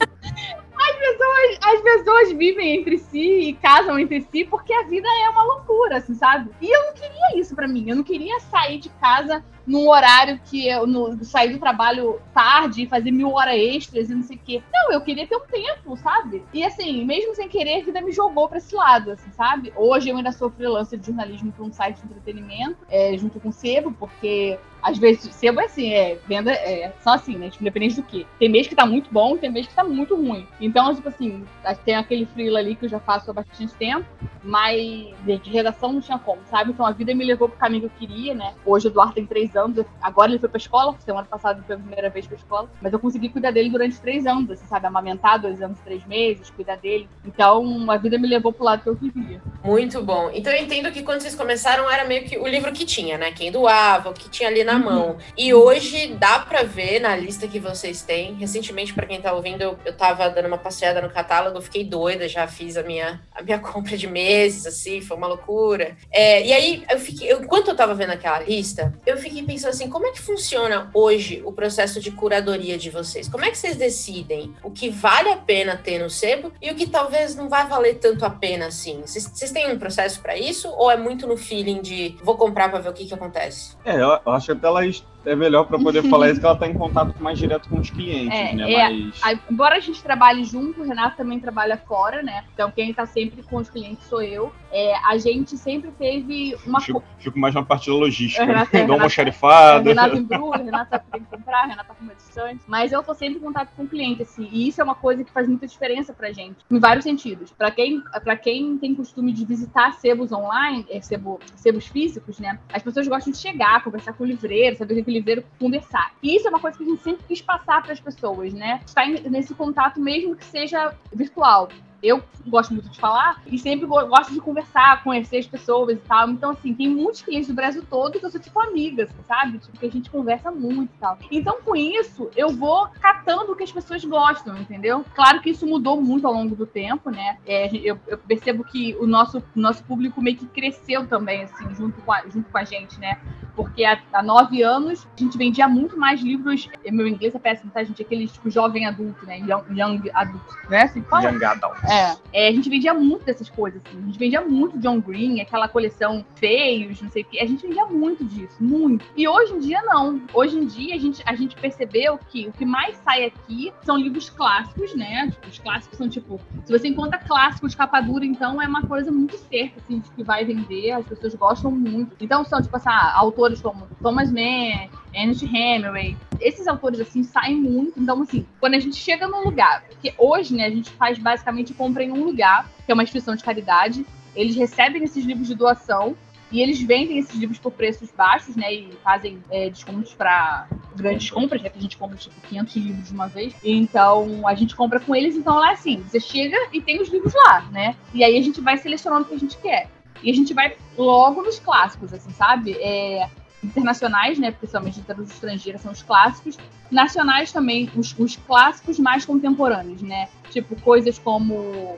as 1.62 1.82
pessoas 1.82 2.32
vivem 2.34 2.78
entre 2.78 2.98
si 2.98 3.50
e 3.50 3.54
casam 3.54 4.00
entre 4.00 4.22
si 4.22 4.46
porque 4.46 4.74
a 4.74 4.84
vida 4.84 5.08
é 5.26 5.30
uma 5.30 5.44
loucura, 5.44 5.98
assim, 5.98 6.14
sabe? 6.14 6.50
E 6.62 6.70
eu 6.76 6.84
não 6.88 6.94
queria 6.94 7.40
isso 7.40 7.56
pra 7.56 7.68
mim. 7.68 7.90
Eu 7.90 7.96
não 7.96 8.04
queria 8.04 8.40
sair 8.40 8.80
de 8.80 8.90
casa 8.90 9.44
num 9.68 9.90
horário 9.90 10.40
que 10.46 10.68
eu 10.68 10.88
no, 10.88 11.24
sair 11.26 11.52
do 11.52 11.60
trabalho 11.60 12.22
tarde 12.34 12.84
e 12.84 12.88
fazer 12.88 13.12
mil 13.12 13.34
horas 13.34 13.56
extras 13.56 14.10
e 14.10 14.16
não 14.16 14.24
sei 14.24 14.38
o 14.38 14.40
quê. 14.40 14.64
Não, 14.74 14.94
eu 14.94 15.02
queria 15.02 15.28
ter 15.28 15.36
um 15.36 15.46
tempo, 15.46 15.98
sabe? 15.98 16.44
E 16.54 16.64
assim, 16.64 17.06
mesmo 17.06 17.36
sem 17.36 17.50
querer, 17.50 17.82
a 17.82 17.86
vida 17.86 18.00
me 18.00 18.14
jogou 18.14 18.48
pra 18.48 18.60
esse 18.60 18.74
lado, 18.74 19.12
assim, 19.12 19.30
sabe? 19.32 19.74
Hoje 19.76 20.10
eu 20.10 20.16
ainda 20.16 20.32
sou 20.32 20.50
freelancer 20.50 20.98
de 20.98 21.08
jornalismo 21.08 21.52
para 21.52 21.66
um 21.66 21.72
site 21.72 21.98
de 21.98 22.06
entretenimento, 22.06 22.78
é, 22.90 23.18
junto 23.18 23.40
com 23.42 23.50
o 23.50 23.54
Sebo, 23.54 23.92
porque 23.92 24.58
às 24.82 24.98
vezes, 24.98 25.34
sebo 25.36 25.60
é 25.60 25.66
assim, 25.66 25.94
é, 25.94 26.18
venda 26.28 26.52
é 26.52 26.94
só 27.02 27.16
assim, 27.16 27.36
né? 27.38 27.50
Tipo, 27.50 27.64
independente 27.64 27.96
do 27.96 28.04
que. 28.04 28.26
Tem 28.40 28.48
mês 28.48 28.68
que 28.68 28.76
tá 28.76 28.86
muito 28.86 29.12
bom, 29.12 29.36
tem 29.38 29.52
mês 29.52 29.68
que 29.68 29.74
tá 29.74 29.84
muito 29.84 30.16
ruim. 30.16 30.48
Então, 30.62 30.96
tipo 30.96 31.10
assim, 31.10 31.44
tem 31.84 31.96
aquele 31.96 32.26
freela 32.26 32.60
ali 32.60 32.76
que 32.76 32.86
eu 32.86 32.90
já 32.90 33.00
faço 33.00 33.30
há 33.30 33.34
bastante 33.34 33.74
tempo, 33.74 34.08
mas 34.42 35.14
de 35.26 35.50
redação 35.50 35.92
não 35.92 36.00
tinha 36.00 36.18
como, 36.18 36.42
sabe? 36.46 36.72
Então 36.72 36.86
a 36.86 36.92
vida 36.92 37.14
me 37.14 37.26
levou 37.26 37.50
pro 37.50 37.58
caminho 37.58 37.90
que 37.90 38.04
eu 38.04 38.08
queria, 38.08 38.34
né? 38.34 38.54
Hoje 38.66 38.88
o 38.88 38.90
Eduardo 38.90 39.14
tem 39.14 39.26
três 39.26 39.56
anos, 39.58 39.86
agora 40.02 40.32
ele 40.32 40.40
foi 40.40 40.48
pra 40.50 40.58
escola, 40.58 40.96
semana 41.04 41.28
passada 41.30 41.62
foi 41.68 41.76
a 41.76 41.80
primeira 41.80 42.10
vez 42.10 42.26
pra 42.28 42.38
escola, 42.38 42.70
mas 42.82 42.94
eu 42.94 43.00
consegui 43.00 43.28
cuidar 43.30 43.52
dele 43.52 43.70
durante 43.70 44.00
três 44.00 44.26
anos, 44.26 44.50
assim, 44.52 44.66
sabe? 44.68 44.86
Amamentar 44.88 45.42
dois 45.42 45.62
anos, 45.62 45.78
três 45.84 46.06
meses, 46.06 46.50
cuidar 46.52 46.78
dele. 46.78 47.10
Então 47.26 47.90
a 47.92 47.98
vida 47.98 48.18
me 48.18 48.28
levou 48.28 48.54
pro 48.54 48.64
lado 48.64 48.84
que 48.84 48.90
eu 48.90 48.96
queria. 48.96 49.42
Muito 49.64 50.02
bom. 50.02 50.30
Então 50.34 50.54
eu 50.54 50.64
entendo 50.64 50.92
que 50.92 51.04
quando 51.04 51.22
vocês 51.22 51.36
começaram 51.36 51.90
era 51.90 52.06
meio 52.06 52.24
que 52.26 52.38
o 52.38 52.48
livro 52.48 52.72
que 52.72 52.86
tinha, 52.86 53.18
né? 53.18 53.32
Quem 53.32 53.52
doava, 53.52 54.10
o 54.10 54.14
que 54.14 54.30
tinha 54.30 54.48
ali 54.48 54.64
na 54.64 54.74
Uhum. 54.76 54.84
mão. 54.84 55.18
E 55.38 55.54
hoje 55.54 56.16
dá 56.20 56.40
pra 56.40 56.64
ver 56.64 57.00
na 57.00 57.16
lista 57.16 57.48
que 57.48 57.60
vocês 57.60 58.02
têm. 58.04 58.36
Recentemente, 58.36 58.94
pra 58.94 59.06
quem 59.06 59.20
tá 59.20 59.34
ouvindo, 59.34 59.62
eu, 59.62 59.78
eu 59.84 59.94
tava 59.96 60.30
dando 60.30 60.46
uma 60.48 60.58
passeada 60.58 61.02
no 61.02 61.10
catálogo, 61.10 61.60
fiquei 61.62 61.84
doida, 61.84 62.28
já 62.28 62.48
fiz 62.48 62.78
a 62.78 62.84
minha, 62.84 63.22
a 63.34 63.42
minha 63.42 63.58
compra 63.60 63.98
de 63.98 64.08
meses, 64.08 64.66
assim, 64.68 65.02
foi 65.02 65.18
uma 65.18 65.28
loucura. 65.28 65.98
É, 66.12 66.46
e 66.46 66.54
aí, 66.54 66.84
eu 66.90 67.00
fiquei, 67.00 67.32
eu, 67.32 67.42
enquanto 67.42 67.70
eu 67.70 67.76
tava 67.76 67.94
vendo 67.96 68.12
aquela 68.12 68.40
lista, 68.40 68.94
eu 69.06 69.18
fiquei 69.18 69.42
pensando 69.48 69.70
assim, 69.70 69.90
como 69.90 70.06
é 70.06 70.12
que 70.12 70.22
funciona 70.22 70.92
hoje 70.94 71.42
o 71.46 71.54
processo 71.54 72.00
de 72.02 72.12
curadoria 72.12 72.78
de 72.78 72.90
vocês? 72.90 73.30
Como 73.30 73.46
é 73.46 73.50
que 73.50 73.58
vocês 73.58 73.78
decidem 73.78 74.54
o 74.62 74.70
que 74.70 74.90
vale 74.90 75.30
a 75.30 75.38
pena 75.38 75.78
ter 75.78 76.00
no 76.00 76.10
sebo 76.10 76.52
e 76.62 76.70
o 76.70 76.76
que 76.76 76.86
talvez 76.86 77.34
não 77.36 77.48
vai 77.48 77.66
valer 77.66 77.96
tanto 77.96 78.26
a 78.26 78.30
pena 78.30 78.68
assim? 78.68 79.02
Vocês, 79.02 79.52
têm 79.52 79.72
um 79.72 79.80
processo 79.80 80.20
pra 80.22 80.38
isso 80.38 80.70
ou 80.70 80.92
é 80.92 80.98
muito 80.98 81.26
no 81.26 81.38
feeling 81.38 81.82
de 81.82 82.18
vou 82.22 82.36
comprar 82.36 82.70
pra 82.70 82.80
ver 82.80 82.90
o 82.90 82.94
que 82.94 83.06
que 83.06 83.14
acontece? 83.14 83.78
É, 83.86 83.96
eu 83.96 84.18
eu 84.26 84.32
acho 84.34 84.48
que 84.48 84.52
até 84.52 84.68
ela 84.68 84.86
é 85.28 85.36
melhor 85.36 85.66
para 85.66 85.78
poder 85.78 86.04
falar 86.10 86.30
isso, 86.30 86.40
que 86.40 86.46
ela 86.46 86.56
está 86.56 86.68
em 86.68 86.74
contato 86.74 87.22
mais 87.22 87.38
direto 87.38 87.70
com 87.70 87.80
os 87.80 87.90
clientes, 87.90 88.38
é, 88.38 88.54
né? 88.54 88.72
É, 88.72 88.90
Mas... 88.90 89.42
embora 89.50 89.76
a 89.76 89.80
gente 89.80 90.02
trabalhe 90.02 90.44
junto, 90.44 90.82
o 90.82 90.84
Renato 90.84 91.18
também 91.18 91.40
trabalha 91.40 91.78
fora, 91.78 92.24
né? 92.24 92.46
Então 92.54 92.72
quem 92.72 92.90
está 92.90 93.06
sempre 93.06 93.44
com 93.44 93.58
os 93.58 93.70
clientes 93.70 94.06
sou 94.08 94.22
eu. 94.22 94.52
É, 94.72 94.94
a 95.06 95.18
gente 95.18 95.58
sempre 95.58 95.92
teve 95.92 96.56
uma. 96.66 96.82
Fico, 96.82 97.04
fico 97.20 97.40
mais 97.40 97.54
na 97.54 97.64
parte 97.64 97.90
da 97.90 97.96
logística, 97.96 98.44
Renato, 98.44 98.76
né? 98.76 98.84
Dou 98.88 98.98
uma 98.98 99.10
xerifada. 99.10 99.90
Renato 99.90 100.18
embrulha, 100.18 100.64
Renato 100.64 100.90
sabe 100.90 101.06
tem 101.12 101.22
que 101.22 101.30
comprar, 101.30 101.66
Renato 101.66 101.88
tá 101.88 101.96
com 101.96 102.04
uma 102.04 102.16
distante. 102.16 102.64
Mas 102.68 102.92
eu 102.92 103.02
tô 103.04 103.14
sempre 103.14 103.38
em 103.38 103.42
contato 103.42 103.70
com 103.76 103.84
o 103.84 103.88
cliente, 103.88 104.22
assim. 104.22 104.48
E 104.52 104.68
isso 104.68 104.82
é 104.82 104.84
uma 104.84 104.96
coisa 104.96 105.24
que 105.24 105.32
faz 105.32 105.48
muita 105.48 105.68
diferença 105.68 106.14
pra 106.14 106.32
gente, 106.32 106.58
em 106.70 106.80
vários 106.80 107.04
sentidos. 107.04 107.52
Para 107.52 107.72
quem, 107.72 108.02
pra 108.24 108.36
quem 108.36 108.78
tem 108.78 108.94
costume 108.94 109.32
de 109.32 109.46
visitar 109.46 109.94
sebos 109.94 110.32
online, 110.32 110.86
é, 110.90 111.02
sebo, 111.02 111.40
sebos 111.56 111.88
físicos, 111.88 112.40
né? 112.40 112.60
As 112.72 112.84
pessoas 112.84 113.08
gostam 113.08 113.32
de 113.32 113.40
chegar, 113.40 113.84
conversar 113.84 114.14
com 114.14 114.24
o 114.24 114.28
livreiro, 114.28 114.76
saber 114.76 114.94
o 114.94 114.98
livreiro 115.18 115.44
conversar. 115.60 116.14
E 116.22 116.36
isso 116.36 116.48
é 116.48 116.50
uma 116.50 116.60
coisa 116.60 116.78
que 116.78 116.84
a 116.84 116.88
gente 116.88 117.02
sempre 117.02 117.24
quis 117.28 117.42
passar 117.42 117.82
para 117.82 117.94
as 117.94 118.00
pessoas, 118.00 118.54
né? 118.54 118.82
Estar 118.86 119.08
nesse 119.08 119.54
contato, 119.54 120.00
mesmo 120.00 120.36
que 120.36 120.46
seja 120.46 120.94
virtual 121.14 121.70
eu 122.02 122.24
gosto 122.48 122.74
muito 122.74 122.90
de 122.90 123.00
falar 123.00 123.42
e 123.46 123.58
sempre 123.58 123.86
gosto 123.86 124.34
de 124.34 124.40
conversar, 124.40 125.04
conhecer 125.04 125.38
as 125.38 125.48
pessoas 125.48 125.98
e 125.98 126.02
tal. 126.02 126.30
Então, 126.30 126.52
assim, 126.52 126.74
tem 126.74 126.90
muitos 126.90 127.22
clientes 127.22 127.48
do 127.48 127.54
Brasil 127.54 127.84
todo 127.90 128.20
que 128.20 128.26
eu 128.26 128.30
sou 128.30 128.40
tipo 128.40 128.60
amiga, 128.60 129.04
assim, 129.04 129.24
sabe? 129.28 129.58
Tipo, 129.60 129.78
que 129.78 129.86
a 129.86 129.92
gente 129.92 130.10
conversa 130.10 130.52
muito 130.52 130.94
e 130.94 131.00
tal. 131.00 131.18
Então, 131.32 131.58
com 131.64 131.76
isso, 131.76 132.30
eu 132.36 132.50
vou 132.50 132.88
catando 133.02 133.52
o 133.52 133.56
que 133.56 133.64
as 133.64 133.72
pessoas 133.72 134.04
gostam, 134.04 134.58
entendeu? 134.58 135.06
Claro 135.16 135.42
que 135.42 135.50
isso 135.50 135.66
mudou 135.66 136.02
muito 136.02 136.28
ao 136.28 136.34
longo 136.34 136.56
do 136.56 136.66
tempo, 136.66 137.10
né? 137.10 137.38
É, 137.46 137.76
eu, 137.76 138.00
eu, 138.08 138.18
percebo 138.18 138.64
que 138.64 138.96
o 139.00 139.08
nosso, 139.08 139.44
nosso 139.56 139.84
público 139.84 140.22
meio 140.22 140.38
que 140.38 140.46
cresceu 140.46 141.08
também, 141.08 141.44
assim, 141.44 141.74
junto 141.76 142.02
com 142.02 142.12
a, 142.12 142.22
junto 142.28 142.50
com 142.50 142.58
a 142.58 142.64
gente, 142.64 143.00
né? 143.00 143.20
Porque 143.56 143.84
há, 143.84 144.00
há 144.14 144.22
nove 144.22 144.62
anos 144.62 145.08
a 145.18 145.20
gente 145.20 145.38
vendia 145.38 145.68
muito 145.68 145.98
mais 145.98 146.22
livros. 146.22 146.70
Meu 146.92 147.08
inglês 147.08 147.34
é 147.34 147.40
péssimo, 147.40 147.72
tá, 147.72 147.84
gente? 147.84 148.02
Aquele 148.02 148.28
tipo 148.28 148.50
jovem 148.52 148.86
adulto, 148.86 149.26
né? 149.26 149.40
Young, 149.40 149.64
young 149.72 150.12
adulto, 150.14 150.56
né? 150.70 150.84
Assim? 150.84 151.04
Young 151.12 151.44
adult. 151.44 151.78
É. 151.88 152.18
é. 152.34 152.48
A 152.50 152.52
gente 152.52 152.70
vendia 152.70 152.94
muito 152.94 153.26
dessas 153.26 153.50
coisas, 153.50 153.82
assim. 153.86 153.98
A 153.98 154.06
gente 154.06 154.20
vendia 154.20 154.42
muito 154.42 154.78
John 154.80 155.00
Green, 155.00 155.42
aquela 155.42 155.68
coleção 155.68 156.26
feios, 156.36 157.02
não 157.02 157.10
sei 157.10 157.24
o 157.24 157.26
quê. 157.26 157.40
A 157.40 157.46
gente 157.46 157.66
vendia 157.66 157.86
muito 157.86 158.24
disso, 158.26 158.56
muito. 158.60 159.06
E 159.16 159.28
hoje 159.28 159.54
em 159.54 159.60
dia, 159.60 159.82
não. 159.84 160.22
Hoje 160.34 160.58
em 160.58 160.66
dia, 160.66 160.96
a 160.96 161.00
gente, 161.00 161.24
a 161.26 161.36
gente 161.36 161.56
percebeu 161.56 162.20
que 162.30 162.48
o 162.48 162.52
que 162.52 162.66
mais 162.66 162.98
sai 162.98 163.26
aqui 163.26 163.74
são 163.84 163.98
livros 163.98 164.30
clássicos, 164.30 164.96
né? 164.96 165.30
Tipo, 165.32 165.48
os 165.48 165.60
clássicos 165.60 165.98
são 165.98 166.10
tipo. 166.10 166.40
Se 166.66 166.72
você 166.72 166.88
encontra 166.88 167.18
clássico 167.18 167.68
de 167.68 167.76
capa 167.76 168.02
dura, 168.02 168.26
então 168.26 168.62
é 168.62 168.68
uma 168.68 168.82
coisa 168.84 169.12
muito 169.12 169.38
certa, 169.38 169.80
assim, 169.80 170.00
de 170.00 170.10
que 170.12 170.24
vai 170.24 170.46
vender. 170.46 170.92
As 170.92 171.06
pessoas 171.06 171.36
gostam 171.36 171.72
muito. 171.72 172.16
Então 172.20 172.44
são, 172.44 172.62
tipo 172.62 172.76
assim, 172.76 172.90
autores 173.14 173.62
como 173.62 173.88
Thomas 174.02 174.32
Mann, 174.32 174.90
Ernest 175.18 175.46
Hemingway. 175.46 176.16
Esses 176.40 176.68
autores, 176.68 177.00
assim, 177.00 177.24
saem 177.24 177.56
muito. 177.56 178.00
Então, 178.00 178.22
assim, 178.22 178.46
quando 178.60 178.76
a 178.76 178.80
gente 178.80 178.96
chega 178.96 179.28
num 179.28 179.44
lugar, 179.44 179.84
porque 179.90 180.14
hoje, 180.18 180.56
né, 180.56 180.66
a 180.66 180.70
gente 180.70 180.90
faz 180.92 181.18
basicamente 181.18 181.74
compra 181.74 182.04
em 182.04 182.12
um 182.12 182.24
lugar, 182.24 182.70
que 182.86 182.92
é 182.92 182.94
uma 182.94 183.04
instituição 183.04 183.36
de 183.36 183.44
caridade, 183.44 184.06
eles 184.36 184.56
recebem 184.56 185.04
esses 185.04 185.26
livros 185.26 185.48
de 185.48 185.56
doação 185.56 186.16
e 186.52 186.62
eles 186.62 186.82
vendem 186.82 187.18
esses 187.18 187.36
livros 187.36 187.60
por 187.60 187.72
preços 187.72 188.10
baixos, 188.12 188.56
né? 188.56 188.74
E 188.74 188.90
fazem 189.04 189.42
é, 189.50 189.70
descontos 189.70 190.14
para 190.14 190.68
grandes 190.96 191.30
compras, 191.30 191.62
né? 191.62 191.70
Que 191.70 191.78
a 191.78 191.82
gente 191.82 191.98
compra 191.98 192.18
tipo 192.18 192.36
500 192.48 192.76
livros 192.78 193.08
de 193.08 193.14
uma 193.14 193.28
vez. 193.28 193.54
Então 193.64 194.48
a 194.48 194.56
gente 194.56 194.76
compra 194.76 195.00
com 195.00 195.14
eles. 195.14 195.36
Então 195.36 195.56
lá 195.56 195.72
assim: 195.72 196.02
você 196.04 196.20
chega 196.20 196.58
e 196.72 196.82
tem 196.82 197.02
os 197.02 197.10
livros 197.10 197.34
lá, 197.34 197.62
né? 197.72 197.96
E 198.14 198.24
aí 198.24 198.38
a 198.38 198.42
gente 198.42 198.62
vai 198.62 198.78
selecionando 198.78 199.26
o 199.26 199.28
que 199.28 199.36
a 199.36 199.40
gente 199.40 199.58
quer. 199.58 199.90
E 200.24 200.32
a 200.32 200.34
gente 200.34 200.54
vai 200.54 200.76
logo 200.98 201.44
nos 201.44 201.60
clássicos, 201.60 202.14
assim, 202.14 202.32
sabe? 202.32 202.72
É, 202.80 203.30
internacionais, 203.64 204.38
né? 204.38 204.52
Principalmente 204.52 205.00
literatura 205.00 205.28
estrangeira 205.28 205.78
são 205.78 205.92
os 205.92 206.02
clássicos. 206.02 206.58
Nacionais 206.90 207.52
também, 207.52 207.90
os, 207.96 208.18
os 208.18 208.36
clássicos 208.36 209.00
mais 209.00 209.26
contemporâneos, 209.26 210.02
né? 210.02 210.30
Tipo, 210.50 210.80
coisas 210.82 211.20
como 211.20 211.98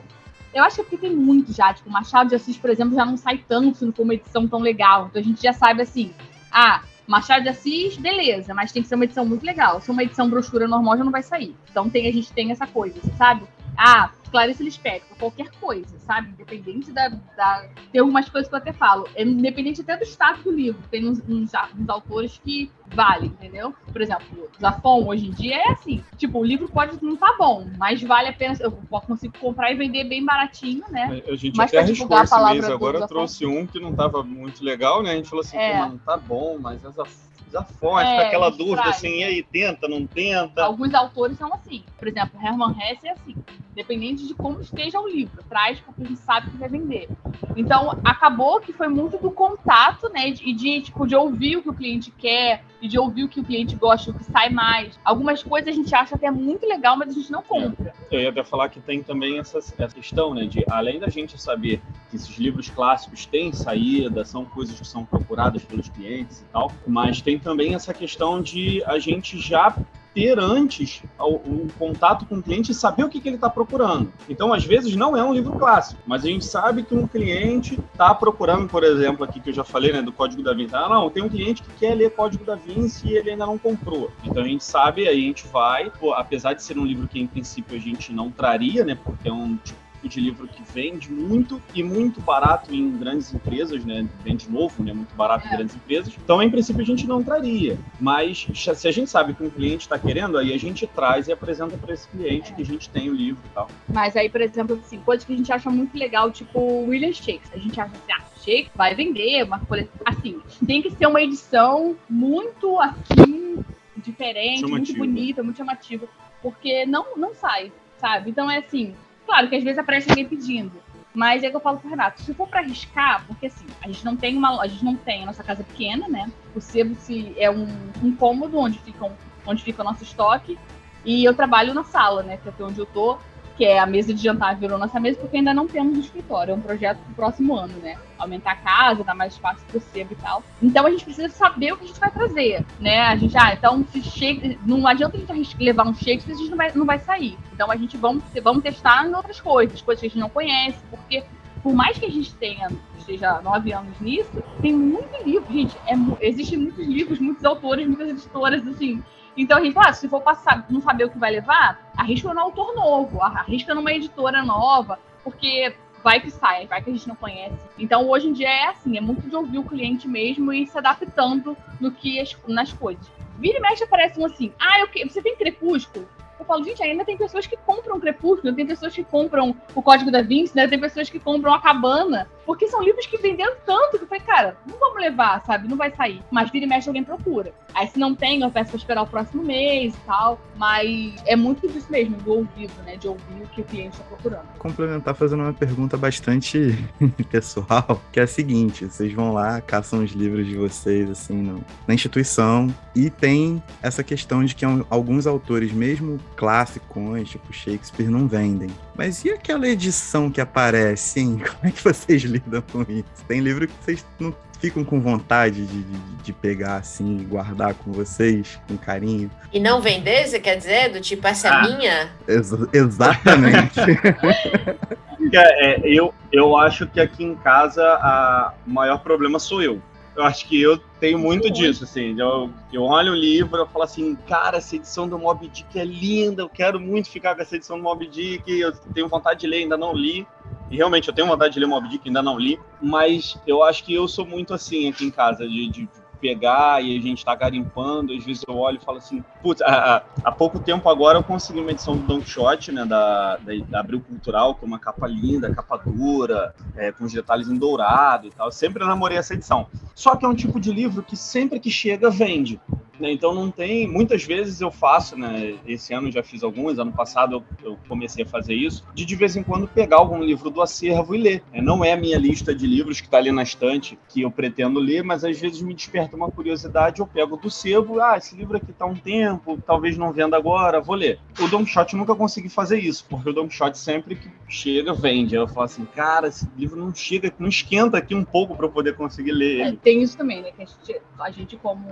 eu 0.52 0.64
acho 0.64 0.76
que 0.76 0.80
é 0.80 0.84
porque 0.84 0.98
tem 0.98 1.14
muito 1.14 1.52
já. 1.52 1.72
Tipo, 1.72 1.90
Machado 1.90 2.28
de 2.28 2.34
Assis, 2.34 2.56
por 2.56 2.70
exemplo, 2.70 2.94
já 2.94 3.04
não 3.04 3.16
sai 3.16 3.38
tanto 3.38 3.84
não 3.84 3.92
for 3.92 4.02
uma 4.02 4.14
edição 4.14 4.48
tão 4.48 4.60
legal. 4.60 5.06
Então 5.06 5.20
a 5.20 5.24
gente 5.24 5.42
já 5.42 5.52
sabe 5.52 5.82
assim: 5.82 6.12
ah, 6.50 6.82
Machado 7.06 7.42
de 7.42 7.48
Assis, 7.48 7.96
beleza, 7.96 8.52
mas 8.52 8.72
tem 8.72 8.82
que 8.82 8.88
ser 8.88 8.96
uma 8.96 9.04
edição 9.04 9.24
muito 9.24 9.44
legal. 9.44 9.80
Se 9.80 9.90
uma 9.90 10.02
edição 10.02 10.28
brochura 10.28 10.66
normal 10.66 10.98
já 10.98 11.04
não 11.04 11.12
vai 11.12 11.22
sair. 11.22 11.54
Então 11.70 11.88
tem, 11.88 12.08
a 12.08 12.12
gente 12.12 12.32
tem 12.32 12.50
essa 12.50 12.66
coisa, 12.66 13.00
sabe? 13.16 13.44
Ah, 13.76 14.10
Clarice 14.30 14.62
Lispector, 14.62 15.16
qualquer 15.18 15.50
coisa, 15.60 15.98
sabe? 15.98 16.30
Independente 16.30 16.92
da, 16.92 17.08
da, 17.08 17.66
Tem 17.90 18.00
algumas 18.00 18.28
coisas 18.28 18.48
que 18.48 18.54
eu 18.54 18.58
até 18.58 18.72
falo, 18.72 19.08
é 19.14 19.24
independente 19.24 19.80
até 19.80 19.96
do 19.96 20.04
status 20.04 20.44
do 20.44 20.52
livro. 20.52 20.80
Tem 20.90 21.06
uns, 21.06 21.20
uns, 21.28 21.50
uns 21.78 21.88
autores 21.88 22.40
que 22.42 22.70
valem, 22.86 23.26
entendeu? 23.26 23.74
Por 23.92 24.00
exemplo, 24.00 24.48
Zafon, 24.60 25.06
hoje 25.06 25.26
em 25.26 25.30
dia, 25.32 25.56
é 25.56 25.70
assim. 25.70 26.02
Tipo, 26.16 26.38
o 26.38 26.44
livro 26.44 26.68
pode 26.68 27.02
não 27.02 27.16
tá 27.16 27.34
bom, 27.38 27.68
mas 27.76 28.02
vale 28.02 28.28
a 28.28 28.32
pena. 28.32 28.56
Eu 28.60 28.72
consigo 28.72 29.36
comprar 29.38 29.72
e 29.72 29.74
vender 29.74 30.04
bem 30.04 30.24
baratinho, 30.24 30.84
né? 30.90 31.22
A 31.26 31.36
gente 31.36 31.56
mas 31.56 31.70
até 31.70 31.78
arriscou 31.78 32.22
esse 32.22 32.44
mês, 32.44 32.64
agora 32.64 33.06
trouxe 33.06 33.46
um 33.46 33.66
que 33.66 33.80
não 33.80 33.94
tava 33.94 34.22
muito 34.22 34.64
legal, 34.64 35.02
né? 35.02 35.12
A 35.12 35.16
gente 35.16 35.28
falou 35.28 35.42
assim, 35.42 35.56
é. 35.56 35.80
não 35.80 35.98
tá 35.98 36.16
bom, 36.16 36.58
mas 36.60 36.84
é 36.84 36.90
Zafon 36.90 37.29
desafone, 37.50 38.08
é, 38.08 38.26
aquela 38.26 38.50
dúvida 38.50 38.82
traz, 38.82 38.96
assim, 38.96 39.20
e 39.20 39.24
aí, 39.24 39.42
tenta, 39.42 39.88
não 39.88 40.06
tenta? 40.06 40.64
Alguns 40.64 40.94
autores 40.94 41.36
são 41.36 41.52
assim. 41.52 41.84
Por 41.98 42.08
exemplo, 42.08 42.38
Herman 42.42 42.74
Hesse 42.78 43.08
é 43.08 43.12
assim. 43.12 43.34
Dependente 43.74 44.26
de 44.26 44.34
como 44.34 44.60
esteja 44.60 45.00
o 45.00 45.08
livro, 45.08 45.42
traz 45.48 45.80
porque 45.80 46.02
a 46.02 46.06
gente 46.06 46.20
sabe 46.20 46.50
que 46.50 46.56
vai 46.56 46.68
vender. 46.68 47.08
Então, 47.56 47.98
acabou 48.04 48.60
que 48.60 48.72
foi 48.72 48.88
muito 48.88 49.18
do 49.18 49.30
contato, 49.30 50.08
né? 50.10 50.28
E 50.28 50.32
de, 50.32 50.52
de, 50.52 50.80
tipo, 50.82 51.06
de 51.06 51.14
ouvir 51.14 51.56
o 51.56 51.62
que 51.62 51.70
o 51.70 51.74
cliente 51.74 52.10
quer, 52.10 52.62
e 52.80 52.88
de 52.88 52.98
ouvir 52.98 53.24
o 53.24 53.28
que 53.28 53.40
o 53.40 53.44
cliente 53.44 53.76
gosta, 53.76 54.10
o 54.10 54.14
que 54.14 54.24
sai 54.24 54.48
mais. 54.48 54.98
Algumas 55.04 55.42
coisas 55.42 55.68
a 55.68 55.72
gente 55.72 55.94
acha 55.94 56.14
até 56.14 56.30
muito 56.30 56.66
legal, 56.66 56.96
mas 56.96 57.10
a 57.10 57.12
gente 57.12 57.30
não 57.30 57.42
compra. 57.42 57.92
É. 58.10 58.16
Eu 58.16 58.20
ia 58.20 58.30
até 58.30 58.42
falar 58.42 58.68
que 58.68 58.80
tem 58.80 59.02
também 59.02 59.38
essa, 59.38 59.58
essa 59.58 59.88
questão, 59.88 60.34
né? 60.34 60.46
De 60.46 60.64
além 60.68 60.98
da 60.98 61.08
gente 61.08 61.40
saber 61.40 61.80
que 62.08 62.16
esses 62.16 62.36
livros 62.38 62.68
clássicos 62.70 63.26
têm 63.26 63.52
saída, 63.52 64.24
são 64.24 64.44
coisas 64.44 64.78
que 64.78 64.86
são 64.86 65.04
procuradas 65.04 65.64
pelos 65.64 65.88
clientes 65.88 66.40
e 66.40 66.44
tal, 66.46 66.72
mas 66.86 67.20
tem 67.20 67.38
também 67.40 67.74
essa 67.74 67.92
questão 67.92 68.40
de 68.40 68.82
a 68.84 68.98
gente 68.98 69.38
já 69.38 69.74
ter 70.14 70.38
antes 70.38 71.02
o, 71.18 71.68
contato 71.78 72.26
com 72.26 72.36
o 72.36 72.42
cliente 72.42 72.72
e 72.72 72.74
saber 72.74 73.04
o 73.04 73.08
que, 73.08 73.20
que 73.20 73.28
ele 73.28 73.36
está 73.36 73.48
procurando. 73.48 74.12
Então, 74.28 74.52
às 74.52 74.64
vezes, 74.64 74.96
não 74.96 75.16
é 75.16 75.22
um 75.22 75.32
livro 75.32 75.52
clássico, 75.52 76.00
mas 76.06 76.24
a 76.24 76.28
gente 76.28 76.44
sabe 76.44 76.82
que 76.82 76.94
um 76.94 77.06
cliente 77.06 77.78
está 77.92 78.14
procurando, 78.14 78.68
por 78.68 78.82
exemplo, 78.82 79.24
aqui 79.24 79.40
que 79.40 79.50
eu 79.50 79.54
já 79.54 79.64
falei, 79.64 79.92
né, 79.92 80.02
do 80.02 80.12
Código 80.12 80.42
da 80.42 80.52
Vinci. 80.52 80.74
Ah, 80.74 80.88
não, 80.88 81.08
tem 81.10 81.22
um 81.22 81.28
cliente 81.28 81.62
que 81.62 81.70
quer 81.78 81.94
ler 81.94 82.10
Código 82.10 82.44
da 82.44 82.56
Vinci 82.56 83.08
e 83.08 83.16
ele 83.16 83.30
ainda 83.30 83.46
não 83.46 83.58
comprou. 83.58 84.10
Então, 84.24 84.42
a 84.42 84.46
gente 84.46 84.64
sabe, 84.64 85.06
aí 85.06 85.18
a 85.18 85.26
gente 85.26 85.46
vai, 85.46 85.90
pô, 85.90 86.12
apesar 86.12 86.54
de 86.54 86.62
ser 86.62 86.78
um 86.78 86.84
livro 86.84 87.06
que, 87.06 87.20
em 87.20 87.26
princípio, 87.26 87.76
a 87.76 87.80
gente 87.80 88.12
não 88.12 88.30
traria, 88.30 88.84
né, 88.84 88.98
porque 89.02 89.28
é 89.28 89.32
um 89.32 89.56
tipo 89.56 89.89
tipo 90.00 90.08
de 90.08 90.20
livro 90.20 90.48
que 90.48 90.62
vende 90.72 91.12
muito 91.12 91.60
e 91.74 91.82
muito 91.82 92.20
barato 92.20 92.74
em 92.74 92.90
grandes 92.96 93.32
empresas, 93.32 93.84
né? 93.84 94.08
Vende 94.24 94.50
novo, 94.50 94.82
né? 94.82 94.92
Muito 94.92 95.14
barato 95.14 95.46
em 95.46 95.52
é. 95.52 95.56
grandes 95.56 95.76
empresas. 95.76 96.14
Então, 96.22 96.42
em 96.42 96.50
princípio, 96.50 96.82
a 96.82 96.86
gente 96.86 97.06
não 97.06 97.22
traria. 97.22 97.78
Mas 98.00 98.48
se 98.54 98.88
a 98.88 98.92
gente 98.92 99.10
sabe 99.10 99.34
que 99.34 99.42
um 99.42 99.50
cliente 99.50 99.82
está 99.82 99.98
querendo, 99.98 100.38
aí 100.38 100.54
a 100.54 100.58
gente 100.58 100.86
traz 100.86 101.28
e 101.28 101.32
apresenta 101.32 101.76
para 101.76 101.92
esse 101.92 102.08
cliente 102.08 102.52
é. 102.52 102.54
que 102.54 102.62
a 102.62 102.64
gente 102.64 102.88
tem 102.88 103.10
o 103.10 103.14
livro 103.14 103.42
e 103.44 103.54
tal. 103.54 103.68
Mas 103.88 104.16
aí, 104.16 104.28
por 104.28 104.40
exemplo, 104.40 104.80
assim, 104.82 104.98
coisa 105.00 105.24
que 105.24 105.32
a 105.32 105.36
gente 105.36 105.52
acha 105.52 105.70
muito 105.70 105.96
legal, 105.96 106.30
tipo 106.30 106.84
William 106.86 107.12
Shakespeare. 107.12 107.58
A 107.58 107.58
gente 107.58 107.80
acha 107.80 107.92
assim, 107.92 108.12
ah, 108.12 108.24
Shakespeare 108.36 108.70
vai 108.74 108.94
vender 108.94 109.44
uma 109.44 109.60
coleção. 109.60 110.00
Assim, 110.04 110.40
tem 110.66 110.80
que 110.80 110.90
ser 110.90 111.06
uma 111.06 111.20
edição 111.20 111.96
muito 112.08 112.78
assim, 112.80 113.62
diferente, 113.96 114.60
Chamativo. 114.60 114.98
muito 114.98 115.14
bonita, 115.14 115.42
muito 115.42 115.56
chamativa. 115.56 116.08
Porque 116.42 116.86
não, 116.86 117.16
não 117.16 117.34
sai, 117.34 117.70
sabe? 117.98 118.30
Então 118.30 118.50
é 118.50 118.58
assim, 118.58 118.94
Claro 119.30 119.48
que 119.48 119.54
às 119.54 119.62
vezes 119.62 119.78
aparece 119.78 120.10
alguém 120.10 120.26
pedindo. 120.26 120.72
Mas 121.14 121.44
é 121.44 121.50
que 121.50 121.54
eu 121.54 121.60
falo 121.60 121.78
pro 121.78 121.88
Renato, 121.88 122.20
se 122.20 122.34
for 122.34 122.48
para 122.48 122.62
arriscar, 122.62 123.24
porque 123.28 123.46
assim, 123.46 123.64
a 123.80 123.86
gente 123.86 124.04
não 124.04 124.16
tem 124.16 124.36
uma, 124.36 124.60
a 124.60 124.66
gente 124.66 124.84
não 124.84 124.96
tem 124.96 125.22
a 125.22 125.26
nossa 125.26 125.44
casa 125.44 125.62
pequena, 125.62 126.08
né? 126.08 126.28
O 126.52 126.60
sebo 126.60 126.96
se 126.96 127.32
é 127.38 127.48
um, 127.48 127.64
um 128.02 128.14
cômodo 128.16 128.58
onde 128.58 128.80
ficam, 128.80 129.16
onde 129.46 129.62
fica 129.62 129.82
o 129.82 129.84
nosso 129.84 130.02
estoque. 130.02 130.58
E 131.04 131.24
eu 131.24 131.32
trabalho 131.32 131.72
na 131.72 131.84
sala, 131.84 132.24
né? 132.24 132.38
Que 132.38 132.48
é 132.48 132.64
onde 132.64 132.80
eu 132.80 132.86
tô 132.86 133.18
que 133.60 133.66
é 133.66 133.78
a 133.78 133.84
mesa 133.84 134.14
de 134.14 134.22
jantar 134.22 134.56
virou 134.56 134.78
nossa 134.78 134.98
mesa, 134.98 135.18
porque 135.20 135.36
ainda 135.36 135.52
não 135.52 135.68
temos 135.68 135.94
um 135.94 136.00
escritório. 136.00 136.52
É 136.52 136.54
um 136.54 136.62
projeto 136.62 136.96
pro 137.04 137.14
próximo 137.14 137.54
ano, 137.54 137.74
né? 137.82 137.98
Aumentar 138.16 138.52
a 138.52 138.56
casa, 138.56 139.04
dar 139.04 139.14
mais 139.14 139.34
espaço 139.34 139.62
pro 139.66 139.78
sebo 139.78 140.14
e 140.14 140.16
tal. 140.16 140.42
Então 140.62 140.86
a 140.86 140.90
gente 140.90 141.04
precisa 141.04 141.28
saber 141.28 141.74
o 141.74 141.76
que 141.76 141.84
a 141.84 141.86
gente 141.86 142.00
vai 142.00 142.10
trazer, 142.10 142.64
né? 142.80 143.00
A 143.00 143.16
gente, 143.16 143.36
ah, 143.36 143.52
então 143.52 143.84
se 143.92 144.02
chega, 144.02 144.56
não 144.64 144.86
adianta 144.86 145.18
a 145.30 145.36
gente 145.36 145.54
levar 145.62 145.86
um 145.86 145.92
shake 145.92 146.22
se 146.22 146.32
a 146.32 146.34
gente 146.36 146.48
não 146.48 146.56
vai, 146.56 146.72
não 146.74 146.86
vai 146.86 146.98
sair. 147.00 147.36
Então 147.52 147.70
a 147.70 147.76
gente 147.76 147.98
vamos, 147.98 148.24
vamos 148.42 148.62
testar 148.62 149.06
em 149.06 149.14
outras 149.14 149.38
coisas, 149.38 149.82
coisas 149.82 150.00
que 150.00 150.06
a 150.06 150.08
gente 150.08 150.18
não 150.18 150.30
conhece, 150.30 150.78
porque 150.88 151.22
por 151.62 151.74
mais 151.74 151.98
que 151.98 152.06
a 152.06 152.10
gente 152.10 152.34
tenha, 152.36 152.70
esteja 152.96 153.42
nove 153.42 153.74
anos 153.74 154.00
nisso, 154.00 154.42
tem 154.62 154.72
muito 154.72 155.22
livro, 155.22 155.52
gente. 155.52 155.76
É, 155.86 155.94
existem 156.26 156.58
muitos 156.58 156.86
livros, 156.86 157.18
muitos 157.18 157.44
autores, 157.44 157.86
muitas 157.86 158.08
editoras, 158.08 158.66
assim. 158.66 159.02
Então 159.36 159.58
a 159.58 159.64
gente, 159.64 159.78
ah, 159.78 159.92
se 159.92 160.08
for 160.08 160.20
passar, 160.20 160.66
não 160.68 160.80
saber 160.80 161.04
o 161.04 161.10
que 161.10 161.18
vai 161.18 161.30
levar, 161.30 161.90
arrisca 161.96 162.32
no 162.34 162.40
autor 162.40 162.74
novo, 162.74 163.22
arrisca 163.22 163.74
numa 163.74 163.92
editora 163.92 164.42
nova, 164.42 164.98
porque 165.22 165.74
vai 166.02 166.20
que 166.20 166.30
sai, 166.30 166.66
vai 166.66 166.82
que 166.82 166.90
a 166.90 166.92
gente 166.92 167.08
não 167.08 167.14
conhece. 167.14 167.56
Então 167.78 168.08
hoje 168.08 168.28
em 168.28 168.32
dia 168.32 168.48
é 168.48 168.66
assim, 168.66 168.96
é 168.96 169.00
muito 169.00 169.28
de 169.28 169.36
ouvir 169.36 169.58
o 169.58 169.64
cliente 169.64 170.08
mesmo 170.08 170.52
e 170.52 170.66
se 170.66 170.76
adaptando 170.76 171.56
no 171.80 171.92
que 171.92 172.22
nas 172.48 172.72
coisas. 172.72 173.10
Vira 173.38 173.58
e 173.58 173.60
mexe 173.60 173.84
aparece 173.84 174.18
um 174.20 174.26
assim, 174.26 174.52
ah, 174.58 174.80
eu 174.80 174.88
você 175.08 175.22
tem 175.22 175.36
crepúsculo? 175.36 176.06
Eu 176.40 176.46
falo, 176.46 176.64
gente, 176.64 176.82
ainda 176.82 177.04
tem 177.04 177.18
pessoas 177.18 177.46
que 177.46 177.56
compram 177.58 178.00
Crepúsculo, 178.00 178.54
tem 178.54 178.66
pessoas 178.66 178.94
que 178.94 179.04
compram 179.04 179.54
o 179.74 179.82
Código 179.82 180.10
da 180.10 180.22
Vinci, 180.22 180.56
né? 180.56 180.66
Tem 180.66 180.80
pessoas 180.80 181.10
que 181.10 181.20
compram 181.20 181.52
a 181.52 181.60
Cabana, 181.60 182.26
porque 182.46 182.66
são 182.66 182.82
livros 182.82 183.06
que 183.06 183.18
venderam 183.18 183.54
tanto 183.64 183.98
que 183.98 184.04
eu 184.04 184.08
falei, 184.08 184.24
cara, 184.24 184.56
não 184.66 184.78
vamos 184.78 185.00
levar, 185.00 185.44
sabe? 185.44 185.68
Não 185.68 185.76
vai 185.76 185.94
sair. 185.94 186.22
Mas 186.30 186.50
vira 186.50 186.64
e 186.64 186.68
mexe 186.68 186.88
alguém 186.88 187.04
procura. 187.04 187.52
Aí 187.74 187.86
se 187.86 187.98
não 187.98 188.14
tem, 188.14 188.40
eu 188.40 188.50
peço 188.50 188.70
pra 188.70 188.78
esperar 188.78 189.02
o 189.02 189.06
próximo 189.06 189.44
mês 189.44 189.94
e 189.94 189.98
tal. 190.06 190.40
Mas 190.56 191.22
é 191.26 191.36
muito 191.36 191.68
disso 191.68 191.86
mesmo, 191.90 192.16
do 192.16 192.32
ouvido, 192.32 192.72
né? 192.84 192.96
De 192.96 193.06
ouvir 193.06 193.42
o 193.42 193.46
que 193.48 193.60
o 193.60 193.64
cliente 193.64 193.96
está 193.96 194.04
procurando. 194.04 194.46
Complementar 194.58 195.14
fazendo 195.14 195.42
uma 195.42 195.52
pergunta 195.52 195.96
bastante 195.96 196.74
pessoal, 197.30 198.00
que 198.10 198.18
é 198.18 198.22
a 198.22 198.26
seguinte: 198.26 198.86
vocês 198.86 199.12
vão 199.12 199.32
lá, 199.32 199.60
caçam 199.60 200.02
os 200.02 200.12
livros 200.12 200.46
de 200.46 200.56
vocês, 200.56 201.10
assim, 201.10 201.36
no, 201.36 201.62
na 201.86 201.94
instituição, 201.94 202.74
e 202.96 203.10
tem 203.10 203.62
essa 203.82 204.02
questão 204.02 204.44
de 204.44 204.54
que 204.54 204.64
alguns 204.88 205.26
autores, 205.26 205.70
mesmo 205.72 206.18
clássicos, 206.40 207.28
tipo 207.28 207.52
Shakespeare, 207.52 208.08
não 208.08 208.26
vendem. 208.26 208.70
Mas 208.96 209.22
e 209.26 209.30
aquela 209.30 209.68
edição 209.68 210.30
que 210.30 210.40
aparece, 210.40 211.20
hein? 211.20 211.36
Como 211.44 211.68
é 211.68 211.70
que 211.70 211.84
vocês 211.84 212.22
lidam 212.22 212.62
com 212.72 212.80
isso? 212.88 213.04
Tem 213.28 213.40
livro 213.40 213.68
que 213.68 213.74
vocês 213.78 214.06
não 214.18 214.34
ficam 214.58 214.82
com 214.82 214.98
vontade 215.00 215.66
de, 215.66 215.82
de, 215.82 215.98
de, 216.22 216.32
pegar 216.32 216.76
assim 216.76 217.18
e 217.18 217.24
guardar 217.24 217.74
com 217.74 217.92
vocês, 217.92 218.58
com 218.66 218.78
carinho. 218.78 219.30
E 219.52 219.60
não 219.60 219.82
vender, 219.82 220.26
você 220.26 220.40
quer 220.40 220.56
dizer? 220.56 220.90
Do 220.90 221.00
tipo, 221.00 221.26
essa 221.26 221.48
é 221.48 221.50
ah, 221.50 221.62
é 221.62 221.76
minha? 221.76 222.10
Ex 222.26 222.52
exatamente. 222.72 223.80
é, 225.34 225.66
é, 225.66 225.80
eu, 225.84 226.14
eu 226.32 226.56
acho 226.56 226.86
que 226.86 227.00
aqui 227.00 227.22
em 227.22 227.34
casa 227.34 228.54
o 228.66 228.70
maior 228.70 228.98
problema 229.02 229.38
sou 229.38 229.62
eu 229.62 229.80
eu 230.16 230.24
acho 230.24 230.46
que 230.46 230.60
eu 230.60 230.76
tenho 230.98 231.18
muito 231.18 231.50
disso, 231.50 231.84
assim. 231.84 232.18
Eu, 232.18 232.50
eu 232.72 232.82
olho 232.82 233.12
o 233.12 233.16
livro 233.16 233.62
e 233.62 233.66
falo 233.68 233.84
assim, 233.84 234.16
cara, 234.28 234.58
essa 234.58 234.76
edição 234.76 235.08
do 235.08 235.18
Mob 235.18 235.46
Dick 235.48 235.78
é 235.78 235.84
linda, 235.84 236.42
eu 236.42 236.48
quero 236.48 236.80
muito 236.80 237.08
ficar 237.08 237.34
com 237.34 237.42
essa 237.42 237.56
edição 237.56 237.76
do 237.76 237.82
Mob 237.82 238.06
Dick, 238.06 238.50
eu 238.50 238.72
tenho 238.72 239.08
vontade 239.08 239.40
de 239.40 239.46
ler, 239.46 239.58
ainda 239.58 239.76
não 239.76 239.94
li. 239.94 240.26
E 240.70 240.76
realmente 240.76 241.08
eu 241.08 241.14
tenho 241.14 241.26
vontade 241.26 241.54
de 241.54 241.60
ler 241.60 241.66
Mob 241.66 241.88
Dick, 241.88 242.08
ainda 242.08 242.22
não 242.22 242.38
li. 242.38 242.58
Mas 242.82 243.38
eu 243.46 243.62
acho 243.62 243.84
que 243.84 243.94
eu 243.94 244.06
sou 244.08 244.26
muito 244.26 244.52
assim 244.52 244.88
aqui 244.88 245.04
em 245.04 245.10
casa, 245.10 245.46
de, 245.48 245.68
de 245.68 245.88
pegar 246.20 246.82
e 246.82 246.96
a 246.96 247.00
gente 247.00 247.24
tá 247.24 247.34
garimpando, 247.34 248.12
às 248.12 248.24
vezes 248.24 248.44
eu 248.46 248.56
olho 248.56 248.78
e 248.80 248.84
falo 248.84 248.98
assim, 248.98 249.24
putz, 249.42 249.62
há, 249.62 250.02
há 250.22 250.32
pouco 250.32 250.58
tempo 250.58 250.88
agora 250.88 251.18
eu 251.18 251.22
consegui 251.22 251.60
uma 251.60 251.70
edição 251.70 251.96
do 251.96 252.06
Don 252.06 252.20
Quixote, 252.20 252.70
né, 252.72 252.84
da, 252.84 253.36
da, 253.38 253.52
da 253.68 253.80
Abril 253.80 254.00
Cultural, 254.00 254.54
com 254.54 254.66
uma 254.66 254.78
capa 254.78 255.06
linda, 255.06 255.52
capa 255.54 255.78
dura, 255.78 256.54
é, 256.76 256.92
com 256.92 257.04
os 257.04 257.12
detalhes 257.12 257.48
em 257.48 257.56
dourado 257.56 258.26
e 258.26 258.30
tal, 258.30 258.48
eu 258.48 258.52
sempre 258.52 258.84
namorei 258.84 259.18
essa 259.18 259.34
edição. 259.34 259.66
Só 259.94 260.14
que 260.16 260.24
é 260.24 260.28
um 260.28 260.34
tipo 260.34 260.60
de 260.60 260.72
livro 260.72 261.02
que 261.02 261.16
sempre 261.16 261.58
que 261.58 261.70
chega, 261.70 262.10
vende. 262.10 262.60
Né? 263.00 263.10
Então 263.12 263.34
não 263.34 263.50
tem. 263.50 263.88
Muitas 263.88 264.22
vezes 264.24 264.60
eu 264.60 264.70
faço, 264.70 265.16
né? 265.16 265.56
Esse 265.66 265.94
ano 265.94 266.10
já 266.10 266.22
fiz 266.22 266.42
alguns, 266.42 266.78
ano 266.78 266.92
passado 266.92 267.42
eu, 267.62 267.78
comecei 267.88 268.24
a 268.24 268.26
fazer 268.26 268.54
isso, 268.54 268.84
de 268.94 269.04
de 269.04 269.16
vez 269.16 269.36
em 269.36 269.42
quando 269.42 269.66
pegar 269.66 269.96
algum 269.96 270.22
livro 270.22 270.50
do 270.50 270.60
acervo 270.60 271.14
e 271.14 271.18
ler. 271.18 271.42
É, 271.52 271.62
não 271.62 271.84
é 271.84 271.92
a 271.92 271.96
minha 271.96 272.18
lista 272.18 272.54
de 272.54 272.66
livros 272.66 273.00
que 273.00 273.06
está 273.06 273.18
ali 273.18 273.32
na 273.32 273.42
estante 273.42 273.98
que 274.08 274.22
eu 274.22 274.30
pretendo 274.30 274.78
ler, 274.78 275.02
mas 275.02 275.24
às 275.24 275.38
vezes 275.38 275.62
me 275.62 275.74
desperta 275.74 276.16
uma 276.16 276.30
curiosidade, 276.30 277.00
eu 277.00 277.06
pego 277.06 277.36
do 277.36 277.50
sebo, 277.50 278.00
ah, 278.00 278.16
esse 278.18 278.36
livro 278.36 278.56
aqui 278.56 278.70
está 278.70 278.84
um 278.84 278.94
tempo, 278.94 279.60
talvez 279.66 279.96
não 279.96 280.12
venda 280.12 280.36
agora, 280.36 280.80
vou 280.80 280.94
ler. 280.94 281.18
O 281.40 281.48
Don 281.48 281.64
Quixote 281.64 281.96
nunca 281.96 282.14
consegui 282.14 282.48
fazer 282.48 282.78
isso, 282.78 283.06
porque 283.08 283.30
o 283.30 283.32
Don 283.32 283.48
Quixote 283.48 283.78
sempre 283.78 284.16
que 284.16 284.30
chega, 284.48 284.92
vende. 284.92 285.34
Eu 285.34 285.48
falo 285.48 285.64
assim, 285.64 285.84
cara, 285.84 286.28
esse 286.28 286.48
livro 286.56 286.78
não 286.78 286.94
chega, 286.94 287.32
não 287.38 287.48
esquenta 287.48 287.96
aqui 287.96 288.14
um 288.14 288.24
pouco 288.24 288.54
para 288.54 288.66
eu 288.66 288.70
poder 288.70 288.94
conseguir 288.96 289.32
ler. 289.32 289.60
É, 289.60 289.72
tem 289.72 290.02
isso 290.02 290.16
também, 290.16 290.42
né? 290.42 290.50
Que 290.52 290.62
a 290.62 290.66
gente, 290.66 291.02
a 291.18 291.30
gente 291.30 291.56
como 291.56 291.88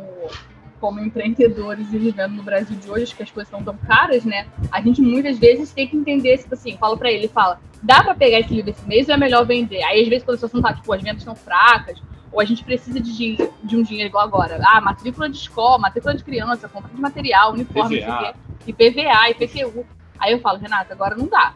como 0.81 1.01
empreendedores 1.01 1.93
e 1.93 1.99
vivendo 1.99 2.33
no 2.33 2.43
Brasil 2.43 2.77
de 2.77 2.91
hoje, 2.91 3.15
que 3.15 3.23
as 3.23 3.31
coisas 3.31 3.51
são 3.51 3.63
tão 3.63 3.77
caras, 3.77 4.25
né? 4.25 4.47
A 4.71 4.81
gente 4.81 5.01
muitas 5.01 5.39
vezes 5.39 5.73
tem 5.73 5.87
que 5.87 5.97
entender, 5.97 6.39
tipo 6.39 6.55
assim, 6.55 6.77
fala 6.77 6.97
para 6.97 7.11
ele, 7.11 7.29
fala, 7.29 7.61
dá 7.83 8.03
para 8.03 8.15
pegar 8.15 8.41
esse 8.41 8.53
livro 8.53 8.71
esse 8.71 8.87
mês 8.87 9.09
ou 9.09 9.15
é 9.15 9.19
melhor 9.19 9.47
vender? 9.47 9.83
Aí 9.83 10.03
às 10.03 10.09
vezes 10.09 10.25
quando 10.25 10.35
a 10.35 10.39
situação 10.39 10.63
tá, 10.63 10.73
tipo, 10.73 10.93
as 10.93 11.03
vendas 11.03 11.19
estão 11.19 11.35
fracas, 11.35 12.01
ou 12.31 12.41
a 12.41 12.45
gente 12.45 12.65
precisa 12.65 13.01
de, 13.01 13.17
dinheiro, 13.17 13.53
de 13.63 13.77
um 13.77 13.83
dinheiro 13.83 14.09
igual 14.09 14.25
agora. 14.25 14.61
Ah, 14.63 14.81
matrícula 14.81 15.29
de 15.29 15.37
escola, 15.37 15.79
matrícula 15.79 16.15
de 16.15 16.23
criança, 16.23 16.69
compra 16.69 16.91
de 16.95 17.01
material, 17.01 17.53
uniforme, 17.53 18.01
PVA. 18.01 18.35
IPVA, 18.67 19.31
IPTU. 19.31 19.87
Aí 20.19 20.33
eu 20.33 20.41
falo, 20.41 20.59
Renata, 20.59 20.93
agora 20.93 21.17
não 21.17 21.27
dá. 21.27 21.55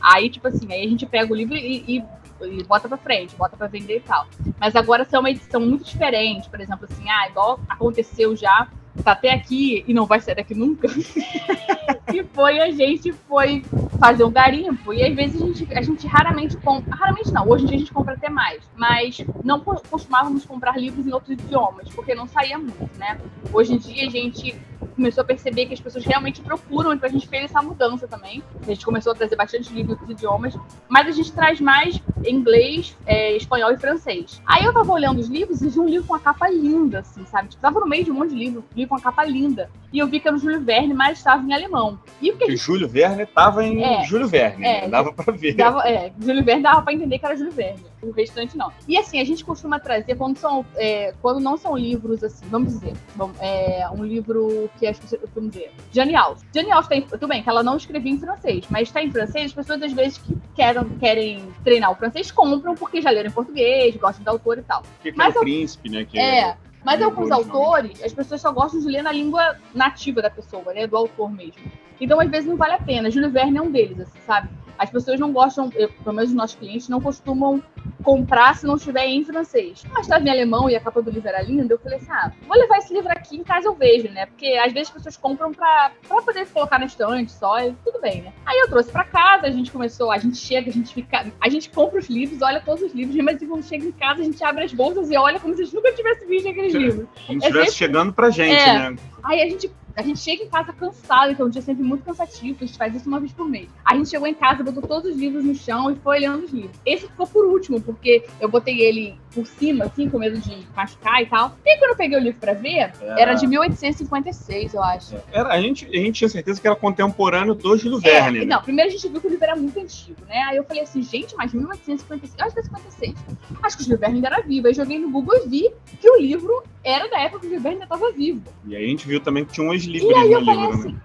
Aí, 0.00 0.30
tipo 0.30 0.48
assim, 0.48 0.72
aí 0.72 0.84
a 0.84 0.88
gente 0.88 1.06
pega 1.06 1.32
o 1.32 1.36
livro 1.36 1.54
e, 1.54 1.84
e 1.86 2.04
e 2.42 2.62
bota 2.64 2.88
para 2.88 2.98
frente, 2.98 3.34
bota 3.36 3.56
para 3.56 3.66
vender 3.66 3.96
e 3.96 4.00
tal. 4.00 4.26
Mas 4.58 4.74
agora 4.74 5.04
se 5.04 5.14
é 5.14 5.18
uma 5.18 5.30
edição 5.30 5.60
muito 5.60 5.84
diferente, 5.84 6.48
por 6.48 6.60
exemplo, 6.60 6.86
assim, 6.90 7.08
ah, 7.08 7.28
igual 7.28 7.60
aconteceu 7.68 8.34
já, 8.36 8.68
tá 9.02 9.12
até 9.12 9.30
aqui 9.30 9.84
e 9.86 9.94
não 9.94 10.06
vai 10.06 10.20
sair 10.20 10.34
daqui 10.34 10.54
nunca. 10.54 10.88
e 12.12 12.22
foi 12.32 12.60
a 12.60 12.70
gente 12.70 13.12
foi 13.12 13.62
fazer 13.98 14.24
um 14.24 14.30
garimpo 14.30 14.92
e 14.92 15.02
às 15.02 15.14
vezes 15.14 15.40
a 15.40 15.46
gente, 15.46 15.74
a 15.74 15.82
gente 15.82 16.06
raramente 16.06 16.56
compra, 16.58 16.94
raramente 16.94 17.32
não, 17.32 17.48
hoje 17.48 17.64
em 17.64 17.66
dia 17.68 17.76
a 17.76 17.80
gente 17.80 17.92
compra 17.92 18.14
até 18.14 18.28
mais, 18.28 18.62
mas 18.76 19.18
não 19.42 19.60
costumávamos 19.60 20.44
comprar 20.44 20.78
livros 20.78 21.06
em 21.06 21.12
outros 21.12 21.32
idiomas, 21.32 21.88
porque 21.90 22.14
não 22.14 22.26
saía 22.26 22.58
muito, 22.58 22.98
né? 22.98 23.18
Hoje 23.52 23.74
em 23.74 23.78
dia 23.78 24.06
a 24.06 24.10
gente 24.10 24.54
começou 24.94 25.22
a 25.22 25.24
perceber 25.24 25.66
que 25.66 25.74
as 25.74 25.80
pessoas 25.80 26.04
realmente 26.04 26.40
procuram, 26.40 26.92
então 26.92 27.08
a 27.08 27.12
gente 27.12 27.28
fez 27.28 27.44
essa 27.44 27.60
mudança 27.60 28.06
também. 28.06 28.42
A 28.62 28.66
gente 28.66 28.84
começou 28.84 29.12
a 29.12 29.14
trazer 29.14 29.36
bastante 29.36 29.72
livros 29.72 29.98
dos 29.98 30.10
idiomas, 30.10 30.54
mas 30.88 31.06
a 31.06 31.10
gente 31.10 31.32
traz 31.32 31.60
mais 31.60 32.00
inglês, 32.24 32.96
é, 33.06 33.36
espanhol 33.36 33.72
e 33.72 33.76
francês. 33.76 34.40
Aí 34.46 34.64
eu 34.64 34.72
tava 34.72 34.92
olhando 34.92 35.18
os 35.18 35.28
livros 35.28 35.62
e 35.62 35.68
vi 35.68 35.80
um 35.80 35.88
livro 35.88 36.06
com 36.06 36.14
uma 36.14 36.20
capa 36.20 36.48
linda, 36.48 37.00
assim, 37.00 37.24
sabe? 37.26 37.48
Tipo, 37.48 37.62
tava 37.62 37.80
no 37.80 37.86
meio 37.86 38.04
de 38.04 38.10
um 38.10 38.14
monte 38.14 38.30
de 38.30 38.36
livro, 38.36 38.64
um 38.76 38.83
livro 38.84 38.88
com 38.90 38.94
uma 38.94 39.00
capa 39.00 39.24
linda. 39.24 39.70
E 39.92 39.98
eu 39.98 40.06
vi 40.06 40.18
que 40.18 40.26
era 40.26 40.36
o 40.36 40.40
Júlio 40.40 40.60
Verne, 40.60 40.92
mas 40.92 41.18
estava 41.18 41.42
em 41.44 41.52
alemão. 41.52 41.98
E 42.20 42.30
o 42.30 42.36
que, 42.36 42.46
gente... 42.46 42.56
Júlio 42.56 42.88
Verne 42.88 43.24
tava 43.26 43.64
em 43.64 43.82
é, 43.82 44.04
Júlio 44.04 44.26
Verne, 44.26 44.64
é, 44.64 44.82
né? 44.82 44.88
dava 44.88 45.12
pra 45.12 45.32
ver. 45.32 45.54
Dava, 45.54 45.88
é, 45.88 46.12
Júlio 46.20 46.44
Verne 46.44 46.62
dava 46.62 46.82
pra 46.82 46.92
entender 46.92 47.18
que 47.18 47.24
era 47.24 47.36
Júlio 47.36 47.52
Verne. 47.52 47.84
O 48.02 48.10
restante 48.10 48.56
não. 48.56 48.72
E 48.88 48.98
assim, 48.98 49.20
a 49.20 49.24
gente 49.24 49.44
costuma 49.44 49.78
trazer, 49.78 50.16
quando, 50.16 50.36
são, 50.36 50.66
é, 50.74 51.14
quando 51.22 51.40
não 51.40 51.56
são 51.56 51.76
livros, 51.76 52.22
assim, 52.22 52.44
vamos 52.48 52.74
dizer, 52.74 52.92
vamos, 53.14 53.36
é, 53.40 53.88
um 53.90 54.04
livro 54.04 54.68
que 54.78 54.86
as 54.86 54.98
pessoas, 54.98 55.22
vamos 55.34 55.52
dizer, 55.52 55.70
Jane 55.92 56.16
Austen. 56.16 56.48
Jane 56.52 56.72
Austen, 56.72 57.02
tudo 57.02 57.28
bem, 57.28 57.42
que 57.42 57.48
ela 57.48 57.62
não 57.62 57.76
escrevia 57.76 58.12
em 58.12 58.18
francês, 58.18 58.64
mas 58.68 58.88
está 58.88 59.02
em 59.02 59.10
francês, 59.10 59.46
as 59.46 59.52
pessoas 59.52 59.80
às 59.80 59.92
vezes 59.92 60.18
que 60.18 60.36
querem, 60.54 60.84
querem 60.98 61.48
treinar 61.62 61.92
o 61.92 61.94
francês 61.94 62.30
compram 62.30 62.74
porque 62.74 63.00
já 63.00 63.10
leram 63.10 63.30
em 63.30 63.32
português, 63.32 63.96
gostam 63.96 64.24
do 64.24 64.28
autor 64.28 64.58
e 64.58 64.62
tal. 64.62 64.82
Que 65.00 65.12
mas 65.12 65.34
é 65.34 65.38
o 65.38 65.42
príncipe, 65.42 65.88
né? 65.88 66.04
Que 66.04 66.18
é, 66.18 66.40
é 66.40 66.56
mas 66.84 67.00
alguns 67.02 67.30
autores, 67.30 68.02
as 68.02 68.12
pessoas 68.12 68.40
só 68.40 68.52
gostam 68.52 68.80
de 68.80 68.86
ler 68.86 69.02
na 69.02 69.12
língua 69.12 69.56
nativa 69.74 70.20
da 70.20 70.30
pessoa, 70.30 70.72
né? 70.72 70.86
Do 70.86 70.96
autor 70.96 71.30
mesmo. 71.30 71.62
Então, 72.00 72.20
às 72.20 72.30
vezes, 72.30 72.48
não 72.48 72.56
vale 72.56 72.74
a 72.74 72.80
pena. 72.80 73.10
Júlio 73.10 73.30
Verne 73.30 73.58
é 73.58 73.62
um 73.62 73.70
deles, 73.70 74.00
assim, 74.00 74.18
sabe? 74.26 74.48
As 74.78 74.90
pessoas 74.90 75.20
não 75.20 75.32
gostam, 75.32 75.70
eu, 75.74 75.88
pelo 75.88 76.16
menos 76.16 76.30
os 76.30 76.36
nossos 76.36 76.56
clientes, 76.56 76.88
não 76.88 77.00
costumam 77.00 77.62
comprar 78.02 78.56
se 78.56 78.66
não 78.66 78.76
estiver 78.76 79.06
em 79.06 79.24
francês. 79.24 79.84
Mas 79.92 80.02
estava 80.02 80.24
em 80.24 80.30
alemão 80.30 80.68
e 80.68 80.76
a 80.76 80.80
capa 80.80 81.00
do 81.00 81.10
livro 81.10 81.28
era 81.28 81.42
linda, 81.42 81.74
eu 81.74 81.78
falei 81.78 81.98
assim: 81.98 82.10
ah, 82.10 82.32
vou 82.46 82.58
levar 82.58 82.78
esse 82.78 82.92
livro 82.92 83.10
aqui 83.10 83.36
em 83.36 83.44
casa 83.44 83.68
eu 83.68 83.74
vejo, 83.74 84.08
né? 84.10 84.26
Porque 84.26 84.46
às 84.62 84.72
vezes 84.72 84.88
as 84.88 84.94
pessoas 84.94 85.16
compram 85.16 85.52
pra, 85.52 85.92
pra 86.06 86.22
poder 86.22 86.46
colocar 86.48 86.78
na 86.78 86.86
estante 86.86 87.32
só, 87.32 87.60
e 87.60 87.72
tudo 87.84 88.00
bem, 88.00 88.22
né? 88.22 88.32
Aí 88.44 88.58
eu 88.58 88.68
trouxe 88.68 88.90
pra 88.90 89.04
casa, 89.04 89.46
a 89.46 89.50
gente 89.50 89.70
começou, 89.70 90.10
a 90.10 90.18
gente 90.18 90.36
chega, 90.36 90.70
a 90.70 90.72
gente 90.72 90.92
fica. 90.92 91.26
A 91.40 91.48
gente 91.48 91.70
compra 91.70 91.98
os 91.98 92.08
livros, 92.08 92.42
olha 92.42 92.60
todos 92.60 92.82
os 92.82 92.92
livros, 92.92 93.16
mas 93.22 93.38
quando 93.38 93.62
chega 93.62 93.86
em 93.86 93.92
casa, 93.92 94.22
a 94.22 94.24
gente 94.24 94.42
abre 94.42 94.64
as 94.64 94.72
bolsas 94.72 95.10
e 95.10 95.16
olha 95.16 95.38
como 95.38 95.54
se 95.54 95.62
a 95.62 95.64
gente 95.64 95.74
nunca 95.74 95.92
tivesse 95.92 96.26
visto 96.26 96.48
aqueles 96.48 96.74
livros. 96.74 97.06
Como 97.26 97.40
se 97.40 97.46
estivesse 97.46 97.76
chegando 97.76 98.12
pra 98.12 98.30
gente, 98.30 98.60
é, 98.60 98.90
né? 98.90 98.96
Aí 99.22 99.40
a 99.40 99.48
gente 99.48 99.70
a 99.96 100.02
gente 100.02 100.18
chega 100.18 100.42
em 100.42 100.48
casa 100.48 100.72
cansado, 100.72 101.32
então 101.32 101.46
é 101.46 101.48
um 101.48 101.52
dia 101.52 101.62
sempre 101.62 101.84
muito 101.84 102.04
cansativo, 102.04 102.58
a 102.60 102.66
gente 102.66 102.76
faz 102.76 102.94
isso 102.94 103.08
uma 103.08 103.20
vez 103.20 103.32
por 103.32 103.48
mês. 103.48 103.68
A 103.84 103.94
gente 103.94 104.08
chegou 104.08 104.26
em 104.26 104.34
casa, 104.34 104.64
botou 104.64 104.82
todos 104.82 105.12
os 105.12 105.16
livros 105.16 105.44
no 105.44 105.54
chão 105.54 105.90
e 105.90 105.96
foi 105.96 106.18
olhando 106.18 106.44
os 106.44 106.52
livros. 106.52 106.76
Esse 106.84 107.06
ficou 107.06 107.26
por 107.26 107.44
último, 107.46 107.80
porque 107.80 108.24
eu 108.40 108.48
botei 108.48 108.80
ele 108.80 109.16
por 109.34 109.46
cima, 109.46 109.84
assim, 109.84 110.08
com 110.08 110.18
medo 110.18 110.38
de 110.38 110.66
machucar 110.74 111.20
e 111.22 111.26
tal. 111.26 111.56
E 111.64 111.76
quando 111.78 111.90
eu 111.90 111.96
peguei 111.96 112.18
o 112.18 112.20
livro 112.20 112.40
pra 112.40 112.54
ver, 112.54 112.92
é. 113.00 113.22
era 113.22 113.34
de 113.34 113.46
1856, 113.46 114.74
eu 114.74 114.82
acho. 114.82 115.16
Era, 115.32 115.48
a, 115.48 115.60
gente, 115.60 115.86
a 115.86 115.98
gente 115.98 116.12
tinha 116.12 116.28
certeza 116.28 116.60
que 116.60 116.66
era 116.66 116.76
contemporâneo 116.76 117.54
do 117.54 117.76
Júlio 117.76 117.98
é, 117.98 118.00
Verne. 118.00 118.40
Né? 118.40 118.44
Não, 118.46 118.62
primeiro 118.62 118.88
a 118.90 118.92
gente 118.92 119.08
viu 119.08 119.20
que 119.20 119.26
o 119.26 119.30
livro 119.30 119.44
era 119.44 119.56
muito 119.56 119.78
antigo, 119.78 120.20
né? 120.26 120.42
Aí 120.48 120.56
eu 120.56 120.64
falei 120.64 120.82
assim, 120.82 121.02
gente, 121.02 121.34
mas 121.36 121.52
1856, 121.52 122.38
eu 122.38 122.44
acho 122.44 122.54
que 122.54 122.60
é 122.60 122.62
56. 122.62 123.14
Acho 123.62 123.76
que 123.76 123.82
o 123.82 123.86
Júlio 123.86 123.98
Verne 123.98 124.16
ainda 124.16 124.28
era 124.28 124.42
vivo. 124.42 124.66
Aí 124.68 124.74
joguei 124.74 124.98
no 124.98 125.10
Google 125.10 125.36
e 125.44 125.48
vi 125.48 125.70
que 126.00 126.08
o 126.08 126.20
livro 126.20 126.62
era 126.82 127.08
da 127.08 127.20
época 127.20 127.40
que 127.40 127.46
o 127.46 127.48
Júlio 127.48 127.62
Verne 127.62 127.82
ainda 127.82 127.94
estava 127.94 128.12
vivo. 128.12 128.42
E 128.66 128.76
aí 128.76 128.84
a 128.84 128.88
gente 128.88 129.06
viu 129.06 129.20
também 129.20 129.44
que 129.44 129.52
tinha 129.52 129.66
uns 129.84 129.92
livros 129.92 130.30
no 130.30 130.38
livro, 130.40 130.70
assim, 130.70 130.92
né? 130.92 131.00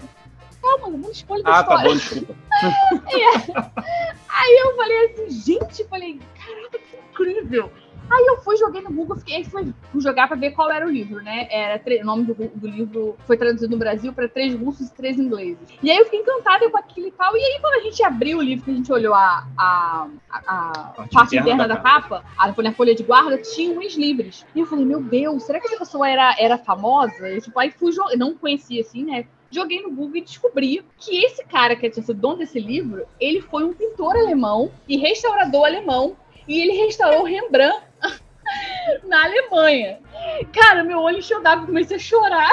Calma, 0.62 0.90
não 0.90 1.12
escolha 1.12 1.44
Ah, 1.46 1.64
tá 1.64 1.78
bom, 1.78 1.94
desculpa. 1.96 2.36
é. 3.08 4.12
Aí 4.28 4.60
eu 4.64 4.76
falei 4.76 5.06
assim, 5.06 5.30
gente, 5.30 5.84
falei, 5.86 6.20
caraca, 6.36 6.80
que 6.80 6.98
incrível. 6.98 7.72
Aí 8.10 8.26
eu 8.28 8.38
fui, 8.42 8.58
joguei 8.58 8.82
no 8.82 8.92
Google, 8.92 9.18
fiquei, 9.18 9.44
fui, 9.44 9.72
jogar 9.98 10.28
pra 10.28 10.36
ver 10.36 10.52
qual 10.52 10.72
era 10.72 10.86
o 10.86 10.90
livro, 10.90 11.22
né? 11.22 11.48
Era, 11.52 11.82
o 12.02 12.06
nome 12.06 12.26
do, 12.26 12.34
do 12.34 12.68
livro 12.68 13.16
foi 13.26 13.38
traduzido 13.38 13.72
no 13.72 13.78
Brasil 13.78 14.12
para 14.12 14.28
três 14.28 14.54
russos 14.56 14.88
e 14.88 14.94
três 14.94 15.20
ingleses. 15.20 15.60
E 15.84 15.92
aí 15.92 15.98
eu 15.98 16.06
fiquei 16.06 16.22
encantada 16.22 16.70
com 16.70 16.78
aquilo 16.78 17.08
e 17.08 17.12
tal. 17.12 17.36
E 17.36 17.40
aí 17.40 17.60
quando 17.62 17.76
a 17.76 17.84
gente 17.84 18.04
abriu 18.04 18.40
o 18.40 18.42
livro, 18.42 18.66
que 18.66 18.72
a 18.72 18.74
gente 18.74 18.92
olhou 18.92 19.14
a, 19.14 19.48
a, 19.58 20.08
a, 20.32 20.94
a 20.98 21.08
parte 21.14 21.38
interna 21.38 21.68
da, 21.68 21.76
da 21.76 21.82
capa, 21.82 22.24
a, 22.38 22.62
na 22.62 22.72
folha 22.74 22.96
de 22.96 23.04
guarda, 23.04 23.38
tinha 23.38 23.78
uns 23.80 23.96
livros. 23.96 24.46
E 24.56 24.60
eu 24.60 24.66
falei, 24.66 24.86
meu 24.86 25.02
Deus, 25.02 25.44
será 25.44 25.60
que 25.60 25.68
essa 25.68 25.78
pessoa 25.78 26.10
era, 26.10 26.36
era 26.40 26.58
famosa? 26.58 27.30
E, 27.30 27.42
tipo, 27.42 27.60
aí 27.60 27.72
fui, 27.72 27.92
não 28.18 28.36
conhecia 28.36 28.82
assim, 28.82 29.04
né? 29.04 29.26
joguei 29.52 29.82
no 29.82 29.90
Google 29.90 30.18
e 30.18 30.22
descobri 30.22 30.86
que 30.98 31.26
esse 31.26 31.44
cara 31.44 31.76
que 31.76 31.90
tinha 31.90 32.04
sido 32.04 32.20
dono 32.20 32.38
desse 32.38 32.60
livro, 32.60 33.06
ele 33.20 33.42
foi 33.42 33.64
um 33.64 33.74
pintor 33.74 34.16
alemão 34.16 34.72
e 34.88 34.98
restaurador 34.98 35.66
alemão 35.66 36.16
e 36.50 36.60
ele 36.60 36.74
restaurou 36.74 37.24
Rembrandt 37.24 37.80
na 39.08 39.24
Alemanha. 39.24 40.00
Cara, 40.52 40.84
meu 40.84 41.00
olho 41.00 41.20
encheu 41.20 41.42
d'água, 41.42 41.68
comecei 41.68 41.96
a 41.96 42.00
chorar. 42.00 42.50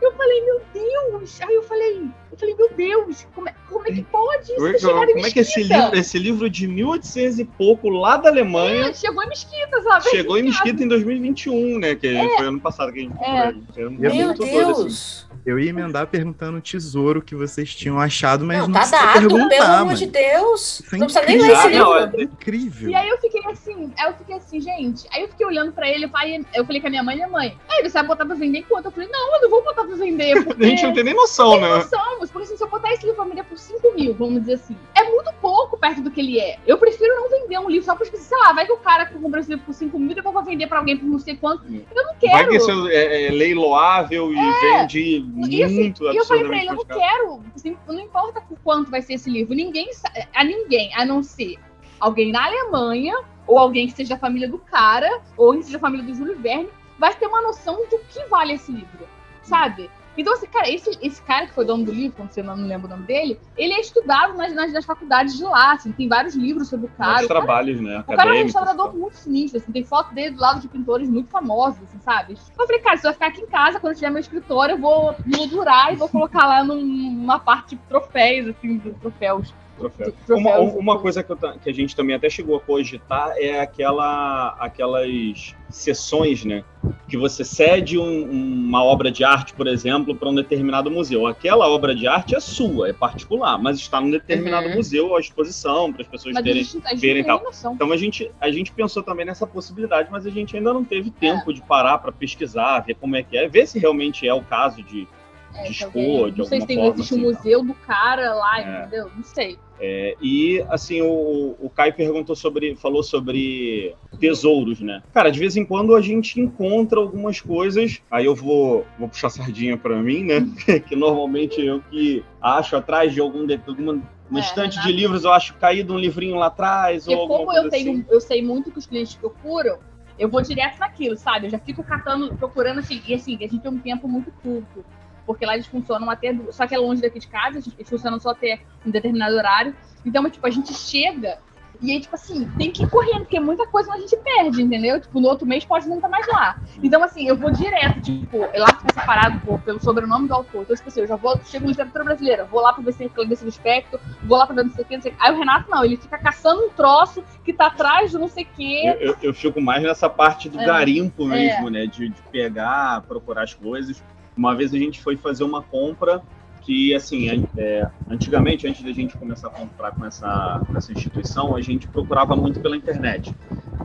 Eu 0.00 0.12
falei, 0.12 0.44
meu 0.44 0.60
Deus! 0.72 1.40
Aí 1.40 1.54
eu 1.54 1.62
falei, 1.62 2.02
eu 2.30 2.38
falei, 2.38 2.54
meu 2.54 2.70
Deus, 2.74 3.26
como 3.34 3.48
é, 3.48 3.54
como 3.68 3.88
é 3.88 3.92
que 3.92 4.02
pode 4.02 4.52
isso? 4.52 4.88
Como, 4.88 5.06
como 5.06 5.26
é 5.26 5.30
que 5.30 5.40
esse 5.40 5.62
livro, 5.62 5.96
esse 5.96 6.18
livro 6.18 6.50
de 6.50 6.66
1800 6.66 7.38
e 7.38 7.44
pouco, 7.44 7.88
lá 7.88 8.18
da 8.18 8.28
Alemanha. 8.28 8.90
É, 8.90 8.92
chegou 8.92 9.22
em 9.22 9.28
Mesquita, 9.28 9.82
sabe? 9.82 10.10
Chegou 10.10 10.36
em 10.36 10.42
Mesquita 10.42 10.82
em 10.82 10.88
2021, 10.88 11.78
né? 11.78 11.94
Que 11.94 12.08
é. 12.08 12.36
foi 12.36 12.46
ano 12.46 12.60
passado 12.60 12.92
que 12.92 12.98
a 12.98 13.02
gente 13.02 13.78
é. 13.78 13.88
Meu 13.88 14.34
Deus! 14.34 15.26
Eu 15.44 15.58
ia 15.58 15.70
emendar 15.70 16.06
perguntando 16.06 16.58
o 16.58 16.60
tesouro 16.60 17.20
que 17.20 17.34
vocês 17.34 17.74
tinham 17.74 17.98
achado, 17.98 18.44
mas 18.44 18.58
não, 18.58 18.68
não 18.68 18.80
tá 18.80 18.86
dado, 18.86 19.48
pelo 19.48 19.64
amor 19.64 19.94
de 19.94 20.06
Deus. 20.06 20.82
É 20.92 20.96
não 20.96 21.06
precisa 21.06 21.26
nem 21.26 21.38
ler 21.38 21.52
esse 21.52 21.68
livro. 21.68 21.92
É 21.94 22.22
incrível. 22.22 22.90
E 22.90 22.94
aí 22.94 23.08
eu 23.08 23.18
fiquei 23.18 23.44
assim, 23.50 23.92
aí 23.98 24.06
eu 24.08 24.14
fiquei 24.14 24.36
assim, 24.36 24.60
gente. 24.60 25.06
Aí 25.10 25.22
eu 25.22 25.28
fiquei 25.28 25.44
olhando 25.44 25.72
pra 25.72 25.88
ele, 25.88 26.06
pai, 26.06 26.44
eu 26.54 26.64
falei 26.64 26.80
com 26.80 26.86
a 26.86 26.90
minha 26.90 27.02
mãe, 27.02 27.16
minha 27.16 27.28
mãe, 27.28 27.58
aí 27.68 27.82
você 27.82 27.94
vai 27.94 28.06
botar 28.06 28.24
pra 28.24 28.36
vender 28.36 28.62
quanto? 28.68 28.86
Eu 28.86 28.92
falei, 28.92 29.08
não, 29.08 29.34
eu 29.34 29.42
não 29.42 29.50
vou 29.50 29.64
botar 29.64 29.84
pra 29.84 29.96
vender. 29.96 30.44
Porque... 30.44 30.62
a 30.62 30.68
gente 30.68 30.82
não 30.84 30.94
tem 30.94 31.04
nem 31.04 31.14
noção, 31.14 31.52
tem 31.52 31.60
né? 31.62 31.68
noção, 31.68 32.18
porque 32.20 32.42
assim, 32.42 32.56
se 32.56 32.62
eu 32.62 32.68
botar 32.68 32.92
esse 32.92 33.02
livro 33.02 33.16
pra 33.16 33.24
vender 33.24 33.44
por 33.44 33.58
5 33.58 33.94
mil, 33.94 34.14
vamos 34.14 34.40
dizer 34.40 34.54
assim, 34.54 34.76
é 34.94 35.02
muito 35.04 35.32
pouco 35.40 35.76
perto 35.76 36.02
do 36.02 36.10
que 36.10 36.20
ele 36.20 36.38
é. 36.38 36.58
Eu 36.64 36.78
prefiro 36.78 37.16
não 37.16 37.28
vender 37.28 37.58
um 37.58 37.68
livro 37.68 37.84
só 37.84 37.96
porque, 37.96 38.16
sei 38.16 38.38
lá, 38.38 38.52
vai 38.52 38.64
que 38.64 38.72
o 38.72 38.76
cara 38.76 39.06
que 39.06 39.18
compra 39.18 39.40
esse 39.40 39.50
livro 39.50 39.64
por 39.64 39.74
5 39.74 39.98
mil, 39.98 40.14
depois 40.14 40.34
vai 40.34 40.44
vender 40.44 40.68
pra 40.68 40.78
alguém 40.78 40.96
por 40.96 41.06
não 41.06 41.18
sei 41.18 41.36
quanto. 41.36 41.64
Eu 41.66 42.04
não 42.04 42.14
quero. 42.14 42.32
Vai 42.32 42.46
que 42.46 42.56
isso 42.56 42.88
é, 42.88 43.26
é 43.26 43.30
leiloável 43.30 44.32
e 44.32 44.38
é, 44.38 44.78
vende 44.78 45.31
muito 45.32 46.04
e 46.04 46.16
eu 46.16 46.24
falei 46.24 46.44
pra 46.44 46.58
ele, 46.58 46.70
eu 46.70 46.74
não 46.74 46.84
quero, 46.84 47.42
assim, 47.54 47.76
não 47.86 48.00
importa 48.00 48.40
por 48.40 48.58
quanto 48.60 48.90
vai 48.90 49.00
ser 49.00 49.14
esse 49.14 49.30
livro, 49.30 49.54
ninguém, 49.54 49.90
a 50.34 50.44
ninguém, 50.44 50.94
a 50.94 51.04
não 51.04 51.22
ser 51.22 51.58
alguém 51.98 52.30
na 52.32 52.44
Alemanha, 52.44 53.14
ou 53.46 53.58
alguém 53.58 53.86
que 53.86 53.94
seja 53.94 54.14
da 54.14 54.20
família 54.20 54.48
do 54.48 54.58
cara, 54.58 55.20
ou 55.36 55.54
que 55.54 55.62
seja 55.62 55.78
da 55.78 55.80
família 55.80 56.04
do 56.04 56.14
Júlio 56.14 56.38
Verne, 56.38 56.68
vai 56.98 57.14
ter 57.14 57.26
uma 57.26 57.42
noção 57.42 57.76
do 57.90 57.98
que 58.10 58.24
vale 58.26 58.54
esse 58.54 58.70
livro, 58.70 59.08
sabe? 59.42 59.90
Então, 60.16 60.34
assim, 60.34 60.46
cara, 60.46 60.68
esse, 60.68 60.98
esse 61.00 61.22
cara 61.22 61.46
que 61.46 61.54
foi 61.54 61.64
dono 61.64 61.84
do 61.84 61.92
livro, 61.92 62.16
quando 62.16 62.30
você 62.30 62.42
não 62.42 62.54
lembra 62.54 62.86
o 62.86 62.90
nome 62.90 63.04
dele, 63.04 63.40
ele 63.56 63.72
é 63.72 63.80
estudado 63.80 64.36
nas, 64.36 64.52
nas, 64.54 64.72
nas 64.72 64.84
faculdades 64.84 65.36
de 65.36 65.44
lá, 65.44 65.72
assim, 65.72 65.92
tem 65.92 66.08
vários 66.08 66.34
livros 66.34 66.68
sobre 66.68 66.86
o 66.86 66.88
cara. 66.90 67.12
Vários 67.12 67.28
trabalhos, 67.28 67.80
né? 67.80 68.04
O 68.06 68.16
cara 68.16 68.36
é 68.36 68.40
um 68.40 68.44
restaurador 68.44 68.94
muito 68.94 69.16
sinistro, 69.16 69.58
assim, 69.58 69.72
tem 69.72 69.84
foto 69.84 70.14
dele 70.14 70.32
do 70.32 70.40
lado 70.40 70.60
de 70.60 70.68
pintores 70.68 71.08
muito 71.08 71.30
famosos, 71.30 71.82
assim, 71.82 71.98
sabe? 72.00 72.36
Eu 72.58 72.66
falei, 72.66 72.82
cara, 72.82 72.96
você 72.96 73.02
vai 73.04 73.12
ficar 73.12 73.26
aqui 73.26 73.40
em 73.40 73.46
casa, 73.46 73.80
quando 73.80 73.94
tiver 73.94 74.10
meu 74.10 74.20
escritório, 74.20 74.74
eu 74.74 74.78
vou 74.78 75.14
moldurar 75.26 75.92
e 75.92 75.96
vou 75.96 76.08
colocar 76.08 76.46
lá 76.46 76.62
numa 76.62 77.38
parte 77.38 77.76
de 77.76 77.82
troféus, 77.88 78.48
assim, 78.48 78.78
de 78.78 78.90
troféus. 78.92 79.54
Troféu. 79.90 80.14
Uma, 80.28 80.58
uma 80.58 80.98
coisa 80.98 81.22
que, 81.22 81.32
eu, 81.32 81.36
que, 81.36 81.70
a 81.70 81.72
gente 81.72 81.94
também 81.94 82.14
até 82.14 82.28
chegou 82.30 82.56
a 82.56 82.60
cogitar 82.60 83.32
é 83.36 83.60
aquela, 83.60 84.56
aquelas 84.58 85.54
sessões, 85.68 86.44
né? 86.44 86.64
Que 87.08 87.16
você 87.16 87.44
cede 87.44 87.98
um, 87.98 88.30
uma 88.30 88.82
obra 88.84 89.10
de 89.10 89.24
arte, 89.24 89.54
por 89.54 89.66
exemplo, 89.66 90.14
para 90.14 90.28
um 90.28 90.34
determinado 90.34 90.90
museu. 90.90 91.26
Aquela 91.26 91.68
obra 91.68 91.94
de 91.94 92.06
arte 92.06 92.34
é 92.34 92.40
sua, 92.40 92.88
é 92.88 92.92
particular, 92.92 93.58
mas 93.58 93.78
está 93.78 94.00
num 94.00 94.10
determinado 94.10 94.68
uhum. 94.68 94.76
museu 94.76 95.16
à 95.16 95.20
exposição, 95.20 95.92
para 95.92 96.02
as 96.02 96.08
pessoas 96.08 96.34
mas 96.34 96.44
terem, 96.44 96.62
a 96.62 96.64
gente, 96.64 97.00
verem 97.00 97.24
tal. 97.24 97.42
Então 97.74 97.92
a 97.92 97.96
gente, 97.96 98.30
a 98.40 98.50
gente 98.50 98.72
pensou 98.72 99.02
também 99.02 99.26
nessa 99.26 99.46
possibilidade, 99.46 100.08
mas 100.10 100.26
a 100.26 100.30
gente 100.30 100.56
ainda 100.56 100.72
não 100.72 100.84
teve 100.84 101.10
tempo 101.10 101.50
é. 101.50 101.54
de 101.54 101.62
parar 101.62 101.98
para 101.98 102.12
pesquisar, 102.12 102.80
ver 102.80 102.94
como 102.94 103.16
é 103.16 103.22
que 103.22 103.36
é, 103.36 103.48
ver 103.48 103.66
se 103.66 103.78
realmente 103.78 104.26
é 104.26 104.34
o 104.34 104.42
caso 104.42 104.82
de, 104.82 105.06
é, 105.54 105.64
de 105.64 105.70
expor, 105.72 106.30
de 106.30 106.38
Não 106.38 106.44
sei 106.44 106.60
se 106.60 106.66
tem, 106.66 106.86
existe 106.86 107.14
assim, 107.14 107.24
um 107.24 107.28
museu 107.28 107.64
do 107.64 107.74
cara 107.74 108.34
lá, 108.34 108.60
é. 108.60 108.80
entendeu? 108.80 109.10
Não 109.14 109.22
sei. 109.22 109.58
É, 109.84 110.16
e 110.22 110.64
assim, 110.68 111.02
o, 111.02 111.56
o 111.60 111.68
Caio 111.68 111.92
perguntou 111.92 112.36
sobre, 112.36 112.76
falou 112.76 113.02
sobre 113.02 113.96
tesouros, 114.20 114.80
né? 114.80 115.02
Cara, 115.12 115.28
de 115.28 115.40
vez 115.40 115.56
em 115.56 115.64
quando 115.64 115.96
a 115.96 116.00
gente 116.00 116.40
encontra 116.40 117.00
algumas 117.00 117.40
coisas. 117.40 118.00
Aí 118.08 118.24
eu 118.24 118.34
vou, 118.34 118.86
vou 118.96 119.08
puxar 119.08 119.28
sardinha 119.28 119.76
para 119.76 120.00
mim, 120.00 120.22
né? 120.24 120.46
que 120.86 120.94
normalmente 120.94 121.60
eu 121.60 121.82
que 121.90 122.24
acho 122.40 122.76
atrás 122.76 123.12
de 123.12 123.20
algum 123.20 123.44
de, 123.44 123.60
alguma 123.66 124.00
uma 124.30 124.38
é, 124.38 124.42
estante 124.42 124.80
de 124.80 124.92
livros, 124.92 125.24
eu 125.24 125.32
acho 125.32 125.54
caído 125.54 125.94
um 125.94 125.98
livrinho 125.98 126.36
lá 126.36 126.46
atrás. 126.46 127.04
Porque 127.04 127.18
ou 127.18 127.26
como 127.26 127.52
eu 127.52 127.68
tenho, 127.68 127.92
assim. 127.92 128.06
eu 128.08 128.20
sei 128.20 128.40
muito 128.40 128.70
que 128.70 128.78
os 128.78 128.86
clientes 128.86 129.14
procuram, 129.16 129.78
eu 130.16 130.28
vou 130.28 130.40
direto 130.40 130.78
naquilo, 130.78 131.16
sabe? 131.16 131.46
Eu 131.46 131.50
já 131.50 131.58
fico 131.58 131.82
catando, 131.82 132.34
procurando 132.36 132.78
assim, 132.78 133.02
e 133.06 133.14
assim, 133.14 133.34
a 133.36 133.48
gente 133.48 133.58
tem 133.58 133.70
um 133.70 133.78
tempo 133.78 134.06
muito 134.06 134.30
curto 134.42 134.84
porque 135.26 135.46
lá 135.46 135.54
eles 135.54 135.66
funcionam 135.66 136.08
até. 136.10 136.36
Só 136.50 136.66
que 136.66 136.74
é 136.74 136.78
longe 136.78 137.02
daqui 137.02 137.18
de 137.18 137.28
casa, 137.28 137.58
eles 137.58 137.88
funcionam 137.88 138.18
só 138.20 138.30
até 138.30 138.60
um 138.84 138.90
determinado 138.90 139.34
horário. 139.36 139.74
Então, 140.04 140.28
tipo, 140.28 140.46
a 140.46 140.50
gente 140.50 140.72
chega 140.74 141.38
e 141.82 141.90
aí, 141.90 142.00
tipo 142.00 142.14
assim, 142.14 142.48
tem 142.56 142.70
que 142.70 142.84
ir 142.84 142.88
correndo, 142.88 143.22
porque 143.22 143.40
muita 143.40 143.66
coisa 143.66 143.92
a 143.92 143.98
gente 143.98 144.16
perde, 144.16 144.62
entendeu? 144.62 145.00
Tipo, 145.00 145.20
no 145.20 145.26
outro 145.26 145.44
mês 145.44 145.64
pode 145.64 145.88
não 145.88 145.96
estar 145.96 146.08
mais 146.08 146.26
lá. 146.28 146.56
Então, 146.80 147.02
assim, 147.02 147.26
eu 147.26 147.36
vou 147.36 147.50
direto, 147.50 148.00
tipo, 148.00 148.38
lá 148.38 148.68
fica 148.68 148.94
separado 148.94 149.40
pô, 149.40 149.58
pelo 149.58 149.82
sobrenome 149.82 150.28
do 150.28 150.34
autor. 150.34 150.62
Então, 150.62 150.76
tipo 150.76 150.88
assim, 150.88 151.00
eu 151.00 151.08
já 151.08 151.16
vou, 151.16 151.36
chego 151.44 151.64
no 151.64 151.70
literatura 151.70 152.04
brasileira, 152.04 152.44
vou 152.44 152.60
lá 152.60 152.72
pra 152.72 152.84
ver 152.84 152.92
se 152.92 153.08
do 153.08 153.48
espectro, 153.48 153.98
vou 154.22 154.38
lá 154.38 154.46
pra 154.46 154.54
ver 154.54 154.64
não 154.64 154.70
sei 154.70 154.84
o 154.84 154.86
que, 154.86 154.94
não 154.94 155.02
sei 155.02 155.12
o 155.12 155.14
que. 155.16 155.26
Aí 155.26 155.34
o 155.34 155.38
Renato, 155.38 155.68
não, 155.68 155.84
ele 155.84 155.96
fica 155.96 156.18
caçando 156.18 156.66
um 156.66 156.70
troço 156.70 157.24
que 157.44 157.52
tá 157.52 157.66
atrás 157.66 158.12
do 158.12 158.20
não 158.20 158.28
sei 158.28 158.44
o 158.44 158.46
que. 158.54 158.86
Eu, 158.86 158.94
eu, 158.94 159.16
eu, 159.20 159.34
fico 159.34 159.60
mais 159.60 159.82
nessa 159.82 160.08
parte 160.08 160.48
do 160.48 160.60
é. 160.60 160.64
garimpo 160.64 161.26
mesmo, 161.26 161.66
é. 161.66 161.70
né? 161.70 161.86
De, 161.86 162.10
de 162.10 162.22
pegar, 162.30 163.02
procurar 163.02 163.42
as 163.42 163.54
coisas. 163.54 164.00
Uma 164.36 164.54
vez 164.54 164.72
a 164.72 164.78
gente 164.78 165.00
foi 165.00 165.16
fazer 165.16 165.44
uma 165.44 165.62
compra 165.62 166.22
que, 166.62 166.94
assim, 166.94 167.46
é, 167.56 167.88
antigamente, 168.08 168.66
antes 168.66 168.82
da 168.82 168.92
gente 168.92 169.16
começar 169.16 169.48
a 169.48 169.50
comprar 169.50 169.92
com 169.92 170.06
essa, 170.06 170.62
com 170.66 170.76
essa 170.76 170.92
instituição, 170.92 171.56
a 171.56 171.60
gente 171.60 171.88
procurava 171.88 172.36
muito 172.36 172.60
pela 172.60 172.76
internet. 172.76 173.34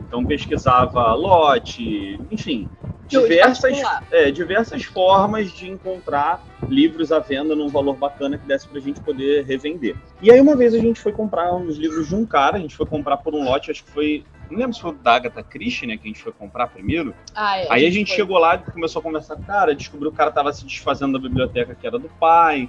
Então, 0.06 0.24
pesquisava 0.24 1.12
lote, 1.14 2.18
enfim, 2.30 2.68
diversas, 3.08 3.78
é, 4.12 4.30
diversas 4.30 4.84
formas 4.84 5.50
de 5.50 5.68
encontrar 5.68 6.44
livros 6.68 7.10
à 7.10 7.18
venda 7.18 7.54
num 7.56 7.68
valor 7.68 7.96
bacana 7.96 8.38
que 8.38 8.46
desse 8.46 8.68
para 8.68 8.78
a 8.78 8.82
gente 8.82 9.00
poder 9.00 9.44
revender. 9.44 9.96
E 10.22 10.30
aí, 10.30 10.40
uma 10.40 10.56
vez 10.56 10.72
a 10.72 10.78
gente 10.78 11.00
foi 11.00 11.12
comprar 11.12 11.54
uns 11.54 11.76
livros 11.76 12.08
de 12.08 12.14
um 12.14 12.24
cara, 12.24 12.58
a 12.58 12.60
gente 12.60 12.76
foi 12.76 12.86
comprar 12.86 13.16
por 13.16 13.34
um 13.34 13.44
lote, 13.44 13.70
acho 13.70 13.84
que 13.84 13.90
foi 13.90 14.24
não 14.50 14.58
lembro 14.58 14.74
se 14.74 14.80
foi 14.80 14.94
da 14.94 15.14
Agatha 15.14 15.42
Christie, 15.42 15.86
né, 15.86 15.96
que 15.96 16.04
a 16.04 16.08
gente 16.08 16.22
foi 16.22 16.32
comprar 16.32 16.68
primeiro. 16.68 17.14
Ah, 17.34 17.58
é, 17.58 17.66
Aí 17.70 17.86
a 17.86 17.90
gente, 17.90 18.10
chegou 18.10 18.38
lá 18.38 18.54
e 18.54 18.70
começou 18.70 19.00
a 19.00 19.02
conversar 19.02 19.36
com 19.36 19.42
o 19.42 19.46
cara, 19.46 19.74
descobriu 19.74 20.10
que 20.10 20.14
o 20.14 20.18
cara 20.18 20.30
tava 20.30 20.52
se 20.52 20.64
desfazendo 20.64 21.12
da 21.14 21.18
biblioteca 21.18 21.74
que 21.74 21.86
era 21.86 21.98
do 21.98 22.08
pai, 22.20 22.68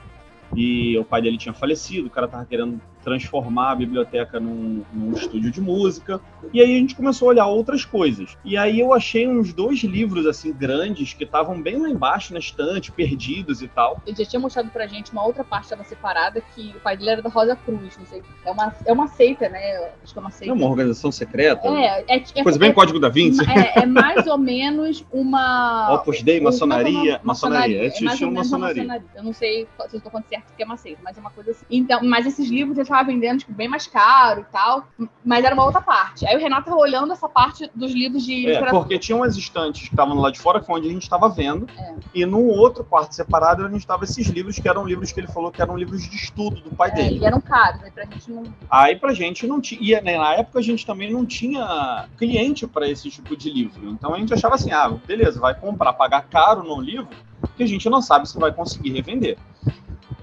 e 0.55 0.97
o 0.97 1.05
pai 1.05 1.21
dele 1.21 1.37
tinha 1.37 1.53
falecido, 1.53 2.07
o 2.07 2.09
cara 2.09 2.27
tava 2.27 2.45
querendo 2.45 2.81
transformar 3.03 3.71
a 3.71 3.75
biblioteca 3.75 4.39
num, 4.39 4.83
num, 4.93 5.13
estúdio 5.13 5.51
de 5.51 5.61
música. 5.61 6.19
E 6.53 6.61
aí 6.61 6.75
a 6.75 6.79
gente 6.79 6.95
começou 6.95 7.27
a 7.27 7.31
olhar 7.31 7.47
outras 7.47 7.85
coisas. 7.85 8.37
E 8.43 8.57
aí 8.57 8.79
eu 8.79 8.93
achei 8.93 9.27
uns 9.27 9.53
dois 9.53 9.83
livros, 9.83 10.25
assim, 10.25 10.53
grandes, 10.53 11.13
que 11.13 11.23
estavam 11.23 11.61
bem 11.61 11.77
lá 11.77 11.89
embaixo 11.89 12.33
na 12.33 12.39
estante, 12.39 12.91
perdidos 12.91 13.61
e 13.61 13.67
tal. 13.67 14.01
Ele 14.05 14.15
já 14.15 14.25
tinha 14.25 14.39
mostrado 14.39 14.69
pra 14.69 14.87
gente 14.87 15.11
uma 15.11 15.25
outra 15.25 15.43
parte 15.43 15.65
estava 15.65 15.83
separada, 15.83 16.41
que 16.53 16.73
o 16.75 16.79
pai 16.79 16.97
dele 16.97 17.11
era 17.11 17.21
da 17.21 17.29
Rosa 17.29 17.55
Cruz, 17.55 17.97
não 17.97 18.05
sei. 18.05 18.21
É 18.45 18.51
uma, 18.51 18.75
é 18.85 18.93
uma 18.93 19.07
seita, 19.07 19.49
né? 19.49 19.91
Acho 20.03 20.13
que 20.13 20.19
é 20.19 20.21
uma 20.21 20.31
seita. 20.31 20.51
É 20.51 20.55
uma 20.55 20.67
organização 20.67 21.11
secreta? 21.11 21.67
É. 21.67 22.05
é, 22.07 22.23
é 22.35 22.43
Coisa 22.43 22.59
bem 22.59 22.69
é, 22.69 22.73
Código 22.73 22.99
da 22.99 23.09
Vinci. 23.09 23.41
É, 23.49 23.83
é, 23.83 23.85
mais 23.85 24.25
ou 24.27 24.37
menos 24.37 25.05
uma... 25.11 25.93
Opus 25.95 26.21
Dei, 26.21 26.39
maçonaria. 26.39 27.19
Maçonaria. 27.23 27.81
É, 27.81 27.85
é 27.85 27.87
estilo 27.87 28.31
maçonaria. 28.31 28.83
maçonaria. 28.83 29.09
Eu 29.15 29.23
não 29.23 29.33
sei 29.33 29.65
se 29.65 29.95
eu 29.95 29.97
estou 29.97 30.11
falando 30.11 30.27
certo 30.27 30.45
porque 30.47 30.63
é 30.63 30.65
uma 30.65 30.77
seita, 30.77 30.99
mas 31.03 31.17
é 31.17 31.21
uma 31.21 31.31
coisa 31.31 31.51
assim. 31.51 31.65
Então, 31.69 32.01
mas 32.03 32.25
esses 32.25 32.49
livros 32.49 32.77
estava 32.89 33.03
vendendo, 33.03 33.39
tipo, 33.39 33.53
bem 33.53 33.67
mais 33.67 33.87
caro 33.87 34.41
e 34.41 34.51
tal, 34.51 34.87
mas 35.23 35.43
era 35.45 35.53
uma 35.53 35.65
outra 35.65 35.81
parte. 35.81 36.25
Aí 36.25 36.35
o 36.35 36.39
Renato 36.39 36.65
tava 36.65 36.77
olhando 36.77 37.13
essa 37.13 37.29
parte 37.29 37.69
dos 37.73 37.91
livros 37.91 38.23
de 38.23 38.47
É, 38.47 38.69
porque 38.69 38.99
tinha 38.99 39.15
umas 39.15 39.37
estantes 39.37 39.87
que 39.87 39.93
estavam 39.93 40.17
lá 40.19 40.31
de 40.31 40.39
fora, 40.39 40.59
que 40.59 40.65
foi 40.65 40.79
onde 40.79 40.89
a 40.89 40.91
gente 40.91 41.03
estava 41.03 41.29
vendo, 41.29 41.67
é. 41.77 41.95
e 42.13 42.25
num 42.25 42.47
outro 42.47 42.83
quarto 42.83 43.13
separado 43.13 43.65
a 43.65 43.69
gente 43.69 43.79
estava 43.79 44.03
esses 44.03 44.27
livros, 44.27 44.57
que 44.57 44.67
eram 44.67 44.85
livros 44.85 45.11
que 45.11 45.19
ele 45.19 45.27
falou 45.27 45.51
que 45.51 45.61
eram 45.61 45.77
livros 45.77 46.01
de 46.01 46.15
estudo 46.15 46.61
do 46.61 46.75
pai 46.75 46.89
é, 46.89 46.95
dele. 46.95 47.19
E 47.19 47.25
eram 47.25 47.39
caros, 47.39 47.83
aí 47.83 47.91
pra 47.91 48.05
gente 48.05 48.31
não... 48.31 48.43
Aí 48.69 48.95
pra 48.95 49.13
gente 49.13 49.47
não 49.47 49.61
tinha... 49.61 49.99
E 49.99 50.01
né, 50.01 50.17
na 50.17 50.33
época 50.35 50.59
a 50.59 50.63
gente 50.63 50.85
também 50.85 51.11
não 51.11 51.25
tinha 51.25 52.07
cliente 52.17 52.67
para 52.67 52.87
esse 52.87 53.09
tipo 53.09 53.35
de 53.35 53.49
livro. 53.49 53.89
Então 53.89 54.13
a 54.13 54.17
gente 54.17 54.33
achava 54.33 54.55
assim, 54.55 54.71
ah, 54.71 54.89
beleza, 55.05 55.39
vai 55.39 55.53
comprar, 55.53 55.93
pagar 55.93 56.23
caro 56.23 56.63
num 56.63 56.81
livro, 56.81 57.09
que 57.55 57.63
a 57.63 57.67
gente 57.67 57.89
não 57.89 58.01
sabe 58.01 58.27
se 58.27 58.37
vai 58.37 58.51
conseguir 58.51 58.91
revender. 58.91 59.37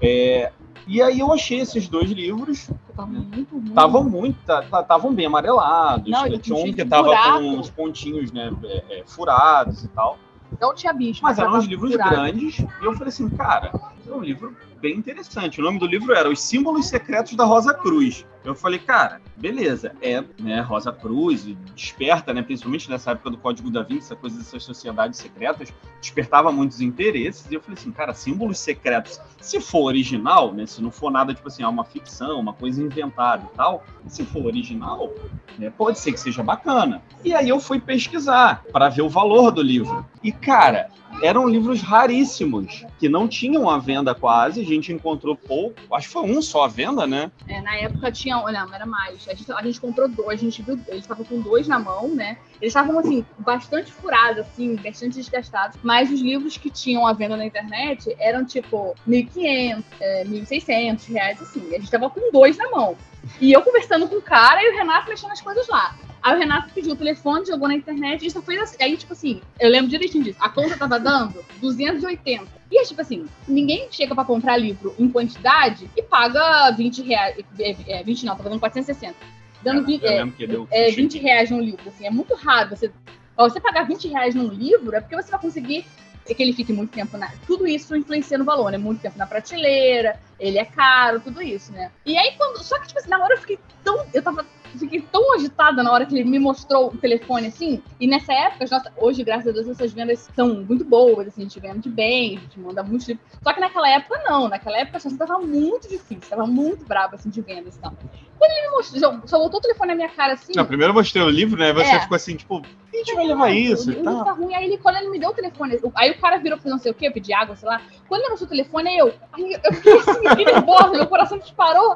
É, 0.01 0.51
e 0.87 1.01
aí 1.01 1.19
eu 1.19 1.31
achei 1.33 1.59
esses 1.59 1.87
dois 1.87 2.09
livros, 2.09 2.69
estavam 2.89 3.13
muito. 3.13 3.57
Estavam 3.57 4.03
muito, 4.03 4.37
estavam 4.79 5.13
bem 5.13 5.25
amarelados. 5.25 6.09
Não, 6.09 6.25
né? 6.25 6.37
Tinha 6.37 6.57
um 6.57 6.73
que 6.73 6.85
tava 6.85 7.15
com 7.15 7.39
uns 7.39 7.69
pontinhos, 7.69 8.31
né, 8.31 8.51
é, 8.63 8.99
é, 8.99 9.03
furados 9.05 9.83
e 9.83 9.87
tal. 9.89 10.17
Não 10.59 10.73
tinha 10.73 10.93
bicho. 10.93 11.19
Mas 11.21 11.37
eram 11.37 11.57
uns 11.57 11.65
livros 11.65 11.91
furado. 11.91 12.09
grandes. 12.09 12.59
E 12.59 12.85
eu 12.85 12.93
falei 12.93 13.09
assim, 13.09 13.29
cara, 13.29 13.71
é 14.11 14.15
um 14.15 14.21
livro 14.21 14.55
bem 14.79 14.95
interessante. 14.95 15.59
O 15.59 15.63
nome 15.63 15.79
do 15.79 15.85
livro 15.85 16.13
era 16.13 16.29
Os 16.29 16.41
Símbolos 16.41 16.87
Secretos 16.87 17.35
da 17.35 17.43
Rosa 17.43 17.73
Cruz. 17.73 18.25
Eu 18.43 18.55
falei, 18.55 18.79
cara, 18.79 19.19
beleza, 19.35 19.93
é, 20.01 20.23
né, 20.39 20.61
Rosa 20.61 20.89
Cruz, 20.91 21.43
desperta, 21.75 22.33
né, 22.33 22.41
principalmente 22.41 22.89
nessa 22.89 23.11
época 23.11 23.31
do 23.31 23.37
Código 23.37 23.69
da 23.69 23.83
Vinci, 23.83 24.05
essa 24.05 24.15
coisa 24.15 24.37
dessas 24.37 24.63
sociedades 24.63 25.19
secretas, 25.19 25.73
despertava 25.99 26.49
muitos 26.49 26.79
interesses, 26.79 27.45
e 27.51 27.55
eu 27.55 27.61
falei 27.61 27.77
assim, 27.77 27.91
cara, 27.91 28.13
símbolos 28.13 28.57
secretos, 28.57 29.19
se 29.41 29.59
for 29.59 29.83
original, 29.83 30.53
né, 30.53 30.65
se 30.65 30.81
não 30.81 30.91
for 30.91 31.11
nada, 31.11 31.33
tipo 31.33 31.49
assim, 31.49 31.61
ah, 31.61 31.67
uma 31.67 31.83
ficção, 31.83 32.39
uma 32.39 32.53
coisa 32.53 32.81
inventada 32.81 33.43
e 33.51 33.57
tal, 33.57 33.83
se 34.07 34.23
for 34.23 34.45
original, 34.45 35.13
né, 35.59 35.69
pode 35.69 35.99
ser 35.99 36.13
que 36.13 36.19
seja 36.19 36.41
bacana. 36.41 37.01
E 37.25 37.33
aí 37.33 37.49
eu 37.49 37.59
fui 37.59 37.81
pesquisar 37.81 38.63
para 38.71 38.87
ver 38.87 39.01
o 39.01 39.09
valor 39.09 39.51
do 39.51 39.61
livro. 39.61 40.05
E, 40.23 40.31
cara, 40.31 40.89
eram 41.21 41.47
livros 41.47 41.81
raríssimos, 41.81 42.85
que 42.99 43.09
não 43.09 43.27
tinham 43.27 43.69
à 43.69 43.77
venda 43.77 44.13
quase, 44.13 44.61
a 44.61 44.65
gente 44.65 44.91
encontrou 44.91 45.35
pouco, 45.35 45.75
acho 45.91 46.07
que 46.07 46.13
foi 46.13 46.23
um 46.23 46.41
só 46.41 46.65
à 46.65 46.67
venda, 46.67 47.07
né? 47.07 47.31
É, 47.47 47.61
na 47.61 47.75
época 47.77 48.11
tinha, 48.11 48.39
olha, 48.39 48.65
não 48.65 48.73
era 48.73 48.85
mais. 48.85 49.27
A 49.27 49.33
gente, 49.33 49.51
a 49.51 49.61
gente 49.61 49.81
comprou 49.81 50.07
dois, 50.07 50.39
a 50.39 50.43
gente 50.43 50.61
viu, 50.61 50.79
eles 50.87 51.01
estavam 51.01 51.25
com 51.25 51.41
dois 51.41 51.67
na 51.67 51.79
mão, 51.79 52.07
né? 52.09 52.37
Eles 52.61 52.71
estavam, 52.71 52.97
assim, 52.99 53.25
bastante 53.39 53.91
furados, 53.91 54.39
assim, 54.39 54.75
bastante 54.75 55.15
desgastados. 55.15 55.77
Mas 55.83 56.11
os 56.11 56.21
livros 56.21 56.57
que 56.57 56.69
tinham 56.69 57.05
à 57.05 57.13
venda 57.13 57.35
na 57.35 57.45
internet 57.45 58.15
eram, 58.19 58.45
tipo, 58.45 58.95
1.500, 59.07 59.83
é, 59.99 60.23
1.600 60.25 61.11
reais, 61.11 61.41
assim. 61.41 61.75
A 61.75 61.79
gente 61.79 61.91
tava 61.91 62.09
com 62.09 62.31
dois 62.31 62.57
na 62.57 62.69
mão. 62.69 62.95
E 63.39 63.51
eu 63.51 63.61
conversando 63.61 64.07
com 64.07 64.15
o 64.15 64.21
cara 64.21 64.61
e 64.63 64.69
o 64.69 64.77
Renato 64.77 65.09
mexendo 65.09 65.31
as 65.31 65.41
coisas 65.41 65.67
lá. 65.67 65.95
Aí 66.21 66.35
o 66.35 66.39
Renato 66.39 66.73
pediu 66.73 66.93
o 66.93 66.95
telefone, 66.95 67.45
jogou 67.45 67.67
na 67.67 67.75
internet 67.75 68.25
e 68.25 68.31
só 68.31 68.41
fez 68.41 68.61
assim. 68.61 68.77
Aí, 68.81 68.97
tipo 68.97 69.13
assim, 69.13 69.41
eu 69.59 69.69
lembro 69.69 69.89
direitinho 69.89 70.23
disso. 70.23 70.37
A 70.41 70.49
conta 70.49 70.77
tava 70.77 70.99
dando 70.99 71.43
280. 71.61 72.45
E 72.69 72.79
é 72.79 72.83
tipo 72.83 72.99
assim, 72.99 73.25
ninguém 73.47 73.87
chega 73.91 74.13
pra 74.13 74.25
comprar 74.25 74.57
livro 74.57 74.93
em 74.99 75.09
quantidade 75.09 75.89
e 75.95 76.03
paga 76.03 76.69
20 76.71 77.01
reais. 77.03 77.37
É, 77.59 77.99
é, 77.99 78.03
20 78.03 78.25
não, 78.25 78.35
tava 78.35 78.49
dando 78.49 78.59
460. 78.59 79.15
Dando 79.63 79.85
20, 79.85 80.03
eu 80.03 80.09
é, 80.09 80.17
lembro 80.17 80.35
que 80.35 80.47
deu 80.47 80.67
é, 80.69 80.91
20 80.91 81.17
reais 81.19 81.49
num 81.49 81.61
livro. 81.61 81.87
Assim, 81.87 82.05
é 82.05 82.11
muito 82.11 82.35
raro 82.35 82.69
você. 82.69 82.91
Ó, 83.37 83.47
você 83.47 83.61
pagar 83.61 83.87
20 83.87 84.07
reais 84.09 84.35
num 84.35 84.47
livro 84.47 84.95
é 84.95 84.99
porque 84.99 85.15
você 85.15 85.31
vai 85.31 85.39
conseguir 85.39 85.85
que 86.33 86.43
ele 86.43 86.53
fique 86.53 86.73
muito 86.73 86.91
tempo 86.91 87.17
na. 87.17 87.31
Tudo 87.45 87.67
isso 87.67 87.95
influencia 87.95 88.37
no 88.37 88.45
valor, 88.45 88.71
né? 88.71 88.77
Muito 88.77 89.01
tempo 89.01 89.17
na 89.17 89.25
prateleira, 89.27 90.19
ele 90.39 90.57
é 90.57 90.65
caro, 90.65 91.19
tudo 91.19 91.41
isso, 91.41 91.71
né? 91.71 91.91
E 92.05 92.17
aí, 92.17 92.33
quando. 92.37 92.63
Só 92.63 92.79
que, 92.79 92.87
tipo 92.87 92.99
assim, 92.99 93.09
na 93.09 93.19
hora 93.19 93.33
eu 93.35 93.39
fiquei 93.39 93.59
tão. 93.83 94.05
Eu 94.13 94.21
tava. 94.21 94.45
Fiquei 94.77 95.01
tão 95.01 95.33
agitada 95.33 95.81
na 95.81 95.91
hora 95.91 96.05
que 96.05 96.13
ele 96.13 96.29
me 96.29 96.37
mostrou 96.37 96.87
o 96.87 96.97
telefone 96.97 97.47
assim. 97.47 97.81
E 97.99 98.05
nessa 98.05 98.33
época, 98.33 98.65
as 98.65 98.69
nossas- 98.69 98.91
hoje, 98.97 99.23
graças 99.23 99.47
a 99.47 99.51
Deus, 99.51 99.67
essas 99.69 99.93
vendas 99.93 100.27
são 100.35 100.55
muito 100.55 100.83
boas, 100.83 101.29
assim, 101.29 101.41
a 101.41 101.43
gente 101.45 101.59
vende 101.59 101.89
bem, 101.89 102.37
a 102.37 102.41
gente 102.41 102.59
manda 102.59 102.83
muitos 102.83 103.07
livros. 103.07 103.25
Só 103.41 103.53
que 103.53 103.61
naquela 103.61 103.89
época, 103.89 104.21
não. 104.25 104.49
Naquela 104.49 104.77
época 104.77 104.97
a 104.97 104.99
situação 104.99 105.25
tava 105.25 105.39
muito 105.39 105.87
difícil, 105.87 106.29
tava 106.29 106.45
muito 106.45 106.85
brava, 106.85 107.15
assim, 107.15 107.29
de 107.29 107.41
vendas 107.41 107.77
e 107.77 107.79
tal. 107.79 107.93
Quando 108.37 108.51
ele 108.51 108.67
me 108.67 108.71
mostrou, 108.75 108.99
só, 108.99 109.21
só 109.25 109.39
botou 109.39 109.59
o 109.59 109.61
telefone 109.61 109.89
na 109.89 109.95
minha 109.95 110.09
cara 110.09 110.33
assim. 110.33 110.53
Não, 110.55 110.65
primeiro 110.65 110.91
eu 110.91 110.95
mostrei 110.95 111.23
o 111.23 111.29
livro, 111.29 111.59
né? 111.59 111.73
Você 111.73 111.89
É. 111.89 111.99
ficou 111.99 112.15
assim, 112.15 112.35
tipo, 112.35 112.61
a 112.61 112.97
gente 112.97 113.15
vai 113.15 113.25
levar 113.25 113.49
isso 113.51 113.89
o 113.89 113.93
e 113.93 114.03
tá 114.03 114.31
ruim. 114.31 114.53
Aí 114.53 114.65
ele, 114.65 114.77
quando 114.77 114.97
ele 114.97 115.09
me 115.09 115.19
deu 115.19 115.29
o 115.29 115.33
telefone, 115.33 115.79
aí 115.95 116.11
o 116.11 116.19
cara 116.19 116.37
virou 116.37 116.57
pra 116.57 116.69
não 116.69 116.77
sei 116.77 116.91
o 116.91 116.95
quê, 116.95 117.09
pedir 117.09 117.33
água, 117.33 117.55
sei 117.55 117.67
lá. 117.67 117.81
Quando 118.07 118.21
ele 118.21 118.29
mostrou 118.29 118.47
o 118.47 118.49
telefone, 118.49 118.89
aí 118.89 118.97
eu, 118.97 119.13
aí 119.33 119.53
eu 119.63 119.73
fiquei 119.73 119.97
assim, 119.97 120.43
nervosa, 120.45 120.89
meu 120.97 121.07
coração 121.07 121.37
disparou. 121.37 121.95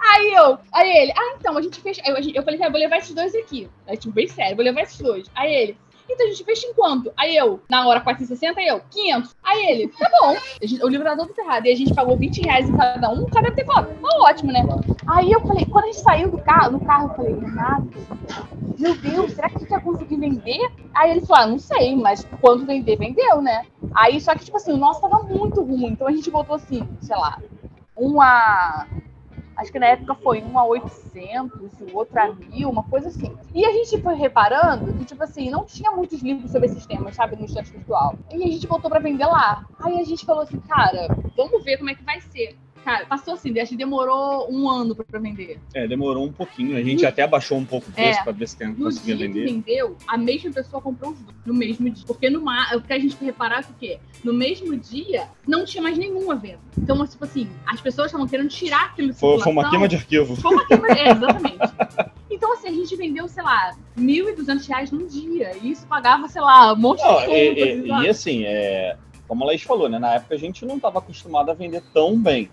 Aí 0.00 0.32
eu, 0.34 0.58
aí 0.72 0.90
ele, 0.90 1.12
ah, 1.16 1.36
então, 1.38 1.56
a 1.56 1.62
gente 1.62 1.82
aí 1.86 1.94
Eu, 2.06 2.34
eu 2.34 2.42
falei, 2.42 2.62
ah, 2.62 2.68
vou 2.68 2.78
levar 2.78 2.98
esses 2.98 3.14
dois 3.14 3.34
aqui. 3.34 3.68
Aí, 3.86 3.96
tipo, 3.96 4.12
bem 4.12 4.28
sério, 4.28 4.56
vou 4.56 4.64
levar 4.64 4.82
esses 4.82 4.98
dois. 5.00 5.26
Aí 5.34 5.54
ele, 5.54 5.78
então 6.08 6.26
a 6.26 6.30
gente 6.30 6.44
fecha 6.44 6.66
em 6.66 6.74
quanto? 6.74 7.12
Aí 7.16 7.36
eu, 7.36 7.60
na 7.68 7.86
hora 7.86 8.00
460, 8.00 8.60
aí 8.60 8.68
eu, 8.68 8.80
500. 8.90 9.36
Aí 9.42 9.66
ele, 9.66 9.88
tá 9.88 10.10
bom. 10.20 10.36
Gente- 10.62 10.82
o 10.84 10.88
livro 10.88 11.06
tá 11.06 11.16
todo 11.16 11.34
ferrado. 11.34 11.66
E 11.66 11.72
a 11.72 11.76
gente 11.76 11.94
pagou 11.94 12.16
20 12.16 12.42
reais 12.42 12.68
em 12.68 12.76
cada 12.76 13.10
um, 13.10 13.26
deve 13.26 13.52
ter 13.52 13.64
falado, 13.64 13.88
tá 14.00 14.08
ótimo, 14.20 14.52
né? 14.52 14.66
Aí 15.06 15.30
eu 15.30 15.40
falei, 15.40 15.66
quando 15.66 15.84
a 15.84 15.88
gente 15.88 16.00
saiu 16.00 16.30
do 16.30 16.38
carro, 16.38 16.72
no 16.72 16.80
carro, 16.80 17.08
eu 17.10 17.14
falei, 17.14 17.34
Renato, 17.34 17.88
meu 18.78 18.94
Deus, 18.94 19.32
será 19.32 19.48
que 19.48 19.56
a 19.56 19.58
gente 19.60 19.70
vai 19.70 19.80
conseguir 19.80 20.16
vender? 20.16 20.70
Aí 20.94 21.10
ele 21.10 21.20
falou, 21.22 21.42
ah, 21.42 21.46
não 21.46 21.58
sei, 21.58 21.96
mas 21.96 22.26
quando 22.40 22.64
vender, 22.64 22.96
vendeu, 22.96 23.42
né? 23.42 23.66
Aí, 23.94 24.20
só 24.20 24.34
que, 24.34 24.44
tipo 24.44 24.56
assim, 24.56 24.72
o 24.72 24.76
nosso 24.76 25.00
tava 25.00 25.22
muito 25.24 25.62
ruim. 25.62 25.88
Então 25.88 26.06
a 26.06 26.12
gente 26.12 26.30
botou 26.30 26.56
assim, 26.56 26.86
sei 27.00 27.16
lá, 27.16 27.38
um 27.96 28.20
a. 28.20 28.86
Acho 29.58 29.72
que 29.72 29.78
na 29.80 29.86
época 29.86 30.14
foi 30.14 30.40
um 30.40 30.56
a 30.56 30.64
800, 30.64 31.80
e 31.80 31.92
o 31.92 31.96
outro 31.96 32.16
a 32.16 32.32
mil, 32.32 32.70
uma 32.70 32.84
coisa 32.84 33.08
assim. 33.08 33.36
E 33.52 33.64
a 33.64 33.72
gente 33.72 34.00
foi 34.00 34.14
reparando 34.14 34.92
que, 34.94 35.04
tipo 35.04 35.20
assim, 35.24 35.50
não 35.50 35.64
tinha 35.64 35.90
muitos 35.90 36.22
livros 36.22 36.52
sobre 36.52 36.68
esses 36.68 36.86
temas, 36.86 37.16
sabe, 37.16 37.34
no 37.34 37.44
estante 37.44 37.72
virtual. 37.72 38.14
E 38.32 38.36
a 38.36 38.46
gente 38.46 38.68
botou 38.68 38.88
pra 38.88 39.00
vender 39.00 39.26
lá. 39.26 39.66
Aí 39.80 39.98
a 39.98 40.04
gente 40.04 40.24
falou 40.24 40.42
assim, 40.42 40.60
cara, 40.60 41.08
vamos 41.36 41.64
ver 41.64 41.76
como 41.76 41.90
é 41.90 41.94
que 41.96 42.04
vai 42.04 42.20
ser. 42.20 42.56
Cara, 42.88 43.04
passou 43.04 43.34
assim, 43.34 43.58
acho 43.60 43.72
que 43.72 43.76
demorou 43.76 44.50
um 44.50 44.66
ano 44.66 44.94
pra 44.96 45.04
pra 45.04 45.20
vender. 45.20 45.58
É, 45.74 45.86
demorou 45.86 46.24
um 46.24 46.32
pouquinho. 46.32 46.74
A 46.74 46.82
gente 46.82 47.04
até 47.04 47.20
abaixou 47.22 47.58
um 47.58 47.64
pouco 47.66 47.90
o 47.90 47.92
preço 47.92 48.20
É. 48.20 48.22
pra 48.22 48.32
ver 48.32 48.48
se 48.48 48.56
tem, 48.56 48.74
conseguia 48.74 49.14
dia 49.14 49.26
que 49.28 49.32
vender. 49.34 49.44
vendeu, 49.52 49.96
a 50.06 50.16
mesma 50.16 50.50
pessoa 50.50 50.80
comprou 50.80 51.10
os 51.12 51.18
dois 51.18 51.36
no 51.44 51.52
mesmo 51.52 51.90
dia. 51.90 52.04
Porque 52.06 52.30
no 52.30 52.40
ma- 52.40 52.74
o 52.74 52.80
que 52.80 52.90
a 52.94 52.98
gente 52.98 53.14
foi 53.14 53.26
reparar 53.26 53.60
é 53.60 53.64
que 53.78 53.98
no 54.24 54.32
mesmo 54.32 54.74
dia 54.74 55.28
não 55.46 55.66
tinha 55.66 55.82
mais 55.82 55.98
nenhuma 55.98 56.34
venda. 56.34 56.60
Então, 56.78 57.06
tipo 57.06 57.22
assim, 57.26 57.46
as 57.66 57.78
pessoas 57.78 58.06
estavam 58.06 58.26
querendo 58.26 58.48
tirar 58.48 58.86
aquilo 58.86 59.12
de 59.12 59.18
Foi, 59.18 59.38
foi 59.38 59.52
uma 59.52 59.68
queima 59.68 59.86
de 59.86 59.96
arquivo. 59.96 60.34
Foi 60.36 60.50
uma 60.54 60.66
queima, 60.66 60.88
é, 60.88 61.10
exatamente. 61.10 61.58
Então, 62.30 62.52
assim, 62.52 62.68
a 62.68 62.72
gente 62.72 62.94
vendeu, 62.94 63.26
sei 63.26 63.42
lá, 63.42 63.74
1.200 63.98 64.66
reais 64.68 64.92
num 64.92 65.06
dia. 65.06 65.56
E 65.62 65.70
isso 65.72 65.86
pagava, 65.86 66.28
sei 66.28 66.40
lá, 66.42 66.72
um 66.72 66.76
monte 66.76 67.02
Não, 67.02 67.14
de 67.16 67.26
contas. 67.26 67.36
e, 67.36 67.52
e- 67.52 67.86
e 68.04 68.08
assim, 68.08 68.44
é, 68.44 68.96
como 69.28 69.44
a 69.44 69.46
Laís 69.48 69.62
falou, 69.62 69.88
né? 69.88 69.98
Na 69.98 70.14
época 70.14 70.34
a 70.34 70.38
gente 70.38 70.64
não 70.64 70.76
estava 70.76 70.98
acostumado 70.98 71.50
a 71.50 71.54
vender 71.54 71.82
tão 71.92 72.18
bem. 72.18 72.50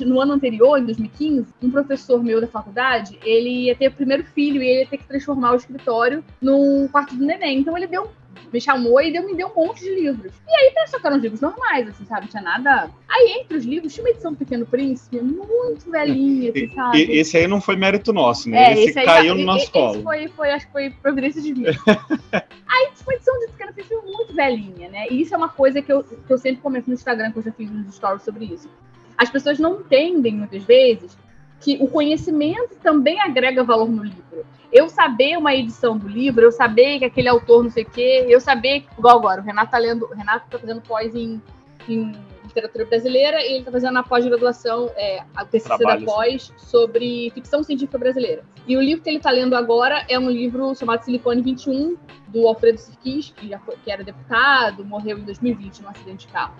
no 0.00 0.20
ano 0.20 0.32
anterior, 0.32 0.78
em 0.78 0.84
2015, 0.84 1.54
um 1.62 1.70
professor 1.70 2.22
meu 2.22 2.40
da 2.40 2.46
faculdade, 2.46 3.18
ele 3.24 3.66
ia 3.66 3.76
ter 3.76 3.88
o 3.88 3.92
primeiro 3.92 4.24
filho 4.24 4.62
e 4.62 4.66
ele 4.66 4.80
ia 4.80 4.86
ter 4.86 4.98
que 4.98 5.06
transformar 5.06 5.52
o 5.52 5.56
escritório 5.56 6.24
num 6.40 6.88
quarto 6.88 7.14
do 7.14 7.24
neném. 7.24 7.60
Então 7.60 7.76
ele 7.76 7.86
deu 7.86 8.10
me 8.52 8.60
chamou 8.60 9.00
e 9.00 9.12
deu, 9.12 9.26
me 9.26 9.34
deu 9.34 9.48
um 9.48 9.54
monte 9.54 9.80
de 9.80 9.94
livros. 9.94 10.32
E 10.46 10.52
aí 10.52 10.72
pensou 10.74 11.00
que 11.00 11.06
eram 11.06 11.16
livros 11.16 11.40
normais, 11.40 11.88
assim, 11.88 12.04
sabe? 12.04 12.22
Não 12.22 12.28
tinha 12.28 12.42
nada. 12.42 12.90
Aí, 13.08 13.38
entre 13.40 13.56
os 13.56 13.64
livros, 13.64 13.92
tinha 13.92 14.04
uma 14.04 14.10
edição 14.10 14.32
do 14.32 14.38
Pequeno 14.38 14.66
Príncipe, 14.66 15.20
muito 15.20 15.90
velhinha, 15.90 16.50
assim, 16.50 16.70
sabe? 16.74 17.02
Esse 17.02 17.36
aí 17.36 17.46
não 17.46 17.60
foi 17.60 17.76
mérito 17.76 18.12
nosso, 18.12 18.48
né? 18.48 18.56
É, 18.56 18.72
esse, 18.72 18.90
esse 18.90 18.98
aí, 18.98 19.06
caiu 19.06 19.34
no 19.34 19.44
nosso 19.44 19.70
colo. 19.70 19.94
Esse 19.94 20.02
foi, 20.02 20.28
foi, 20.28 20.50
acho 20.50 20.66
que 20.66 20.72
foi 20.72 20.90
providência 20.90 21.42
de 21.42 21.54
mim. 21.54 21.64
aí, 22.66 22.90
tinha 22.94 23.06
uma 23.06 23.14
edição 23.14 23.38
de 23.40 23.46
Pequeno 23.48 23.72
Príncipe 23.72 23.94
muito 24.04 24.34
velhinha, 24.34 24.88
né? 24.88 25.06
E 25.10 25.20
isso 25.20 25.34
é 25.34 25.36
uma 25.36 25.48
coisa 25.48 25.82
que 25.82 25.92
eu, 25.92 26.02
que 26.02 26.32
eu 26.32 26.38
sempre 26.38 26.62
comento 26.62 26.88
no 26.88 26.94
Instagram, 26.94 27.32
que 27.32 27.38
eu 27.38 27.42
já 27.42 27.52
fiz 27.52 27.70
uns 27.70 27.94
stories 27.94 28.22
sobre 28.22 28.44
isso. 28.44 28.68
As 29.16 29.30
pessoas 29.30 29.58
não 29.58 29.80
entendem, 29.80 30.34
muitas 30.34 30.62
vezes, 30.64 31.16
que 31.60 31.78
o 31.80 31.88
conhecimento 31.88 32.76
também 32.82 33.20
agrega 33.20 33.64
valor 33.64 33.88
no 33.88 34.02
livro 34.02 34.46
eu 34.72 34.88
saber 34.88 35.36
uma 35.38 35.54
edição 35.54 35.96
do 35.96 36.08
livro, 36.08 36.44
eu 36.44 36.52
saber 36.52 36.98
que 36.98 37.04
aquele 37.04 37.28
autor 37.28 37.64
não 37.64 37.70
sei 37.70 37.84
o 37.84 37.90
quê, 37.90 38.26
eu 38.28 38.40
saber, 38.40 38.84
igual 38.98 39.18
agora, 39.18 39.40
o 39.40 39.44
Renato 39.44 39.70
tá 39.70 39.78
lendo, 39.78 40.06
Renato 40.06 40.50
tá 40.50 40.58
fazendo 40.58 40.80
pós 40.82 41.14
em, 41.14 41.40
em 41.88 42.12
literatura 42.44 42.84
brasileira 42.84 43.40
e 43.40 43.54
ele 43.54 43.64
tá 43.64 43.70
fazendo 43.70 43.98
a 43.98 44.02
pós-graduação, 44.02 44.90
é, 44.96 45.22
a 45.34 45.44
TCC 45.44 45.78
da 45.78 45.98
pós, 46.00 46.52
sobre 46.56 47.30
ficção 47.30 47.62
científica 47.62 47.98
brasileira. 47.98 48.44
E 48.66 48.76
o 48.76 48.82
livro 48.82 49.02
que 49.02 49.10
ele 49.10 49.20
tá 49.20 49.30
lendo 49.30 49.54
agora 49.54 50.04
é 50.08 50.18
um 50.18 50.28
livro 50.28 50.74
chamado 50.74 51.04
Silicone 51.04 51.42
21, 51.42 51.96
do 52.28 52.46
Alfredo 52.46 52.78
Sirkis, 52.78 53.32
que, 53.36 53.48
já 53.48 53.58
foi, 53.60 53.76
que 53.82 53.90
era 53.90 54.02
deputado, 54.02 54.84
morreu 54.84 55.18
em 55.18 55.22
2020 55.22 55.80
num 55.80 55.88
acidente 55.88 56.26
de 56.26 56.32
carro. 56.32 56.54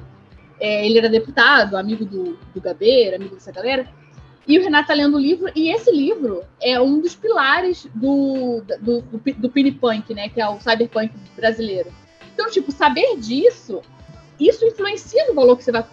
É, 0.59 0.86
ele 0.86 0.99
era 0.99 1.09
deputado, 1.09 1.76
amigo 1.76 2.05
do, 2.05 2.38
do 2.55 2.61
Gabeira, 2.62 3.16
amigo 3.16 3.34
dessa 3.34 3.53
galera, 3.53 3.86
e 4.47 4.59
o 4.59 4.62
Renato 4.62 4.88
tá 4.88 4.94
lendo 4.94 5.16
o 5.16 5.20
livro, 5.20 5.51
e 5.57 5.70
esse 5.70 5.90
livro 5.90 6.42
é 6.62 6.80
um 6.80 7.01
dos 7.01 7.14
pilares 7.16 7.88
do, 7.94 8.62
do, 8.80 9.03
do, 9.03 9.34
do 9.38 9.51
Pinipunk, 9.51 10.14
né? 10.14 10.28
Que 10.28 10.40
é 10.40 10.49
o 10.49 10.61
cyberpunk 10.61 11.12
brasileiro. 11.34 11.92
Então, 12.32 12.49
tipo, 12.51 12.70
saber 12.70 13.16
disso, 13.18 13.82
isso 14.38 14.64
influencia 14.64 15.26
no 15.26 15.34
valor 15.34 15.57
que 15.57 15.64
você 15.64 15.72
vai 15.72 15.84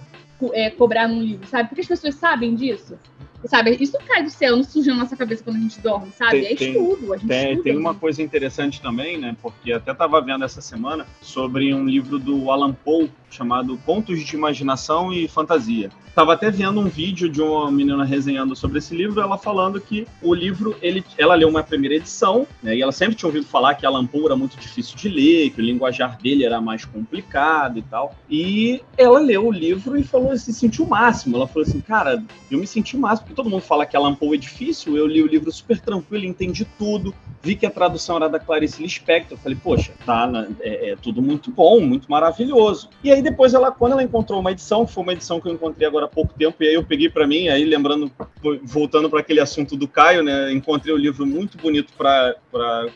é, 0.54 0.70
cobrar 0.70 1.08
num 1.08 1.22
livro, 1.22 1.48
sabe? 1.48 1.70
Porque 1.70 1.82
as 1.82 1.88
pessoas 1.88 2.16
sabem 2.16 2.54
disso. 2.54 2.98
Sabe, 3.46 3.76
isso 3.78 3.98
cai 4.08 4.24
do 4.24 4.30
céu, 4.30 4.56
não 4.56 4.64
surge 4.64 4.90
na 4.90 4.96
nossa 4.96 5.18
cabeça 5.18 5.44
quando 5.44 5.58
a 5.58 5.60
gente 5.60 5.82
dorme, 5.82 6.12
sabe? 6.12 6.42
Tem, 6.42 6.46
é 6.46 6.54
estudo. 6.54 7.14
A 7.14 7.18
gente 7.18 7.28
tem, 7.28 7.52
estuda, 7.52 7.64
tem 7.64 7.78
uma 7.78 7.94
coisa 7.94 8.22
interessante 8.22 8.82
também, 8.82 9.18
né? 9.18 9.36
Porque 9.42 9.74
até 9.74 9.92
estava 9.92 10.22
vendo 10.22 10.46
essa 10.46 10.62
semana 10.62 11.06
sobre 11.22 11.74
um 11.74 11.86
livro 11.86 12.18
do 12.18 12.50
Alan 12.50 12.72
Poe 12.72 13.12
chamado 13.34 13.78
Contos 13.86 14.24
de 14.24 14.36
Imaginação 14.36 15.12
e 15.12 15.28
Fantasia. 15.28 15.90
Tava 16.16 16.34
até 16.34 16.52
vendo 16.52 16.80
um 16.80 16.88
vídeo 16.88 17.28
de 17.28 17.42
uma 17.42 17.72
menina 17.72 18.04
resenhando 18.04 18.56
sobre 18.56 18.78
esse 18.78 18.96
livro, 18.96 19.20
ela 19.20 19.36
falando 19.36 19.82
que 19.82 20.08
o 20.22 20.32
livro, 20.34 20.76
ele, 20.80 21.04
ela 21.18 21.34
leu 21.34 21.50
uma 21.50 21.64
primeira 21.64 21.96
edição, 21.96 22.46
né, 22.62 22.76
e 22.76 22.82
ela 22.84 22.92
sempre 22.92 23.16
tinha 23.16 23.28
ouvido 23.28 23.48
falar 23.48 23.74
que 23.74 23.84
Alan 23.84 24.06
Poe 24.06 24.26
era 24.26 24.36
muito 24.36 24.56
difícil 24.58 24.96
de 24.96 25.10
ler, 25.10 25.50
que 25.50 25.60
o 25.60 25.64
linguajar 25.64 26.20
dele 26.22 26.46
era 26.46 26.62
mais 26.62 26.86
complicado 26.86 27.80
e 27.80 27.82
tal. 27.82 28.16
E 28.30 28.80
ela 28.96 29.20
leu 29.20 29.48
o 29.48 29.52
livro 29.52 29.98
e 29.98 30.04
falou 30.04 30.38
se 30.38 30.54
sentiu 30.54 30.86
o 30.86 30.90
máximo. 30.90 31.36
Ela 31.36 31.48
falou 31.48 31.68
assim, 31.68 31.82
cara, 31.82 32.24
eu 32.52 32.60
me 32.60 32.68
senti 32.68 32.96
o 32.96 33.00
máximo, 33.00 33.28
porque 33.28 33.36
todo 33.36 33.50
mundo 33.50 33.64
fala 33.64 33.86
que 33.86 33.98
Alan 33.98 34.14
Poe 34.14 34.38
é 34.38 34.40
difícil, 34.40 34.96
eu 34.96 35.08
li 35.08 35.22
o 35.22 35.28
livro 35.28 35.52
super 35.52 35.80
tranquilo, 35.80 36.26
entendi 36.26 36.64
tudo, 36.78 37.14
vi 37.42 37.56
que 37.56 37.66
a 37.66 37.72
tradução 37.72 38.18
era 38.18 38.30
da 38.30 38.40
Clarice 38.40 38.84
Lispector, 38.84 39.36
eu 39.36 39.42
falei, 39.42 39.58
poxa, 39.62 39.94
tá, 40.06 40.30
é, 40.60 40.92
é 40.92 40.96
tudo 40.96 41.24
muito 41.24 41.50
bom, 41.50 41.82
muito 41.82 42.10
maravilhoso. 42.10 42.90
E 43.04 43.12
aí 43.12 43.22
depois 43.24 43.54
ela, 43.54 43.72
quando 43.72 43.94
ela 43.94 44.04
encontrou 44.04 44.40
uma 44.40 44.52
edição, 44.52 44.86
foi 44.86 45.04
uma 45.04 45.14
edição 45.14 45.40
que 45.40 45.48
eu 45.48 45.54
encontrei 45.54 45.88
agora 45.88 46.06
há 46.06 46.10
pouco 46.10 46.34
tempo, 46.34 46.62
e 46.62 46.68
aí 46.68 46.74
eu 46.74 46.84
peguei 46.84 47.10
para 47.10 47.26
mim, 47.26 47.48
aí 47.48 47.64
lembrando, 47.64 48.12
voltando 48.64 49.10
para 49.10 49.22
aquele 49.22 49.40
assunto 49.40 49.76
do 49.76 49.88
Caio, 49.88 50.24
né? 50.24 50.52
Encontrei 50.52 50.94
um 50.94 50.98
livro 50.98 51.26
muito 51.26 51.58
bonito 51.58 51.94
para 51.98 52.36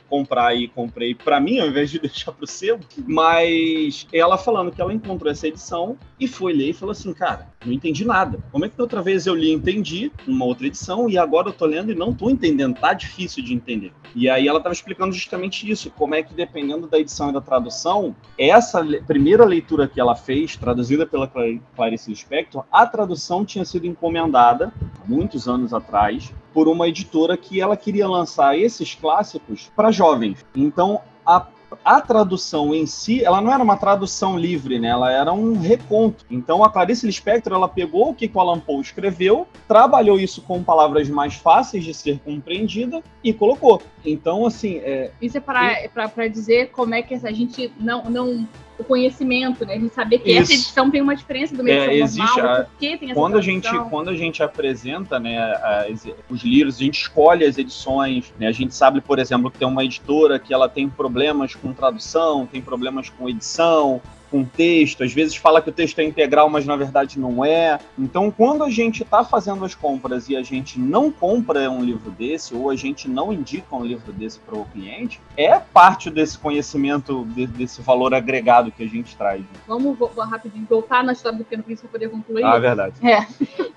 comprar 0.09 0.55
e 0.55 0.67
comprei 0.67 1.15
para 1.15 1.39
mim, 1.39 1.59
ao 1.59 1.67
invés 1.67 1.89
de 1.89 1.99
deixar 1.99 2.31
para 2.31 2.43
o 2.43 2.47
sebo. 2.47 2.85
Mas 3.07 4.07
ela 4.13 4.37
falando 4.37 4.71
que 4.71 4.81
ela 4.81 4.93
encontrou 4.93 5.31
essa 5.31 5.47
edição 5.47 5.97
e 6.19 6.27
foi 6.27 6.53
ler 6.53 6.69
e 6.69 6.73
falou 6.73 6.91
assim: 6.91 7.13
cara, 7.13 7.47
não 7.65 7.73
entendi 7.73 8.05
nada. 8.05 8.39
Como 8.51 8.65
é 8.65 8.69
que 8.69 8.81
outra 8.81 9.01
vez 9.01 9.25
eu 9.25 9.35
li 9.35 9.47
e 9.47 9.53
entendi, 9.53 10.11
numa 10.25 10.45
outra 10.45 10.67
edição, 10.67 11.09
e 11.09 11.17
agora 11.17 11.49
eu 11.49 11.53
tô 11.53 11.65
lendo 11.65 11.91
e 11.91 11.95
não 11.95 12.13
tô 12.13 12.29
entendendo, 12.29 12.79
tá 12.79 12.93
difícil 12.93 13.43
de 13.43 13.53
entender. 13.53 13.91
E 14.15 14.29
aí 14.29 14.47
ela 14.47 14.57
estava 14.57 14.73
explicando 14.73 15.13
justamente 15.13 15.69
isso, 15.69 15.91
como 15.91 16.15
é 16.15 16.23
que 16.23 16.33
dependendo 16.33 16.87
da 16.87 16.99
edição 16.99 17.29
e 17.29 17.33
da 17.33 17.41
tradução, 17.41 18.15
essa 18.37 18.83
primeira 19.05 19.45
leitura 19.45 19.87
que 19.87 19.99
ela 19.99 20.15
fez, 20.17 20.55
traduzida 20.55 21.05
pela 21.05 21.31
Clarice 21.75 22.09
Lispector, 22.09 22.65
a 22.71 22.85
tradução 22.85 23.45
tinha 23.45 23.63
sido 23.63 23.87
encomendada, 23.87 24.73
muitos 25.05 25.47
anos 25.47 25.73
atrás, 25.73 26.33
por 26.53 26.67
uma 26.67 26.87
editora 26.87 27.37
que 27.37 27.61
ela 27.61 27.77
queria 27.77 28.07
lançar 28.07 28.57
esses 28.57 28.95
clássicos 28.95 29.71
para 29.75 29.91
jovens. 29.91 30.45
Então, 30.55 31.01
a 31.25 31.47
a 31.83 32.01
tradução 32.01 32.73
em 32.73 32.85
si, 32.85 33.23
ela 33.23 33.41
não 33.41 33.51
era 33.51 33.63
uma 33.63 33.77
tradução 33.77 34.37
livre, 34.37 34.79
né? 34.79 34.89
Ela 34.89 35.11
era 35.11 35.33
um 35.33 35.59
reconto. 35.59 36.25
Então 36.29 36.63
a 36.63 36.69
Clarice 36.71 37.05
Lispector, 37.05 37.53
ela 37.53 37.67
pegou 37.67 38.09
o 38.09 38.13
que 38.13 38.29
o 38.33 38.39
Alan 38.39 38.59
Poe 38.59 38.81
escreveu, 38.81 39.47
trabalhou 39.67 40.19
isso 40.19 40.41
com 40.41 40.63
palavras 40.63 41.09
mais 41.09 41.35
fáceis 41.35 41.83
de 41.83 41.93
ser 41.93 42.19
compreendida 42.19 43.01
e 43.23 43.33
colocou. 43.33 43.81
Então, 44.05 44.45
assim... 44.45 44.77
É... 44.77 45.11
Isso 45.21 45.37
é 45.37 45.41
para 45.41 46.27
dizer 46.27 46.71
como 46.71 46.95
é 46.95 47.01
que 47.01 47.13
a 47.13 47.31
gente 47.31 47.71
não, 47.79 48.03
não 48.05 48.47
o 48.77 48.83
conhecimento, 48.83 49.65
né? 49.65 49.73
A 49.73 49.79
gente 49.79 49.93
saber 49.93 50.19
que 50.19 50.29
Isso. 50.31 50.41
essa 50.43 50.53
edição 50.53 50.91
tem 50.91 51.01
uma 51.01 51.15
diferença 51.15 51.55
do 51.55 51.63
meio 51.63 51.79
é, 51.79 51.95
existe 51.97 52.35
normal, 52.35 52.61
a, 52.61 52.63
porque 52.63 52.97
tem 52.97 53.11
essa 53.11 53.19
quando 53.19 53.37
a 53.37 53.41
gente 53.41 53.67
Quando 53.89 54.09
a 54.09 54.15
gente 54.15 54.43
apresenta 54.43 55.19
né, 55.19 55.37
as, 55.39 56.07
os 56.29 56.43
livros, 56.43 56.75
a 56.75 56.83
gente 56.83 57.01
escolhe 57.01 57.45
as 57.45 57.57
edições, 57.57 58.33
né? 58.39 58.47
A 58.47 58.51
gente 58.51 58.75
sabe, 58.75 59.01
por 59.01 59.19
exemplo, 59.19 59.49
que 59.49 59.57
tem 59.57 59.67
uma 59.67 59.83
editora 59.83 60.37
que 60.37 60.53
ela 60.53 60.69
tem 60.69 60.87
problemas 60.87 61.55
com 61.55 61.73
tradução, 61.73 62.45
tem 62.45 62.61
problemas 62.61 63.09
com 63.09 63.27
edição, 63.27 64.01
com 64.29 64.43
texto, 64.43 65.03
às 65.03 65.13
vezes 65.13 65.35
fala 65.35 65.61
que 65.61 65.69
o 65.69 65.73
texto 65.73 65.99
é 65.99 66.03
integral, 66.03 66.49
mas 66.49 66.65
na 66.65 66.75
verdade 66.75 67.19
não 67.19 67.43
é. 67.43 67.79
Então, 67.97 68.31
quando 68.31 68.63
a 68.63 68.69
gente 68.69 69.03
está 69.03 69.23
fazendo 69.23 69.63
as 69.63 69.75
compras 69.75 70.29
e 70.29 70.35
a 70.35 70.43
gente 70.43 70.79
não 70.79 71.11
compra 71.11 71.69
um 71.69 71.83
livro 71.83 72.11
desse, 72.11 72.53
ou 72.53 72.69
a 72.69 72.75
gente 72.75 73.09
não 73.09 73.31
indica 73.31 73.75
um 73.75 73.83
livro 73.83 74.11
desse 74.11 74.39
para 74.39 74.57
o 74.57 74.65
cliente, 74.65 75.19
é 75.35 75.57
parte 75.59 76.09
desse 76.09 76.37
conhecimento, 76.37 77.25
de, 77.25 77.47
desse 77.47 77.81
valor 77.81 78.13
agregado 78.13 78.71
que 78.71 78.83
a 78.83 78.87
gente 78.87 79.15
traz. 79.15 79.43
Vamos 79.67 79.97
rapidinho 80.17 80.65
voltar 80.69 81.03
na 81.03 81.13
história 81.13 81.37
do 81.37 81.43
Pequeno 81.43 81.63
Príncipe 81.63 81.87
para 81.87 81.99
poder 81.99 82.11
concluir. 82.11 82.43
Ah, 82.43 82.59
verdade. 82.59 82.95
É. 83.05 83.25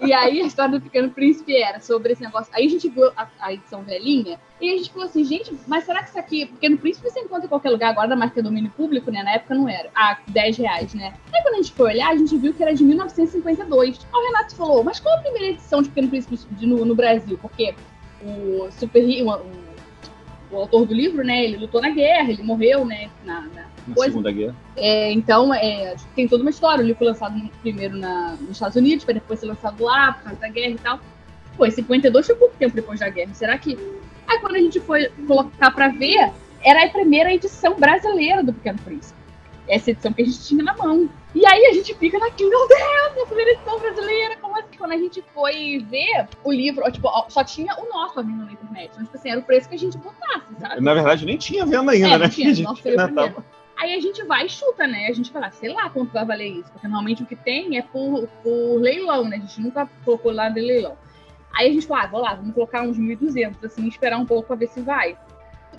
E 0.02 0.12
aí, 0.12 0.40
a 0.40 0.46
história 0.46 0.78
do 0.78 0.82
Pequeno 0.82 1.10
Príncipe 1.10 1.54
era 1.54 1.78
sobre 1.78 2.12
esse 2.12 2.22
negócio. 2.22 2.50
Aí 2.54 2.66
a 2.66 2.68
gente 2.70 2.88
viu 2.88 3.10
a, 3.16 3.28
a 3.38 3.52
edição 3.52 3.82
velhinha, 3.82 4.40
e 4.60 4.70
a 4.70 4.76
gente 4.76 4.90
falou 4.90 5.06
assim, 5.06 5.24
gente, 5.24 5.54
mas 5.66 5.84
será 5.84 6.02
que 6.02 6.08
isso 6.08 6.18
aqui. 6.18 6.46
Porque 6.46 6.68
no 6.68 6.78
Príncipe 6.78 7.08
você 7.08 7.20
encontra 7.20 7.46
em 7.46 7.48
qualquer 7.48 7.70
lugar, 7.70 7.90
agora 7.90 8.08
da 8.08 8.16
marca 8.16 8.42
domínio 8.42 8.70
público, 8.70 9.10
né? 9.10 9.22
Na 9.22 9.32
época 9.32 9.54
não 9.54 9.68
era. 9.68 9.90
Ah, 9.94 10.18
10 10.28 10.56
reais, 10.58 10.94
né? 10.94 11.14
Aí 11.32 11.42
quando 11.42 11.54
a 11.54 11.56
gente 11.58 11.72
foi 11.72 11.90
olhar, 11.92 12.10
a 12.10 12.16
gente 12.16 12.36
viu 12.36 12.54
que 12.54 12.62
era 12.62 12.74
de 12.74 12.84
1952. 12.84 13.98
Aí 13.98 14.20
o 14.20 14.26
Renato 14.26 14.54
falou, 14.54 14.82
mas 14.84 15.00
qual 15.00 15.16
a 15.18 15.22
primeira 15.22 15.48
edição 15.48 15.82
de 15.82 15.88
Pequeno 15.88 16.08
Príncipe 16.08 16.38
no, 16.66 16.84
no 16.84 16.94
Brasil? 16.94 17.38
Porque 17.40 17.74
o 18.22 18.70
Super 18.72 19.02
o, 19.02 19.30
o, 19.30 20.56
o, 20.56 20.56
autor 20.56 20.86
do 20.86 20.94
livro, 20.94 21.24
né? 21.24 21.44
Ele 21.44 21.56
lutou 21.58 21.80
na 21.80 21.90
guerra, 21.90 22.30
ele 22.30 22.42
morreu, 22.42 22.84
né? 22.84 23.10
Na, 23.24 23.42
na, 23.42 23.69
na 23.86 23.96
Segunda 23.96 24.30
Guerra. 24.30 24.54
É, 24.76 25.12
então, 25.12 25.52
é, 25.54 25.96
tem 26.14 26.28
toda 26.28 26.42
uma 26.42 26.50
história. 26.50 26.82
O 26.82 26.86
livro 26.86 26.98
foi 26.98 27.08
lançado 27.08 27.40
primeiro 27.60 27.96
na, 27.96 28.36
nos 28.40 28.52
Estados 28.52 28.76
Unidos, 28.76 29.04
para 29.04 29.14
depois 29.14 29.40
ser 29.40 29.46
lançado 29.46 29.82
lá, 29.82 30.12
por 30.12 30.24
causa 30.24 30.40
da 30.40 30.48
guerra 30.48 30.70
e 30.70 30.78
tal. 30.78 31.00
Pô, 31.56 31.70
52 31.70 32.26
foi 32.26 32.36
pouco 32.36 32.54
tempo 32.56 32.74
depois 32.74 33.00
da 33.00 33.08
guerra. 33.08 33.34
Será 33.34 33.58
que 33.58 33.76
Aí 34.30 34.38
quando 34.38 34.54
a 34.54 34.60
gente 34.60 34.78
foi 34.78 35.08
colocar 35.26 35.72
para 35.72 35.88
ver, 35.88 36.32
era 36.64 36.84
a 36.84 36.88
primeira 36.88 37.34
edição 37.34 37.74
brasileira 37.74 38.44
do 38.44 38.52
Pequeno 38.52 38.78
Príncipe. 38.78 39.18
Essa 39.66 39.90
edição 39.90 40.12
que 40.12 40.22
a 40.22 40.24
gente 40.24 40.40
tinha 40.44 40.62
na 40.62 40.76
mão. 40.76 41.08
E 41.34 41.44
aí 41.44 41.66
a 41.66 41.72
gente 41.72 41.94
fica 41.94 42.18
naquilo, 42.18 42.50
meu 42.50 42.68
Deus, 42.68 43.22
a 43.22 43.26
primeira 43.26 43.52
edição 43.52 43.78
brasileira, 43.78 44.36
como 44.40 44.56
assim? 44.56 44.76
Quando 44.78 44.92
a 44.92 44.96
gente 44.96 45.22
foi 45.34 45.84
ver 45.88 46.28
o 46.44 46.52
livro, 46.52 46.90
tipo, 46.92 47.08
só 47.28 47.42
tinha 47.42 47.74
o 47.74 47.88
nosso 47.88 48.20
à 48.20 48.22
venda 48.22 48.44
na 48.44 48.52
internet. 48.52 48.90
Então, 48.92 49.04
tipo 49.04 49.16
assim, 49.16 49.30
era 49.30 49.40
o 49.40 49.42
preço 49.42 49.68
que 49.68 49.74
a 49.74 49.78
gente 49.78 49.98
botasse, 49.98 50.54
sabe? 50.60 50.80
Na 50.80 50.94
verdade, 50.94 51.26
nem 51.26 51.36
tinha 51.36 51.66
venda 51.66 51.90
ainda, 51.90 52.08
é, 52.08 52.18
né? 52.18 52.28
Tinha, 52.28 52.54
nosso 52.62 52.82
foi 52.82 52.94
o 52.94 53.04
primeiro. 53.04 53.44
Aí 53.80 53.94
a 53.94 54.00
gente 54.00 54.22
vai 54.24 54.44
e 54.44 54.48
chuta, 54.50 54.86
né? 54.86 55.06
A 55.06 55.12
gente 55.14 55.30
fala, 55.30 55.50
sei 55.50 55.72
lá 55.72 55.88
quanto 55.88 56.12
vai 56.12 56.22
valer 56.22 56.48
isso. 56.48 56.70
Porque 56.70 56.86
normalmente 56.86 57.22
o 57.22 57.26
que 57.26 57.34
tem 57.34 57.78
é 57.78 57.82
por, 57.82 58.28
por 58.42 58.78
leilão, 58.78 59.26
né? 59.26 59.36
A 59.36 59.40
gente 59.40 59.58
nunca 59.58 59.88
colocou 60.04 60.30
lá 60.30 60.50
de 60.50 60.60
leilão. 60.60 60.98
Aí 61.50 61.70
a 61.70 61.72
gente 61.72 61.86
falou, 61.86 62.04
ah, 62.04 62.06
vou 62.06 62.20
lá, 62.20 62.34
vamos 62.34 62.52
colocar 62.52 62.82
uns 62.82 62.98
1.200, 62.98 63.64
assim, 63.64 63.88
esperar 63.88 64.18
um 64.18 64.26
pouco 64.26 64.48
para 64.48 64.56
ver 64.56 64.68
se 64.68 64.82
vai. 64.82 65.16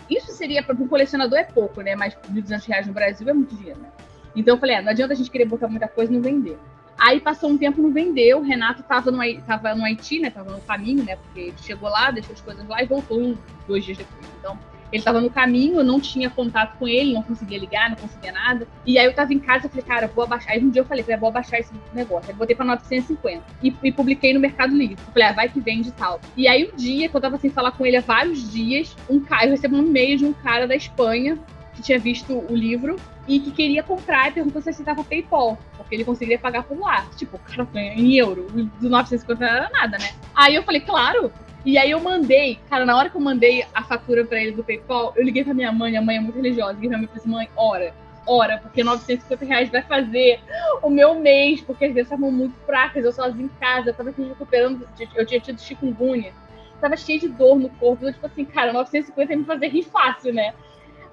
Isso 0.10 0.32
seria, 0.32 0.64
para 0.64 0.74
um 0.74 0.88
colecionador 0.88 1.38
é 1.38 1.44
pouco, 1.44 1.82
né? 1.82 1.96
Mas 1.96 2.16
1.200 2.16 2.68
reais 2.68 2.88
no 2.88 2.94
Brasil 2.94 3.30
é 3.30 3.34
muito 3.34 3.56
dinheiro, 3.56 3.80
né? 3.80 3.90
Então 4.36 4.56
eu 4.56 4.60
falei, 4.60 4.78
ah, 4.78 4.82
não 4.82 4.90
adianta 4.90 5.14
a 5.14 5.16
gente 5.16 5.30
querer 5.30 5.46
botar 5.46 5.68
muita 5.68 5.88
coisa 5.88 6.12
e 6.12 6.16
não 6.16 6.24
vender. 6.24 6.58
Aí 6.98 7.20
passou 7.20 7.52
um 7.52 7.58
tempo, 7.58 7.84
não 7.84 7.94
vendeu. 7.94 8.40
O 8.40 8.42
Renato 8.42 8.82
estava 8.82 9.12
no, 9.12 9.20
tava 9.42 9.76
no 9.76 9.86
Haiti, 9.86 10.18
né? 10.18 10.32
Tava 10.32 10.52
no 10.52 10.62
caminho, 10.62 11.04
né? 11.04 11.18
Porque 11.18 11.54
chegou 11.62 11.88
lá, 11.88 12.10
deixou 12.10 12.34
as 12.34 12.42
coisas 12.42 12.68
lá 12.68 12.82
e 12.82 12.88
voltou 12.88 13.38
dois 13.68 13.86
dias 13.86 14.00
depois. 14.00 14.26
Então, 14.40 14.58
ele 14.92 15.02
estava 15.02 15.22
no 15.22 15.30
caminho, 15.30 15.80
eu 15.80 15.84
não 15.84 16.00
tinha 16.00 16.30
contato 16.30 16.78
com 16.78 16.88
ele, 16.88 17.14
não 17.14 17.24
conseguia 17.24 17.58
ligar, 17.58 17.90
não 17.90 17.98
conseguia 17.98 18.32
nada. 18.32 18.68
E 18.86 18.98
aí 19.00 19.06
eu 19.06 19.12
estava 19.12 19.34
em 19.34 19.40
casa, 19.40 19.66
eu 19.66 19.70
falei, 19.70 19.86
cara, 19.86 20.08
vou 20.08 20.24
abaixar. 20.24 20.54
Aí 20.54 20.64
um 20.64 20.70
dia 20.70 20.82
eu 20.82 20.86
falei, 20.86 21.04
vou 21.18 21.30
abaixar 21.30 21.60
esse 21.60 21.72
negócio. 21.94 22.30
Aí 22.30 22.36
botei 22.36 22.56
para 22.56 22.66
950 22.66 23.44
e, 23.64 23.74
e, 23.84 23.92
publiquei 23.92 24.34
no 24.34 24.40
Mercado 24.40 24.76
Livre. 24.76 24.98
Eu 25.08 25.14
falei, 25.14 25.28
ah, 25.30 25.34
vai 25.34 25.50
que 25.50 25.60
vende 25.60 25.90
e 25.90 25.94
tal. 25.94 26.20
E 26.36 26.48
aí 26.48 26.70
um 26.72 26.76
dia, 26.76 27.10
quando 27.10 27.24
eu 27.24 27.30
tava 27.30 27.42
sem 27.42 27.50
falar 27.50 27.72
com 27.72 27.86
ele 27.86 27.98
há 27.98 28.02
vários 28.02 28.52
dias, 28.52 28.96
um 29.10 29.20
cara, 29.20 29.46
eu 29.46 29.52
recebi 29.52 29.76
um 29.76 29.86
e-mail 29.86 30.18
de 30.18 30.26
um 30.26 30.34
cara 30.34 30.68
da 30.68 30.76
Espanha 30.76 31.38
que 31.74 31.82
tinha 31.82 32.00
visto 32.00 32.34
o 32.34 32.56
livro 32.56 32.98
e 33.28 33.40
que 33.40 33.52
queria 33.52 33.84
comprar 33.84 34.30
e 34.30 34.32
perguntou 34.34 34.62
se 34.62 34.70
aceitava 34.70 35.04
PayPal, 35.04 35.58
porque 35.78 35.96
ele 35.96 36.04
conseguiria 36.04 36.40
pagar 36.40 36.64
por 36.64 36.78
lá. 36.78 37.06
Tipo, 37.16 37.38
o 37.38 37.40
cara 37.40 37.68
em 37.76 38.18
euro, 38.18 38.48
do 38.52 38.90
950 38.90 39.46
não 39.46 39.52
era 39.52 39.70
nada, 39.70 39.98
né? 39.98 40.12
Aí 40.36 40.56
eu 40.56 40.64
falei, 40.64 40.82
claro. 40.82 41.32
E 41.64 41.78
aí 41.78 41.92
eu 41.92 42.00
mandei, 42.00 42.60
cara, 42.70 42.86
na 42.86 42.98
hora 42.98 43.10
que 43.10 43.16
eu 43.16 43.22
mandei 43.22 43.64
a 43.74 43.84
fatura 43.84 44.26
para 44.26 44.42
ele 44.42 44.52
do 44.54 44.64
PayPal, 44.64 45.14
eu 45.16 45.24
liguei 45.24 45.44
pra 45.44 45.54
minha 45.54 45.72
mãe, 45.72 45.96
a 45.96 46.02
mãe 46.02 46.18
é 46.18 46.20
muito 46.20 46.36
religiosa, 46.36 46.74
liguei 46.74 46.90
pra 46.90 46.98
minha 46.98 47.08
mãe 47.08 47.18
e 47.18 47.22
falei, 47.22 47.38
mãe, 47.38 47.50
ora, 47.56 47.94
ora, 48.26 48.58
porque 48.58 48.84
950 48.84 49.46
reais 49.46 49.70
vai 49.70 49.84
fazer 49.84 50.40
o 50.82 50.90
meu 50.90 51.14
mês, 51.16 51.62
porque 51.62 51.86
as 51.86 51.94
vezes 51.94 52.12
estavam 52.12 52.32
muito 52.32 52.56
fracas, 52.66 53.06
eu 53.06 53.12
sozinha 53.12 53.46
em 53.46 53.60
casa, 53.60 53.92
eu 53.92 53.94
tava 53.94 54.10
aqui 54.10 54.24
recuperando, 54.24 54.88
eu 55.16 55.26
tinha 55.26 55.40
tido 55.40 55.62
chikungunya, 55.62 56.34
tava 56.80 56.98
cheio 56.98 57.20
de 57.20 57.28
dor 57.28 57.60
no 57.60 57.70
corpo, 57.70 58.06
eu, 58.06 58.14
tipo 58.14 58.26
assim, 58.26 58.44
cara, 58.44 58.74
950 58.74 59.32
ia 59.32 59.38
me 59.38 59.46
fazer 59.46 59.68
rir 59.68 59.84
fácil, 59.84 60.34
né? 60.34 60.56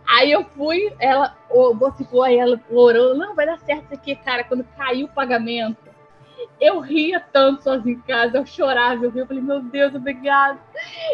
Aí 0.09 0.33
eu 0.33 0.43
fui, 0.57 0.91
ela 0.99 1.37
ficou, 1.99 2.23
aí 2.23 2.39
ela 2.39 2.59
orou, 2.71 3.15
não, 3.15 3.35
vai 3.35 3.45
dar 3.45 3.59
certo 3.59 3.85
isso 3.85 3.95
aqui, 3.95 4.17
cara. 4.17 4.43
Quando 4.45 4.65
caiu 4.75 5.05
o 5.05 5.11
pagamento, 5.11 5.77
eu 6.61 6.81
ria 6.81 7.21
tanto 7.21 7.63
sozinha 7.63 7.95
em 7.95 8.01
casa, 8.01 8.39
eu 8.39 8.47
chorava, 8.47 9.05
eu 9.05 9.11
ria, 9.11 9.23
eu 9.23 9.27
falei, 9.27 9.43
meu 9.43 9.61
Deus, 9.61 9.95
obrigado. 9.95 10.59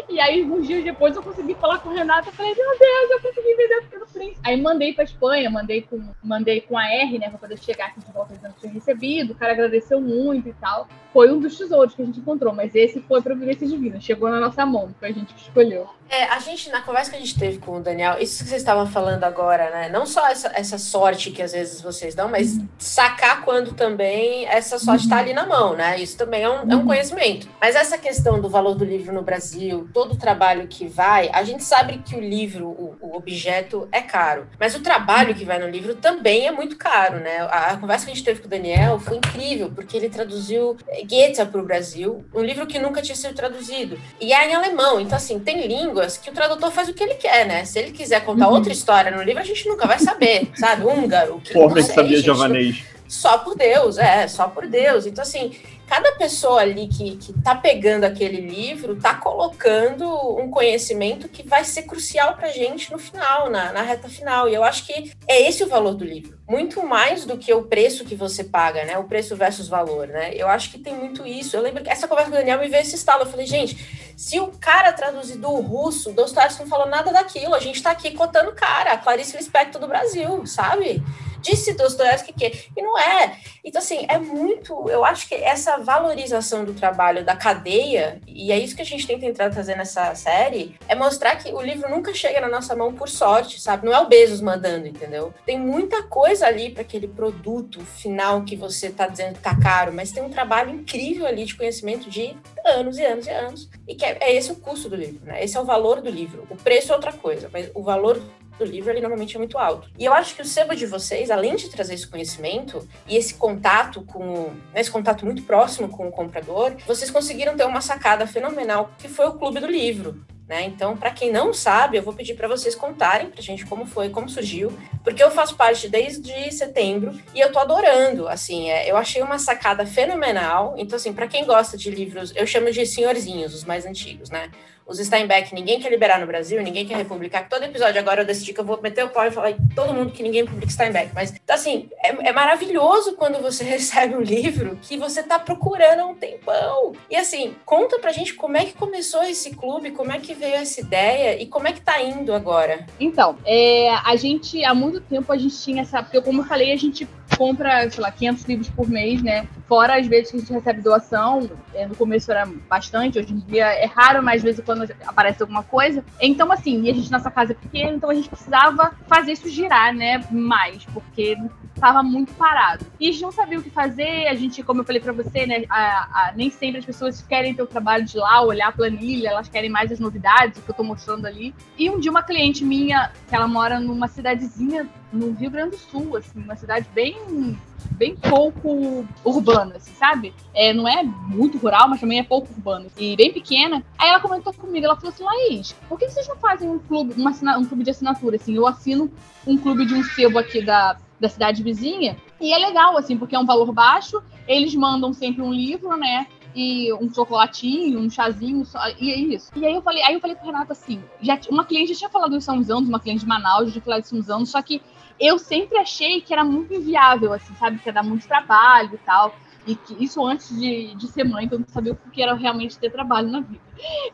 E 0.09 0.19
aí, 0.19 0.43
uns 0.43 0.67
dias 0.67 0.83
depois, 0.83 1.15
eu 1.15 1.23
consegui 1.23 1.55
falar 1.55 1.79
com 1.79 1.89
o 1.89 1.93
Renato, 1.93 2.29
eu 2.29 2.33
falei, 2.33 2.53
meu 2.53 2.77
Deus, 2.77 3.11
eu 3.11 3.21
consegui 3.21 3.55
vender 3.55 3.77
o 3.77 3.81
Pequeno 3.83 4.05
Príncipe. 4.07 4.39
Aí 4.43 4.61
mandei 4.61 4.93
pra 4.93 5.03
Espanha, 5.03 5.49
mandei 5.49 5.81
com, 5.81 6.01
mandei 6.23 6.61
com 6.61 6.77
a 6.77 6.85
R, 6.87 7.19
né, 7.19 7.29
pra 7.29 7.37
poder 7.37 7.57
chegar 7.57 7.87
aqui 7.87 7.99
de 7.99 8.11
volta 8.11 8.33
dizendo 8.33 8.53
que 8.53 8.61
tinha 8.61 8.73
recebido, 8.73 9.33
o 9.33 9.35
cara 9.35 9.53
agradeceu 9.53 9.99
muito 9.99 10.49
e 10.49 10.53
tal. 10.53 10.87
Foi 11.13 11.31
um 11.31 11.39
dos 11.39 11.57
tesouros 11.57 11.95
que 11.95 12.01
a 12.01 12.05
gente 12.05 12.19
encontrou, 12.19 12.53
mas 12.53 12.75
esse 12.75 13.01
foi 13.01 13.21
Providência 13.21 13.67
Divina, 13.67 13.99
chegou 13.99 14.29
na 14.29 14.39
nossa 14.39 14.65
mão, 14.65 14.93
foi 14.99 15.09
a 15.09 15.13
gente 15.13 15.33
que 15.33 15.41
escolheu. 15.41 15.89
É, 16.09 16.25
a 16.25 16.39
gente, 16.39 16.69
na 16.69 16.81
conversa 16.81 17.09
que 17.09 17.17
a 17.17 17.19
gente 17.19 17.37
teve 17.37 17.57
com 17.57 17.77
o 17.77 17.79
Daniel, 17.81 18.17
isso 18.19 18.43
que 18.43 18.49
vocês 18.49 18.61
estavam 18.61 18.85
falando 18.85 19.23
agora, 19.23 19.69
né, 19.71 19.89
não 19.89 20.05
só 20.05 20.27
essa, 20.27 20.51
essa 20.53 20.77
sorte 20.77 21.31
que 21.31 21.41
às 21.41 21.51
vezes 21.51 21.81
vocês 21.81 22.13
dão, 22.13 22.29
mas 22.29 22.53
uhum. 22.53 22.67
sacar 22.77 23.41
quando 23.41 23.73
também 23.73 24.45
essa 24.47 24.77
sorte 24.77 25.05
está 25.05 25.15
uhum. 25.15 25.21
ali 25.21 25.33
na 25.33 25.45
mão, 25.45 25.75
né? 25.75 25.99
Isso 25.99 26.17
também 26.17 26.43
é 26.43 26.49
um, 26.49 26.71
é 26.71 26.75
um 26.75 26.79
uhum. 26.79 26.85
conhecimento. 26.85 27.49
Mas 27.59 27.75
essa 27.75 27.97
questão 27.97 28.39
do 28.39 28.49
valor 28.49 28.75
do 28.75 28.85
livro 28.85 29.13
no 29.13 29.23
Brasil, 29.23 29.89
todo 29.93 30.13
o 30.13 30.17
trabalho 30.17 30.67
que 30.67 30.87
vai, 30.87 31.29
a 31.33 31.43
gente 31.43 31.63
sabe 31.63 31.97
que 31.97 32.15
o 32.15 32.19
livro, 32.19 32.67
o, 32.67 32.95
o 33.01 33.15
objeto, 33.15 33.87
é 33.91 34.01
caro. 34.01 34.47
Mas 34.59 34.75
o 34.75 34.81
trabalho 34.81 35.33
que 35.33 35.43
vai 35.43 35.59
no 35.59 35.67
livro 35.67 35.95
também 35.95 36.47
é 36.47 36.51
muito 36.51 36.77
caro, 36.77 37.19
né? 37.19 37.39
A, 37.49 37.71
a 37.71 37.77
conversa 37.77 38.05
que 38.05 38.11
a 38.11 38.15
gente 38.15 38.23
teve 38.23 38.39
com 38.39 38.47
o 38.47 38.49
Daniel 38.49 38.99
foi 38.99 39.17
incrível, 39.17 39.71
porque 39.73 39.97
ele 39.97 40.09
traduziu 40.09 40.77
Goethe 41.09 41.45
para 41.45 41.61
o 41.61 41.65
Brasil, 41.65 42.23
um 42.33 42.41
livro 42.41 42.67
que 42.67 42.77
nunca 42.77 43.01
tinha 43.01 43.15
sido 43.15 43.33
traduzido. 43.33 43.99
E 44.21 44.31
é 44.31 44.47
em 44.47 44.53
alemão. 44.53 44.99
Então, 44.99 45.17
assim, 45.17 45.39
tem 45.39 45.61
línguas 45.95 46.17
que 46.17 46.29
o 46.29 46.33
tradutor 46.33 46.71
faz 46.71 46.89
o 46.89 46.93
que 46.93 47.03
ele 47.03 47.15
quer, 47.15 47.45
né? 47.45 47.63
Se 47.63 47.79
ele 47.79 47.91
quiser 47.91 48.23
contar 48.25 48.49
uhum. 48.49 48.55
outra 48.55 48.73
história 48.73 49.11
no 49.11 49.23
livro, 49.23 49.41
a 49.41 49.45
gente 49.45 49.67
nunca 49.67 49.87
vai 49.87 49.99
saber, 49.99 50.49
sabe? 50.55 50.83
Húngaro. 50.83 51.39
Que, 51.39 51.53
Porra, 51.53 51.75
que 51.75 51.83
sabia 51.83 52.21
javanês. 52.21 52.83
Só 53.07 53.37
por 53.37 53.55
Deus, 53.55 53.97
é, 53.97 54.27
só 54.27 54.47
por 54.47 54.67
Deus. 54.67 55.05
Então, 55.05 55.21
assim, 55.21 55.55
cada 55.87 56.13
pessoa 56.13 56.61
ali 56.61 56.87
que, 56.87 57.17
que 57.17 57.33
tá 57.41 57.53
pegando 57.53 58.03
aquele 58.03 58.41
livro 58.41 58.95
tá 58.95 59.13
colocando 59.13 60.09
um 60.39 60.49
conhecimento 60.49 61.29
que 61.29 61.47
vai 61.47 61.63
ser 61.63 61.83
crucial 61.83 62.35
pra 62.35 62.49
gente 62.49 62.91
no 62.91 62.97
final, 62.97 63.49
na, 63.49 63.71
na 63.71 63.83
reta 63.83 64.09
final. 64.09 64.49
E 64.49 64.55
eu 64.55 64.63
acho 64.63 64.87
que 64.87 65.11
é 65.27 65.47
esse 65.47 65.63
o 65.63 65.67
valor 65.67 65.93
do 65.93 66.03
livro. 66.03 66.35
Muito 66.49 66.83
mais 66.85 67.25
do 67.25 67.37
que 67.37 67.53
o 67.53 67.63
preço 67.63 68.05
que 68.05 68.15
você 68.15 68.43
paga, 68.43 68.83
né? 68.83 68.97
O 68.97 69.03
preço 69.03 69.35
versus 69.35 69.67
valor, 69.67 70.07
né? 70.07 70.33
Eu 70.33 70.47
acho 70.47 70.71
que 70.71 70.79
tem 70.79 70.95
muito 70.95 71.27
isso. 71.27 71.55
Eu 71.55 71.61
lembro 71.61 71.83
que 71.83 71.91
essa 71.91 72.07
conversa 72.07 72.31
com 72.31 72.37
o 72.37 72.39
Daniel 72.39 72.59
me 72.59 72.67
veio 72.67 72.81
esse 72.81 72.95
estalo. 72.95 73.21
Eu 73.21 73.27
falei, 73.27 73.45
gente, 73.45 73.77
se 74.15 74.39
o 74.39 74.47
cara 74.59 74.93
traduzir 74.93 75.37
do 75.37 75.49
russo, 75.55 76.13
Dostoiévski 76.13 76.63
não 76.63 76.69
falou 76.69 76.87
nada 76.87 77.11
daquilo. 77.11 77.53
A 77.53 77.59
gente 77.59 77.81
tá 77.81 77.91
aqui 77.91 78.11
cotando 78.11 78.53
cara, 78.53 78.93
a 78.93 78.97
Clarice 78.97 79.35
Lispector 79.35 79.79
do 79.79 79.87
Brasil, 79.87 80.45
sabe? 80.45 81.03
Disse 81.45 81.73
Dostoiévski 81.73 82.33
que. 82.33 82.69
E 82.75 82.81
não 82.81 82.97
é. 82.97 83.37
Então, 83.63 83.79
assim, 83.79 84.05
é 84.09 84.17
muito. 84.17 84.89
Eu 84.89 85.05
acho 85.05 85.27
que 85.27 85.35
essa 85.35 85.77
valorização 85.77 86.65
do 86.65 86.73
trabalho 86.73 87.23
da 87.23 87.35
cadeia, 87.35 88.19
e 88.27 88.51
é 88.51 88.57
isso 88.57 88.75
que 88.75 88.81
a 88.81 88.85
gente 88.85 89.05
tem 89.05 89.19
tentado 89.19 89.53
fazer 89.53 89.75
nessa 89.75 90.13
série, 90.15 90.75
é 90.87 90.95
mostrar 90.95 91.35
que 91.35 91.53
o 91.53 91.61
livro 91.61 91.89
nunca 91.89 92.13
chega 92.13 92.41
na 92.41 92.49
nossa 92.49 92.75
mão 92.75 92.93
por 92.93 93.07
sorte, 93.07 93.61
sabe? 93.61 93.85
Não 93.85 93.93
é 93.93 93.99
o 93.99 94.07
Bezos 94.07 94.41
mandando, 94.41 94.87
entendeu? 94.87 95.33
Tem 95.45 95.59
muita 95.59 96.03
coisa 96.03 96.47
ali 96.47 96.71
para 96.71 96.81
aquele 96.81 97.07
produto 97.07 97.81
final 97.81 98.43
que 98.43 98.55
você 98.55 98.89
tá 98.89 99.07
dizendo 99.07 99.35
que 99.35 99.41
tá 99.41 99.57
caro, 99.59 99.93
mas 99.93 100.11
tem 100.11 100.23
um 100.23 100.29
trabalho 100.29 100.71
incrível 100.71 101.25
ali 101.25 101.45
de 101.45 101.55
conhecimento 101.55 102.09
de 102.09 102.35
anos 102.65 102.97
e 102.97 103.05
anos 103.05 103.27
e 103.27 103.29
anos. 103.29 103.69
E 103.87 103.95
que 103.95 104.03
é, 104.03 104.17
é 104.21 104.35
esse 104.35 104.51
o 104.51 104.55
custo 104.55 104.89
do 104.89 104.95
livro, 104.95 105.25
né? 105.25 105.43
Esse 105.43 105.57
é 105.57 105.59
o 105.59 105.65
valor 105.65 106.01
do 106.01 106.09
livro. 106.09 106.47
O 106.49 106.55
preço 106.55 106.91
é 106.91 106.95
outra 106.95 107.13
coisa, 107.13 107.49
mas 107.51 107.69
o 107.73 107.83
valor 107.83 108.19
do 108.57 108.65
livro 108.65 108.91
ele 108.91 109.01
normalmente 109.01 109.35
é 109.35 109.39
muito 109.39 109.57
alto. 109.57 109.89
E 109.97 110.05
eu 110.05 110.13
acho 110.13 110.35
que 110.35 110.41
o 110.41 110.45
sebo 110.45 110.75
de 110.75 110.85
vocês, 110.85 111.29
além 111.29 111.55
de 111.55 111.69
trazer 111.69 111.93
esse 111.93 112.07
conhecimento 112.07 112.87
e 113.07 113.15
esse 113.15 113.35
contato 113.35 114.01
com, 114.03 114.51
né, 114.73 114.81
esse 114.81 114.91
contato 114.91 115.25
muito 115.25 115.43
próximo 115.43 115.89
com 115.89 116.07
o 116.07 116.11
comprador, 116.11 116.73
vocês 116.85 117.11
conseguiram 117.11 117.55
ter 117.55 117.65
uma 117.65 117.81
sacada 117.81 118.25
fenomenal 118.27 118.91
que 118.97 119.07
foi 119.07 119.27
o 119.27 119.33
Clube 119.33 119.59
do 119.59 119.67
Livro. 119.67 120.25
Né? 120.47 120.63
Então, 120.65 120.95
para 120.95 121.09
quem 121.09 121.31
não 121.31 121.51
sabe, 121.51 121.97
eu 121.97 122.03
vou 122.03 122.13
pedir 122.13 122.35
para 122.35 122.47
vocês 122.47 122.75
contarem 122.75 123.31
para 123.31 123.41
gente 123.41 123.65
como 123.65 123.87
foi, 123.87 124.09
como 124.09 124.29
surgiu, 124.29 124.71
porque 125.03 125.23
eu 125.23 125.31
faço 125.31 125.55
parte 125.55 125.89
desde 125.89 126.51
setembro 126.51 127.19
e 127.33 127.39
eu 127.39 127.51
tô 127.51 127.57
adorando. 127.57 128.27
Assim, 128.27 128.69
é, 128.69 128.89
eu 128.89 128.95
achei 128.95 129.23
uma 129.23 129.39
sacada 129.39 129.87
fenomenal. 129.87 130.75
Então, 130.77 130.97
assim, 130.97 131.11
para 131.11 131.27
quem 131.27 131.45
gosta 131.45 131.75
de 131.75 131.89
livros, 131.89 132.31
eu 132.35 132.45
chamo 132.45 132.71
de 132.71 132.85
senhorzinhos, 132.85 133.55
os 133.55 133.63
mais 133.63 133.87
antigos, 133.87 134.29
né? 134.29 134.51
Os 134.85 134.99
Steinbeck 134.99 135.53
ninguém 135.53 135.79
quer 135.79 135.89
liberar 135.89 136.19
no 136.19 136.27
Brasil, 136.27 136.61
ninguém 136.61 136.85
quer 136.85 136.95
republicar. 136.95 137.49
Todo 137.49 137.63
episódio 137.63 137.99
agora 137.99 138.21
eu 138.21 138.25
decidi 138.25 138.53
que 138.53 138.59
eu 138.59 138.65
vou 138.65 138.79
meter 138.81 139.03
o 139.03 139.09
pau 139.09 139.25
e 139.25 139.31
falar 139.31 139.55
todo 139.73 139.93
mundo 139.93 140.11
que 140.11 140.21
ninguém 140.21 140.45
publica 140.45 140.71
Steinbeck. 140.71 141.11
Mas, 141.13 141.33
assim, 141.49 141.89
é, 142.03 142.29
é, 142.29 142.31
maravilhoso 142.31 143.15
quando 143.15 143.41
você 143.41 143.63
recebe 143.65 144.15
um 144.15 144.21
livro 144.21 144.77
que 144.81 144.95
você 144.95 145.23
tá 145.23 145.39
procurando 145.39 146.01
há 146.01 146.05
um 146.05 146.15
tempão. 146.15 146.93
E, 147.09 147.15
assim, 147.15 147.55
conta 147.65 147.97
pra 147.97 148.11
gente 148.11 148.35
como 148.35 148.57
é 148.57 148.65
que 148.65 148.73
começou 148.73 149.23
esse 149.23 149.55
clube, 149.55 149.91
como 149.91 150.11
é 150.11 150.19
que 150.19 150.33
veio 150.33 150.55
essa 150.55 150.79
ideia 150.81 151.41
e 151.41 151.47
como 151.47 151.67
é 151.67 151.73
que 151.73 151.81
tá 151.81 152.01
indo 152.01 152.33
agora. 152.33 152.85
Então, 152.99 153.37
é, 153.43 153.89
a 153.89 154.15
gente, 154.15 154.63
há 154.63 154.75
muito 154.75 155.01
tempo, 155.01 155.31
a 155.31 155.37
gente 155.37 155.59
tinha 155.59 155.81
essa... 155.81 156.03
Porque, 156.03 156.21
como 156.21 156.41
eu 156.41 156.45
falei, 156.45 156.71
a 156.71 156.77
gente 156.77 157.07
compra, 157.37 157.89
sei 157.89 158.01
lá, 158.01 158.11
500 158.11 158.43
livros 158.43 158.69
por 158.69 158.87
mês, 158.87 159.21
né? 159.21 159.47
Fora 159.67 159.99
as 159.99 160.07
vezes 160.07 160.31
que 160.31 160.37
a 160.37 160.39
gente 160.39 160.53
recebe 160.53 160.81
doação, 160.81 161.49
é, 161.73 161.87
no 161.87 161.95
começo 161.95 162.31
era 162.31 162.45
bastante, 162.45 163.19
hoje 163.19 163.33
em 163.33 163.39
dia 163.39 163.65
é 163.65 163.85
raro, 163.85 164.21
mas 164.23 164.37
às 164.37 164.43
vezes 164.43 164.63
quando 164.63 164.74
aparece 165.05 165.41
alguma 165.41 165.63
coisa. 165.63 166.03
Então, 166.21 166.51
assim, 166.51 166.83
e 166.83 166.89
a 166.89 166.93
gente, 166.93 167.11
nossa 167.11 167.31
casa 167.31 167.51
é 167.51 167.55
pequena, 167.55 167.95
então 167.95 168.09
a 168.09 168.13
gente 168.13 168.29
precisava 168.29 168.93
fazer 169.07 169.33
isso 169.33 169.49
girar, 169.49 169.93
né? 169.93 170.23
Mais, 170.31 170.85
porque 170.85 171.37
estava 171.73 172.01
muito 172.01 172.33
parado. 172.33 172.85
E 172.99 173.09
a 173.09 173.11
gente 173.11 173.21
não 173.21 173.31
sabia 173.31 173.59
o 173.59 173.63
que 173.63 173.69
fazer, 173.69 174.27
a 174.27 174.35
gente, 174.35 174.63
como 174.63 174.81
eu 174.81 174.85
falei 174.85 175.01
para 175.01 175.11
você, 175.11 175.45
né? 175.45 175.65
A, 175.69 176.29
a, 176.29 176.33
nem 176.35 176.49
sempre 176.49 176.79
as 176.79 176.85
pessoas 176.85 177.21
querem 177.21 177.53
ter 177.53 177.61
o 177.61 177.67
trabalho 177.67 178.05
de 178.05 178.17
lá, 178.17 178.41
olhar 178.41 178.69
a 178.69 178.71
planilha, 178.71 179.29
elas 179.29 179.49
querem 179.49 179.69
mais 179.69 179.91
as 179.91 179.99
novidades, 179.99 180.59
o 180.59 180.61
que 180.61 180.71
eu 180.71 180.75
tô 180.75 180.83
mostrando 180.83 181.25
ali. 181.25 181.53
E 181.77 181.89
um 181.89 181.99
dia 181.99 182.11
uma 182.11 182.23
cliente 182.23 182.63
minha, 182.63 183.11
que 183.27 183.35
ela 183.35 183.47
mora 183.47 183.79
numa 183.79 184.07
cidadezinha 184.07 184.87
no 185.15 185.31
Rio 185.31 185.49
Grande 185.49 185.71
do 185.71 185.77
Sul, 185.77 186.17
assim, 186.17 186.39
uma 186.39 186.55
cidade 186.55 186.87
bem 186.93 187.57
bem 187.91 188.15
pouco 188.15 189.05
urbana, 189.23 189.75
assim, 189.77 189.93
sabe? 189.93 190.33
É, 190.53 190.73
não 190.73 190.87
é 190.87 191.03
muito 191.03 191.57
rural, 191.57 191.87
mas 191.87 191.99
também 191.99 192.19
é 192.19 192.23
pouco 192.23 192.51
urbano. 192.51 192.87
E 192.97 193.15
bem 193.15 193.31
pequena. 193.31 193.83
Aí 193.97 194.09
ela 194.09 194.19
comentou 194.19 194.53
comigo, 194.53 194.85
ela 194.85 194.95
falou 194.95 195.09
assim, 195.13 195.23
Laís, 195.23 195.73
por 195.87 195.97
que 195.97 196.09
vocês 196.09 196.27
não 196.27 196.35
fazem 196.35 196.69
um 196.69 196.79
clube, 196.79 197.13
uma, 197.15 197.31
um 197.57 197.65
clube 197.65 197.83
de 197.83 197.91
assinatura? 197.91 198.35
Assim, 198.35 198.55
eu 198.55 198.67
assino 198.67 199.09
um 199.47 199.57
clube 199.57 199.85
de 199.85 199.93
um 199.93 200.03
sebo 200.03 200.39
aqui 200.39 200.61
da, 200.61 200.97
da 201.19 201.29
cidade 201.29 201.63
vizinha, 201.63 202.17
e 202.41 202.53
é 202.53 202.57
legal, 202.57 202.97
assim, 202.97 203.17
porque 203.17 203.35
é 203.35 203.39
um 203.39 203.45
valor 203.45 203.71
baixo, 203.71 204.21
eles 204.47 204.75
mandam 204.75 205.13
sempre 205.13 205.41
um 205.41 205.53
livro, 205.53 205.95
né? 205.95 206.27
e 206.55 206.91
um 206.93 207.13
chocolatinho, 207.13 207.99
um 207.99 208.09
chazinho, 208.09 208.65
e 208.99 209.11
é 209.11 209.17
isso. 209.17 209.51
E 209.55 209.65
aí 209.65 209.73
eu 209.73 209.81
falei, 209.81 210.01
aí 210.03 210.13
eu 210.13 210.21
falei 210.21 210.35
pro 210.35 210.45
Renato 210.45 210.71
assim, 210.71 211.03
já, 211.21 211.37
uma 211.49 211.65
cliente 211.65 211.93
já 211.93 211.99
tinha 211.99 212.09
falado 212.09 212.35
isso 212.37 212.49
há 212.49 212.53
uns 212.53 212.69
anos, 212.69 212.87
uma 212.87 212.99
cliente 212.99 213.19
de 213.19 213.27
Manaus 213.27 213.65
já 213.65 213.73
tinha 213.73 213.83
falado 213.83 214.03
isso 214.03 214.15
há 214.15 214.17
uns 214.17 214.29
anos, 214.29 214.49
só 214.49 214.61
que 214.61 214.81
eu 215.19 215.37
sempre 215.37 215.77
achei 215.77 216.21
que 216.21 216.33
era 216.33 216.43
muito 216.43 216.73
inviável, 216.73 217.33
assim, 217.33 217.53
sabe? 217.55 217.79
Que 217.79 217.89
ia 217.89 217.93
dar 217.93 218.03
muito 218.03 218.27
trabalho 218.27 218.91
e 218.93 218.97
tal. 218.99 219.35
E 219.67 219.75
que 219.75 220.03
isso 220.03 220.23
antes 220.23 220.55
de, 220.59 220.93
de 220.95 221.07
ser 221.07 221.23
mãe, 221.23 221.47
eu 221.51 221.59
não 221.59 221.67
sabia 221.67 221.93
o 221.93 222.11
que 222.11 222.21
era 222.21 222.35
realmente 222.35 222.77
ter 222.77 222.91
trabalho 222.91 223.29
na 223.29 223.41
vida. 223.41 223.63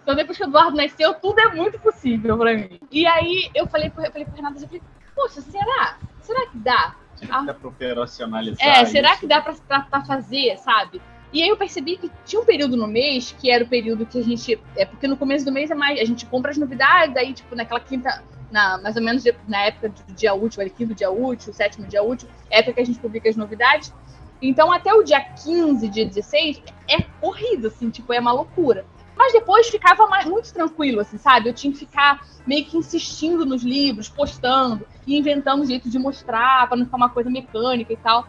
Então, 0.01 0.15
depois 0.15 0.37
que 0.37 0.43
o 0.43 0.47
Eduardo 0.47 0.77
nasceu, 0.77 1.13
tudo 1.15 1.39
é 1.39 1.53
muito 1.53 1.77
possível 1.79 2.37
para 2.37 2.53
mim. 2.55 2.79
E 2.89 3.05
aí 3.05 3.49
eu 3.53 3.67
falei, 3.67 3.87
eu 3.87 4.11
falei 4.11 4.25
pro 4.25 4.35
Renato, 4.35 4.61
eu 4.61 4.67
falei, 4.67 4.81
poxa, 5.13 5.41
será? 5.41 5.97
Será 6.21 6.47
que 6.47 6.57
dá? 6.57 6.95
Será 7.15 7.39
que 7.39 7.45
dá 7.45 7.53
pra 7.53 7.69
operacionalizar? 7.69 8.67
É, 8.67 8.85
será 8.85 9.11
isso? 9.11 9.19
que 9.19 9.27
dá 9.27 9.41
pra, 9.41 9.53
pra, 9.67 9.81
pra 9.81 10.05
fazer, 10.05 10.57
sabe? 10.57 11.01
E 11.33 11.41
aí 11.41 11.47
eu 11.47 11.55
percebi 11.55 11.97
que 11.97 12.11
tinha 12.25 12.41
um 12.41 12.45
período 12.45 12.75
no 12.75 12.87
mês 12.87 13.35
que 13.39 13.49
era 13.49 13.63
o 13.63 13.67
período 13.67 14.05
que 14.05 14.19
a 14.19 14.23
gente. 14.23 14.59
É 14.75 14.85
porque 14.85 15.07
no 15.07 15.15
começo 15.15 15.45
do 15.45 15.51
mês 15.51 15.71
é 15.71 15.75
mais. 15.75 15.99
A 15.99 16.05
gente 16.05 16.25
compra 16.25 16.51
as 16.51 16.57
novidades, 16.57 17.15
aí, 17.15 17.33
tipo, 17.33 17.55
naquela 17.55 17.79
quinta. 17.79 18.23
Na, 18.51 18.77
mais 18.79 18.95
ou 18.97 19.01
menos 19.01 19.23
de- 19.23 19.33
na 19.47 19.61
época 19.63 19.89
do 19.89 20.13
dia 20.13 20.33
útil, 20.33 20.61
ali, 20.61 20.69
quinto 20.69 20.93
dia 20.93 21.09
útil, 21.09 21.53
sétimo 21.53 21.87
dia 21.87 22.03
útil, 22.03 22.27
é 22.49 22.59
época 22.59 22.73
que 22.73 22.81
a 22.81 22.85
gente 22.85 22.99
publica 22.99 23.29
as 23.29 23.35
novidades. 23.35 23.93
Então, 24.41 24.71
até 24.71 24.93
o 24.93 25.03
dia 25.03 25.21
15, 25.21 25.87
dia 25.87 26.05
16, 26.05 26.61
é 26.89 27.01
corrido, 27.21 27.67
assim, 27.67 27.89
tipo, 27.89 28.11
é 28.11 28.19
uma 28.19 28.31
loucura. 28.33 28.85
Mas 29.15 29.33
depois 29.33 29.67
ficava 29.69 30.07
mais, 30.07 30.25
muito 30.25 30.51
tranquilo, 30.51 30.99
assim, 30.99 31.17
sabe? 31.17 31.47
Eu 31.47 31.53
tinha 31.53 31.71
que 31.71 31.79
ficar 31.79 32.21
meio 32.45 32.65
que 32.65 32.75
insistindo 32.75 33.45
nos 33.45 33.61
livros, 33.63 34.09
postando 34.09 34.85
e 35.05 35.17
inventando 35.17 35.61
um 35.61 35.65
jeito 35.65 35.89
de 35.89 35.99
mostrar, 35.99 36.67
para 36.67 36.75
não 36.75 36.85
ficar 36.85 36.97
uma 36.97 37.09
coisa 37.09 37.29
mecânica 37.29 37.93
e 37.93 37.97
tal. 37.97 38.27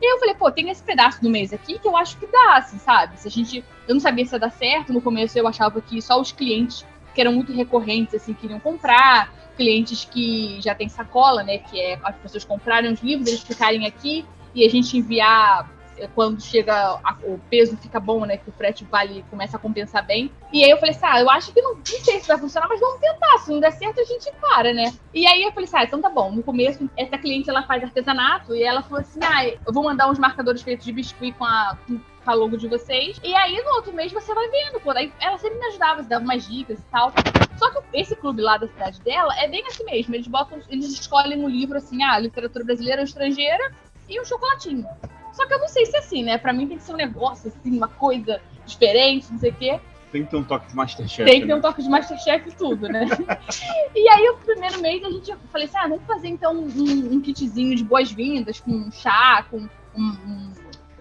E 0.00 0.14
eu 0.14 0.18
falei, 0.18 0.34
pô, 0.34 0.50
tem 0.50 0.68
esse 0.70 0.82
pedaço 0.82 1.20
do 1.22 1.28
mês 1.30 1.52
aqui 1.52 1.78
que 1.78 1.86
eu 1.86 1.96
acho 1.96 2.16
que 2.18 2.26
dá, 2.26 2.56
assim, 2.56 2.78
sabe? 2.78 3.18
Se 3.18 3.28
a 3.28 3.30
gente. 3.30 3.64
Eu 3.86 3.94
não 3.94 4.00
sabia 4.00 4.24
se 4.24 4.34
ia 4.34 4.38
dar 4.38 4.50
certo. 4.50 4.92
No 4.92 5.00
começo 5.00 5.38
eu 5.38 5.46
achava 5.46 5.80
que 5.80 6.00
só 6.00 6.20
os 6.20 6.32
clientes 6.32 6.84
que 7.14 7.20
eram 7.20 7.32
muito 7.32 7.52
recorrentes, 7.52 8.14
assim, 8.14 8.34
queriam 8.34 8.58
comprar. 8.58 9.32
Clientes 9.56 10.04
que 10.04 10.60
já 10.60 10.74
tem 10.74 10.88
sacola, 10.88 11.42
né? 11.42 11.58
Que 11.58 11.80
é 11.80 11.98
as 12.02 12.16
pessoas 12.16 12.44
comprarem 12.44 12.92
os 12.92 13.00
livros, 13.00 13.28
eles 13.28 13.42
ficarem 13.42 13.86
aqui 13.86 14.24
e 14.54 14.64
a 14.64 14.68
gente 14.68 14.96
enviar 14.96 15.70
é, 15.98 16.06
quando 16.14 16.42
chega 16.42 16.74
a- 17.04 17.16
o 17.22 17.38
peso 17.50 17.76
fica 17.76 18.00
bom, 18.00 18.24
né? 18.24 18.38
Que 18.38 18.48
o 18.48 18.52
frete 18.52 18.82
vale, 18.84 19.22
começa 19.28 19.58
a 19.58 19.60
compensar 19.60 20.04
bem. 20.04 20.32
E 20.50 20.64
aí 20.64 20.70
eu 20.70 20.78
falei 20.78 20.94
assim, 20.94 21.04
ah, 21.04 21.20
eu 21.20 21.28
acho 21.30 21.52
que 21.52 21.60
não, 21.60 21.74
não 21.74 21.84
sei 21.84 22.18
se 22.18 22.26
vai 22.26 22.38
funcionar, 22.38 22.66
mas 22.66 22.80
vamos 22.80 22.98
tentar. 22.98 23.38
Se 23.38 23.52
não 23.52 23.60
der 23.60 23.72
certo, 23.72 24.00
a 24.00 24.04
gente 24.04 24.32
para, 24.40 24.72
né? 24.72 24.90
E 25.12 25.26
aí 25.26 25.42
eu 25.42 25.52
falei 25.52 25.64
assim, 25.66 25.76
ah, 25.76 25.84
então 25.84 26.00
tá 26.00 26.08
bom. 26.08 26.32
No 26.32 26.42
começo, 26.42 26.88
essa 26.96 27.18
cliente 27.18 27.50
ela 27.50 27.62
faz 27.64 27.84
artesanato 27.84 28.54
e 28.54 28.62
ela 28.62 28.82
falou 28.82 29.00
assim, 29.00 29.20
ah, 29.22 29.46
eu 29.46 29.72
vou 29.72 29.84
mandar 29.84 30.10
uns 30.10 30.18
marcadores 30.18 30.62
feitos 30.62 30.86
de 30.86 30.92
biscuit 30.92 31.32
com 31.36 31.44
a, 31.44 31.76
com 31.86 32.00
a 32.30 32.34
logo 32.34 32.56
de 32.56 32.68
vocês. 32.68 33.20
E 33.22 33.34
aí 33.34 33.62
no 33.62 33.76
outro 33.76 33.92
mês 33.92 34.12
você 34.12 34.34
vai 34.34 34.48
vendo, 34.48 34.80
pô. 34.80 34.90
Aí 34.90 35.12
ela 35.20 35.38
sempre 35.38 35.58
me 35.58 35.66
ajudava, 35.66 36.02
dava 36.02 36.24
umas 36.24 36.46
dicas 36.46 36.78
e 36.78 36.84
tal. 36.90 37.12
Só 37.56 37.70
que 37.70 37.82
esse 37.92 38.16
clube 38.16 38.42
lá 38.42 38.56
da 38.56 38.68
cidade 38.68 39.00
dela 39.02 39.34
é 39.38 39.48
bem 39.48 39.64
assim 39.66 39.84
mesmo. 39.84 40.14
Eles 40.14 40.26
botam, 40.26 40.58
eles 40.68 40.86
escolhem 40.88 41.38
um 41.38 41.48
livro 41.48 41.76
assim, 41.76 42.02
ah, 42.02 42.18
literatura 42.18 42.64
brasileira 42.64 43.02
ou 43.02 43.04
estrangeira 43.04 43.72
e 44.08 44.20
um 44.20 44.24
chocolatinho. 44.24 44.86
Só 45.32 45.46
que 45.46 45.54
eu 45.54 45.58
não 45.58 45.68
sei 45.68 45.86
se 45.86 45.96
é 45.96 45.98
assim, 46.00 46.22
né? 46.22 46.38
Pra 46.38 46.52
mim 46.52 46.66
tem 46.66 46.76
que 46.76 46.82
ser 46.82 46.92
um 46.92 46.96
negócio 46.96 47.48
assim, 47.48 47.76
uma 47.76 47.88
coisa 47.88 48.40
diferente, 48.66 49.30
não 49.30 49.38
sei 49.38 49.50
o 49.50 49.54
quê. 49.54 49.80
Tem 50.12 50.24
que 50.24 50.30
ter 50.30 50.36
um 50.36 50.44
toque 50.44 50.68
de 50.68 50.76
Masterchef. 50.76 51.24
Tem 51.24 51.40
que 51.40 51.46
ter 51.46 51.52
né? 51.52 51.58
um 51.58 51.60
toque 51.62 51.82
de 51.82 51.88
Masterchef 51.88 52.46
e 52.46 52.52
tudo, 52.52 52.86
né? 52.86 53.06
e 53.96 54.08
aí, 54.10 54.28
o 54.28 54.36
primeiro 54.36 54.78
mês, 54.82 55.02
a 55.02 55.10
gente 55.10 55.30
eu 55.30 55.38
falei 55.50 55.66
assim: 55.66 55.78
ah, 55.78 55.88
vamos 55.88 56.04
fazer 56.04 56.28
então 56.28 56.54
um, 56.54 57.14
um 57.14 57.20
kitzinho 57.20 57.74
de 57.74 57.82
boas-vindas, 57.82 58.60
com 58.60 58.72
um 58.72 58.92
chá, 58.92 59.46
com 59.50 59.56
um, 59.56 59.68
um- 59.96 60.52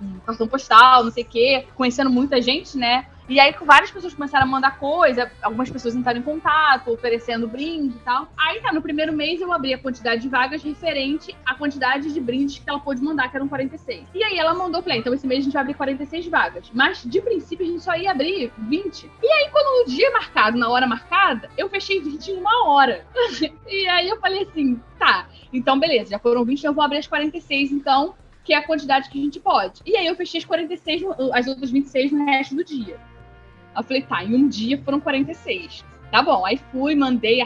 um 0.02 0.20
cartão 0.20 0.48
postal, 0.48 1.04
não 1.04 1.12
sei 1.12 1.24
o 1.24 1.28
quê, 1.28 1.68
conhecendo 1.76 2.10
muita 2.10 2.42
gente, 2.42 2.78
né? 2.78 3.06
E 3.32 3.40
aí, 3.40 3.56
várias 3.62 3.90
pessoas 3.90 4.14
começaram 4.14 4.46
a 4.46 4.50
mandar 4.50 4.78
coisa, 4.78 5.32
algumas 5.42 5.70
pessoas 5.70 5.96
entraram 5.96 6.20
em 6.20 6.22
contato, 6.22 6.92
oferecendo 6.92 7.48
brinde 7.48 7.96
e 7.96 8.00
tal. 8.00 8.28
Aí, 8.38 8.60
tá, 8.60 8.74
no 8.74 8.82
primeiro 8.82 9.14
mês 9.14 9.40
eu 9.40 9.54
abri 9.54 9.74
a 9.74 9.78
quantidade 9.78 10.22
de 10.22 10.28
vagas 10.28 10.62
referente 10.62 11.34
à 11.46 11.56
quantidade 11.56 12.12
de 12.14 12.20
brindes 12.20 12.60
que 12.60 12.70
ela 12.70 12.82
pôde 12.82 13.02
mandar, 13.02 13.30
que 13.30 13.38
eram 13.38 13.48
46. 13.48 14.04
E 14.14 14.22
aí 14.22 14.38
ela 14.38 14.54
mandou, 14.54 14.82
falei, 14.82 15.00
então 15.00 15.14
esse 15.14 15.26
mês 15.26 15.40
a 15.40 15.44
gente 15.44 15.54
vai 15.54 15.62
abrir 15.62 15.76
46 15.76 16.28
vagas. 16.28 16.72
Mas, 16.74 17.04
de 17.06 17.22
princípio, 17.22 17.66
a 17.66 17.70
gente 17.70 17.82
só 17.82 17.96
ia 17.96 18.12
abrir 18.12 18.52
20. 18.58 19.10
E 19.24 19.28
aí, 19.28 19.50
quando 19.50 19.80
no 19.80 19.96
dia 19.96 20.12
marcado, 20.12 20.58
na 20.58 20.68
hora 20.68 20.86
marcada, 20.86 21.50
eu 21.58 21.70
fechei 21.70 22.02
20 22.02 22.32
em 22.32 22.38
uma 22.38 22.68
hora. 22.68 23.06
e 23.66 23.88
aí 23.88 24.10
eu 24.10 24.20
falei 24.20 24.44
assim, 24.44 24.78
tá, 25.00 25.30
então 25.54 25.80
beleza, 25.80 26.12
já 26.12 26.20
foram 26.20 26.44
20, 26.44 26.66
eu 26.66 26.74
vou 26.74 26.84
abrir 26.84 26.98
as 26.98 27.08
46, 27.08 27.72
então, 27.72 28.14
que 28.44 28.54
é 28.54 28.58
a 28.58 28.66
quantidade 28.66 29.10
que 29.10 29.20
a 29.20 29.24
gente 29.24 29.40
pode. 29.40 29.82
E 29.86 29.96
aí 29.96 30.06
eu 30.08 30.16
fechei 30.16 30.40
as 30.40 30.46
46, 30.46 31.02
no- 31.02 31.34
as 31.34 31.48
outras 31.48 31.72
26 31.72 32.12
no 32.12 32.26
resto 32.26 32.56
do 32.56 32.64
dia. 32.64 33.00
Eu 33.76 33.84
falei, 33.84 34.02
tá, 34.02 34.24
em 34.24 34.36
um 34.36 34.48
dia 34.48 34.82
foram 34.84 35.00
46. 35.00 35.86
Tá 36.12 36.22
bom, 36.22 36.46
aí 36.46 36.60
fui, 36.72 36.94
mandei, 36.96 37.42
a 37.42 37.46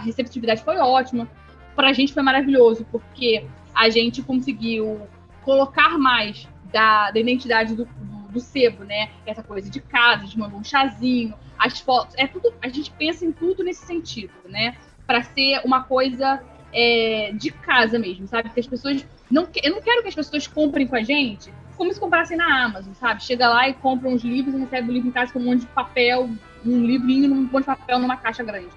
receptividade 0.00 0.62
foi 0.62 0.76
ótima. 0.78 1.28
Pra 1.74 1.92
gente 1.92 2.12
foi 2.12 2.22
maravilhoso, 2.22 2.86
porque 2.90 3.44
a 3.74 3.88
gente 3.88 4.22
conseguiu 4.22 5.06
colocar 5.42 5.98
mais 5.98 6.48
da, 6.72 7.10
da 7.10 7.18
identidade 7.18 7.74
do, 7.74 7.84
do, 7.84 8.28
do 8.32 8.40
sebo, 8.40 8.84
né? 8.84 9.10
Essa 9.26 9.42
coisa 9.42 9.70
de 9.70 9.80
casa, 9.80 10.26
de 10.26 10.38
mandar 10.38 10.56
um 10.56 10.64
chazinho, 10.64 11.34
as 11.58 11.80
fotos, 11.80 12.14
é 12.18 12.26
tudo, 12.26 12.52
a 12.62 12.68
gente 12.68 12.90
pensa 12.92 13.24
em 13.24 13.32
tudo 13.32 13.64
nesse 13.64 13.84
sentido, 13.84 14.32
né? 14.48 14.76
Para 15.06 15.22
ser 15.22 15.60
uma 15.64 15.82
coisa 15.84 16.40
é, 16.72 17.32
de 17.34 17.50
casa 17.50 17.98
mesmo, 17.98 18.26
sabe? 18.28 18.50
Que 18.50 18.60
as 18.60 18.66
pessoas 18.66 19.04
não, 19.30 19.48
eu 19.62 19.72
não 19.72 19.80
quero 19.80 20.02
que 20.02 20.08
as 20.08 20.14
pessoas 20.14 20.46
comprem 20.46 20.86
com 20.86 20.96
a 20.96 21.02
gente 21.02 21.52
como 21.78 21.94
se 21.94 22.00
comprassem 22.00 22.36
na 22.36 22.64
Amazon, 22.64 22.92
sabe? 22.94 23.22
Chega 23.22 23.48
lá 23.48 23.68
e 23.68 23.74
compra 23.74 24.08
uns 24.08 24.22
livros 24.22 24.52
e 24.52 24.58
recebe 24.58 24.90
o 24.90 24.92
livro 24.92 25.08
em 25.08 25.12
casa 25.12 25.32
com 25.32 25.38
um 25.38 25.44
monte 25.44 25.60
de 25.60 25.66
papel, 25.68 26.28
um 26.66 26.84
livrinho 26.84 27.28
num 27.28 27.42
monte 27.42 27.60
de 27.60 27.66
papel 27.66 28.00
numa 28.00 28.16
caixa 28.16 28.42
grande. 28.42 28.68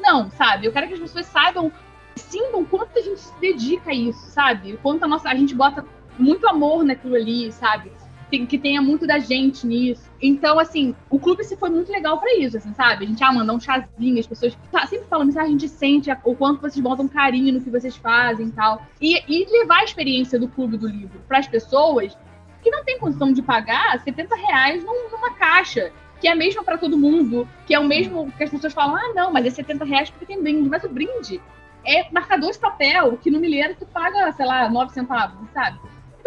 Não, 0.00 0.28
sabe? 0.32 0.66
Eu 0.66 0.72
quero 0.72 0.88
que 0.88 0.94
as 0.94 1.00
pessoas 1.00 1.26
saibam, 1.26 1.72
sintam 2.16 2.64
quanto 2.64 2.98
a 2.98 3.00
gente 3.00 3.20
se 3.20 3.32
dedica 3.40 3.90
a 3.90 3.94
isso, 3.94 4.18
sabe? 4.30 4.76
Quanto 4.82 5.04
a 5.04 5.08
nossa, 5.08 5.28
a 5.28 5.34
gente 5.36 5.54
bota 5.54 5.84
muito 6.18 6.46
amor 6.48 6.82
naquilo 6.84 7.14
ali, 7.14 7.52
sabe? 7.52 7.92
Que 8.30 8.58
tenha 8.58 8.82
muito 8.82 9.06
da 9.06 9.18
gente 9.18 9.66
nisso. 9.66 10.10
Então, 10.20 10.58
assim, 10.58 10.94
o 11.08 11.18
clube 11.18 11.42
se 11.44 11.56
foi 11.56 11.70
muito 11.70 11.90
legal 11.90 12.18
pra 12.18 12.34
isso, 12.36 12.56
assim, 12.58 12.74
sabe? 12.74 13.04
A 13.04 13.08
gente, 13.08 13.22
ah, 13.24 13.32
mandar 13.32 13.54
um 13.54 13.60
chazinho, 13.60 14.18
as 14.18 14.26
pessoas 14.26 14.56
tá, 14.70 14.86
sempre 14.86 15.06
falam 15.08 15.28
isso, 15.28 15.38
ah, 15.38 15.44
a 15.44 15.48
gente 15.48 15.66
sente 15.68 16.10
o 16.24 16.34
quanto 16.34 16.60
vocês 16.60 16.78
botam 16.78 17.08
carinho 17.08 17.54
no 17.54 17.60
que 17.60 17.70
vocês 17.70 17.96
fazem 17.96 18.48
e 18.48 18.52
tal. 18.52 18.82
E, 19.00 19.46
levar 19.50 19.78
a 19.78 19.84
experiência 19.84 20.38
do 20.38 20.46
clube 20.48 20.76
do 20.76 20.86
livro 20.86 21.20
pras 21.26 21.46
pessoas 21.46 22.16
que 22.62 22.70
não 22.70 22.84
tem 22.84 22.98
condição 22.98 23.32
de 23.32 23.40
pagar 23.40 23.98
70 24.00 24.34
reais 24.36 24.84
num- 24.84 25.10
numa 25.10 25.30
caixa. 25.34 25.90
Que 26.20 26.26
é 26.26 26.32
a 26.32 26.36
mesma 26.36 26.64
pra 26.64 26.76
todo 26.76 26.98
mundo, 26.98 27.48
que 27.64 27.72
é 27.72 27.78
o 27.78 27.84
mesmo 27.84 28.30
que 28.32 28.42
as 28.42 28.50
pessoas 28.50 28.72
falam, 28.74 28.96
ah, 28.96 29.12
não, 29.14 29.32
mas 29.32 29.46
é 29.46 29.50
70 29.50 29.84
reais 29.84 30.10
porque 30.10 30.26
tem 30.26 30.42
brinde. 30.42 30.68
Mas 30.68 30.82
o 30.82 30.88
brinde 30.88 31.40
é 31.86 32.10
marcador 32.12 32.50
de 32.50 32.58
papel, 32.58 33.16
que 33.18 33.30
no 33.30 33.38
milheiro 33.38 33.76
tu 33.78 33.86
paga, 33.86 34.30
sei 34.32 34.44
lá, 34.44 34.68
9 34.68 34.92
centavos, 34.92 35.48
sabe? 35.54 35.78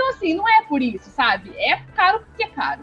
Então, 0.01 0.09
assim, 0.09 0.33
não 0.33 0.49
é 0.49 0.63
por 0.63 0.81
isso, 0.81 1.11
sabe? 1.11 1.51
É 1.55 1.77
caro 1.95 2.21
porque 2.21 2.43
é 2.43 2.47
caro. 2.47 2.81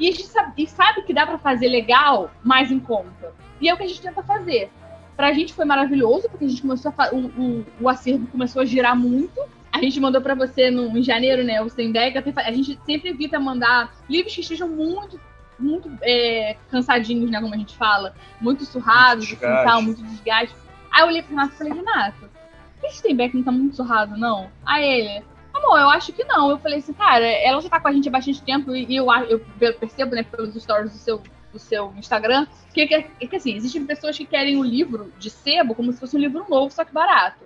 E 0.00 0.08
a 0.08 0.10
gente 0.10 0.26
sabe, 0.26 0.52
e 0.58 0.66
sabe 0.66 1.02
que 1.02 1.14
dá 1.14 1.24
pra 1.24 1.38
fazer 1.38 1.68
legal, 1.68 2.28
mais 2.42 2.72
em 2.72 2.80
conta. 2.80 3.32
E 3.60 3.68
é 3.68 3.72
o 3.72 3.76
que 3.76 3.84
a 3.84 3.86
gente 3.86 4.02
tenta 4.02 4.20
fazer. 4.22 4.68
Pra 5.16 5.32
gente 5.32 5.54
foi 5.54 5.64
maravilhoso, 5.64 6.28
porque 6.28 6.44
a 6.44 6.48
gente 6.48 6.60
começou 6.60 6.92
a 6.98 7.14
o, 7.14 7.26
o, 7.26 7.66
o 7.82 7.88
acervo 7.88 8.26
começou 8.26 8.62
a 8.62 8.64
girar 8.64 8.96
muito. 8.96 9.40
A 9.72 9.80
gente 9.80 10.00
mandou 10.00 10.20
pra 10.20 10.34
você 10.34 10.68
no, 10.68 10.98
em 10.98 11.02
janeiro, 11.04 11.44
né, 11.44 11.62
o 11.62 11.68
fa- 11.70 12.42
A 12.44 12.50
gente 12.52 12.78
sempre 12.84 13.10
evita 13.10 13.38
mandar 13.38 13.94
livros 14.10 14.34
que 14.34 14.40
estejam 14.40 14.68
muito, 14.68 15.20
muito 15.58 15.88
é, 16.02 16.56
cansadinhos, 16.68 17.30
né, 17.30 17.40
como 17.40 17.54
a 17.54 17.58
gente 17.58 17.76
fala. 17.76 18.12
Muito 18.40 18.64
surrados, 18.64 19.28
Muito 19.28 19.44
assim, 19.44 19.46
desgaste. 19.46 19.64
tal, 19.70 19.82
muito 19.82 20.02
desgaste. 20.02 20.56
Aí 20.90 21.02
eu 21.02 21.06
olhei 21.06 21.22
pro 21.22 21.30
Renato 21.30 21.54
e 21.54 21.58
falei, 21.58 21.72
Renato, 21.74 22.30
esse 22.82 22.96
Steinbeck 22.98 23.36
não 23.36 23.44
tá 23.44 23.52
muito 23.52 23.76
surrado, 23.76 24.16
não? 24.18 24.50
Aí 24.64 24.84
ele, 24.84 25.24
amor, 25.56 25.78
eu 25.78 25.90
acho 25.90 26.12
que 26.12 26.24
não. 26.24 26.50
Eu 26.50 26.58
falei 26.58 26.78
assim, 26.78 26.92
cara, 26.92 27.24
ela 27.24 27.60
já 27.60 27.68
tá 27.68 27.80
com 27.80 27.88
a 27.88 27.92
gente 27.92 28.08
há 28.08 28.12
bastante 28.12 28.42
tempo 28.42 28.74
e 28.74 28.96
eu, 28.96 29.06
eu 29.28 29.40
percebo, 29.74 30.14
né, 30.14 30.22
pelos 30.22 30.54
stories 30.54 30.92
do 30.92 30.98
seu, 30.98 31.22
do 31.52 31.58
seu 31.58 31.92
Instagram, 31.96 32.46
que, 32.72 32.86
que, 32.86 33.26
que 33.26 33.36
assim, 33.36 33.54
existem 33.54 33.84
pessoas 33.86 34.16
que 34.16 34.24
querem 34.24 34.56
um 34.56 34.64
livro 34.64 35.12
de 35.18 35.30
sebo 35.30 35.74
como 35.74 35.92
se 35.92 36.00
fosse 36.00 36.16
um 36.16 36.20
livro 36.20 36.46
novo, 36.48 36.72
só 36.72 36.84
que 36.84 36.92
barato. 36.92 37.44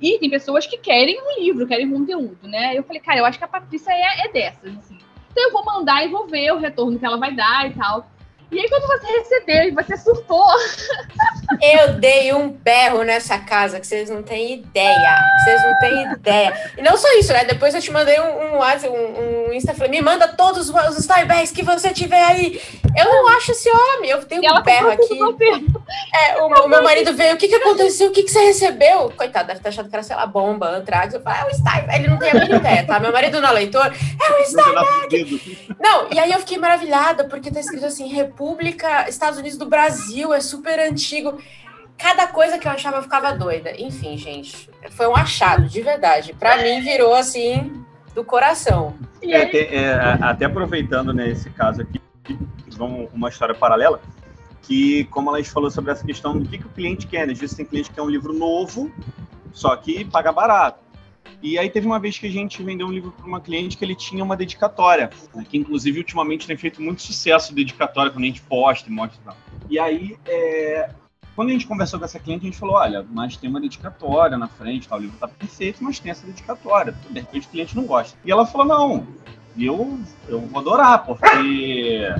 E 0.00 0.18
tem 0.18 0.28
pessoas 0.28 0.66
que 0.66 0.76
querem 0.76 1.18
um 1.20 1.40
livro, 1.40 1.66
querem 1.66 1.90
conteúdo, 1.90 2.46
né? 2.46 2.76
Eu 2.76 2.84
falei, 2.84 3.00
cara, 3.00 3.18
eu 3.18 3.24
acho 3.24 3.38
que 3.38 3.44
a 3.44 3.48
Patrícia 3.48 3.92
é, 3.92 4.26
é 4.26 4.32
dessas, 4.32 4.76
assim. 4.78 4.98
Então 5.30 5.44
eu 5.44 5.52
vou 5.52 5.64
mandar 5.64 6.04
e 6.04 6.08
vou 6.08 6.26
ver 6.26 6.52
o 6.52 6.58
retorno 6.58 6.98
que 6.98 7.04
ela 7.04 7.16
vai 7.16 7.34
dar 7.34 7.70
e 7.70 7.74
tal. 7.74 8.10
E 8.50 8.60
aí, 8.60 8.68
quando 8.68 8.86
você 8.86 9.06
recebeu 9.06 9.64
e 9.64 9.70
você 9.72 9.96
surtou, 9.96 10.46
Eu 11.62 11.94
dei 11.94 12.32
um 12.32 12.50
berro 12.50 13.02
nessa 13.02 13.38
casa 13.38 13.78
que 13.78 13.86
vocês 13.86 14.10
não 14.10 14.22
têm 14.22 14.54
ideia. 14.54 15.18
Vocês 15.38 15.62
não 15.62 15.78
têm 15.78 16.12
ideia. 16.12 16.70
E 16.76 16.82
não 16.82 16.96
só 16.96 17.12
isso, 17.18 17.32
né? 17.32 17.44
Depois 17.44 17.74
eu 17.74 17.80
te 17.80 17.90
mandei 17.92 18.20
um, 18.20 18.54
um, 18.54 18.56
WhatsApp, 18.58 18.92
um, 18.92 19.48
um 19.48 19.52
Insta, 19.52 19.72
falei, 19.72 19.90
me 19.90 20.02
manda 20.02 20.28
todos 20.28 20.68
os 20.68 20.98
Starbucks 20.98 21.52
que 21.52 21.62
você 21.62 21.92
tiver 21.92 22.22
aí. 22.22 22.60
Eu 22.96 23.04
não 23.04 23.28
acho 23.36 23.52
esse 23.52 23.70
homem. 23.70 24.10
Eu 24.10 24.24
tenho 24.24 24.42
e 24.44 24.50
um 24.50 24.62
berro 24.62 24.90
aqui. 24.90 25.18
É, 26.12 26.42
o, 26.42 26.46
o 26.46 26.68
meu 26.68 26.82
marido 26.82 27.14
veio, 27.14 27.34
o 27.34 27.36
que 27.36 27.48
que 27.48 27.54
aconteceu? 27.54 28.08
O 28.08 28.12
que 28.12 28.24
que 28.24 28.30
você 28.30 28.44
recebeu? 28.46 29.12
Coitado, 29.16 29.48
deve 29.48 29.60
ter 29.60 29.68
achado 29.68 29.88
que 29.88 29.94
era, 29.94 30.02
sei 30.02 30.16
lá, 30.16 30.26
bomba, 30.26 30.68
antrax. 30.68 31.14
Eu 31.14 31.22
falei, 31.22 31.42
é 31.42 31.44
o 31.46 31.50
Starbucks. 31.50 31.94
Ele 31.94 32.08
não 32.08 32.18
tem 32.18 32.30
a 32.30 32.34
mínima 32.34 32.56
ideia, 32.56 32.84
tá? 32.84 32.98
Meu 32.98 33.12
marido 33.12 33.40
não 33.40 33.50
é 33.50 33.52
leitor. 33.52 33.86
É 33.86 34.32
o 34.32 34.42
Starbucks. 34.42 35.76
Não, 35.80 36.08
e 36.12 36.18
aí 36.18 36.32
eu 36.32 36.40
fiquei 36.40 36.58
maravilhada, 36.58 37.24
porque 37.24 37.50
tá 37.50 37.60
escrito 37.60 37.86
assim, 37.86 38.08
República, 38.40 39.08
Estados 39.08 39.38
Unidos 39.38 39.56
do 39.56 39.64
Brasil, 39.64 40.34
é 40.34 40.40
super 40.40 40.78
antigo. 40.78 41.38
Cada 41.96 42.26
coisa 42.26 42.58
que 42.58 42.68
eu 42.68 42.72
achava 42.72 42.98
eu 42.98 43.02
ficava 43.02 43.32
doida. 43.32 43.72
Enfim, 43.80 44.18
gente, 44.18 44.68
foi 44.90 45.06
um 45.08 45.16
achado, 45.16 45.66
de 45.66 45.80
verdade. 45.80 46.34
Pra 46.34 46.58
mim, 46.58 46.82
virou 46.82 47.14
assim, 47.14 47.82
do 48.14 48.22
coração. 48.22 48.94
E 49.22 49.32
É, 49.32 49.46
tem- 49.46 49.68
é, 49.74 49.94
até 50.20 50.44
aproveitando 50.44 51.14
né, 51.14 51.30
esse 51.30 51.48
caso 51.48 51.80
aqui, 51.80 51.98
vamos 52.76 53.08
uma 53.14 53.30
história 53.30 53.54
paralela, 53.54 54.02
que 54.60 55.04
como 55.04 55.34
a 55.34 55.38
gente 55.38 55.50
falou 55.50 55.70
sobre 55.70 55.90
essa 55.90 56.04
questão 56.04 56.38
do 56.38 56.46
que, 56.46 56.58
que 56.58 56.66
o 56.66 56.70
cliente 56.70 57.06
quer, 57.06 57.26
né? 57.26 57.32
Às 57.32 57.38
vezes 57.38 57.56
tem 57.56 57.64
cliente 57.64 57.88
que 57.88 57.94
quer 57.94 58.02
um 58.02 58.10
livro 58.10 58.34
novo, 58.34 58.92
só 59.54 59.74
que 59.76 60.04
paga 60.04 60.30
barato. 60.30 60.78
E 61.42 61.58
aí 61.58 61.68
teve 61.70 61.86
uma 61.86 61.98
vez 61.98 62.18
que 62.18 62.26
a 62.26 62.30
gente 62.30 62.62
vendeu 62.62 62.86
um 62.86 62.92
livro 62.92 63.12
para 63.12 63.26
uma 63.26 63.40
cliente 63.40 63.76
que 63.76 63.84
ele 63.84 63.94
tinha 63.94 64.24
uma 64.24 64.36
dedicatória, 64.36 65.10
né, 65.34 65.44
que 65.48 65.58
inclusive 65.58 65.98
ultimamente 65.98 66.46
tem 66.46 66.56
feito 66.56 66.82
muito 66.82 67.02
sucesso 67.02 67.54
dedicatória 67.54 68.10
quando 68.10 68.24
a 68.24 68.26
gente 68.26 68.40
posta 68.42 68.88
e 68.88 68.92
mostra 68.92 69.20
e 69.20 69.24
tal. 69.24 69.36
E 69.68 69.78
aí, 69.78 70.16
é, 70.26 70.90
quando 71.36 71.50
a 71.50 71.52
gente 71.52 71.66
conversou 71.66 71.98
com 71.98 72.04
essa 72.04 72.18
cliente, 72.18 72.46
a 72.46 72.50
gente 72.50 72.58
falou, 72.58 72.76
olha, 72.76 73.06
mas 73.10 73.36
tem 73.36 73.50
uma 73.50 73.60
dedicatória 73.60 74.38
na 74.38 74.48
frente, 74.48 74.88
tá, 74.88 74.96
o 74.96 75.00
livro 75.00 75.18
tá 75.18 75.28
perfeito, 75.28 75.84
mas 75.84 75.98
tem 75.98 76.10
essa 76.10 76.26
dedicatória. 76.26 76.94
De 77.10 77.20
repente 77.20 77.46
o 77.46 77.50
cliente 77.50 77.76
não 77.76 77.84
gosta. 77.84 78.18
E 78.24 78.32
ela 78.32 78.46
falou, 78.46 78.66
não, 78.66 79.06
eu, 79.58 79.98
eu 80.28 80.40
vou 80.40 80.60
adorar, 80.60 81.04
porque 81.04 82.14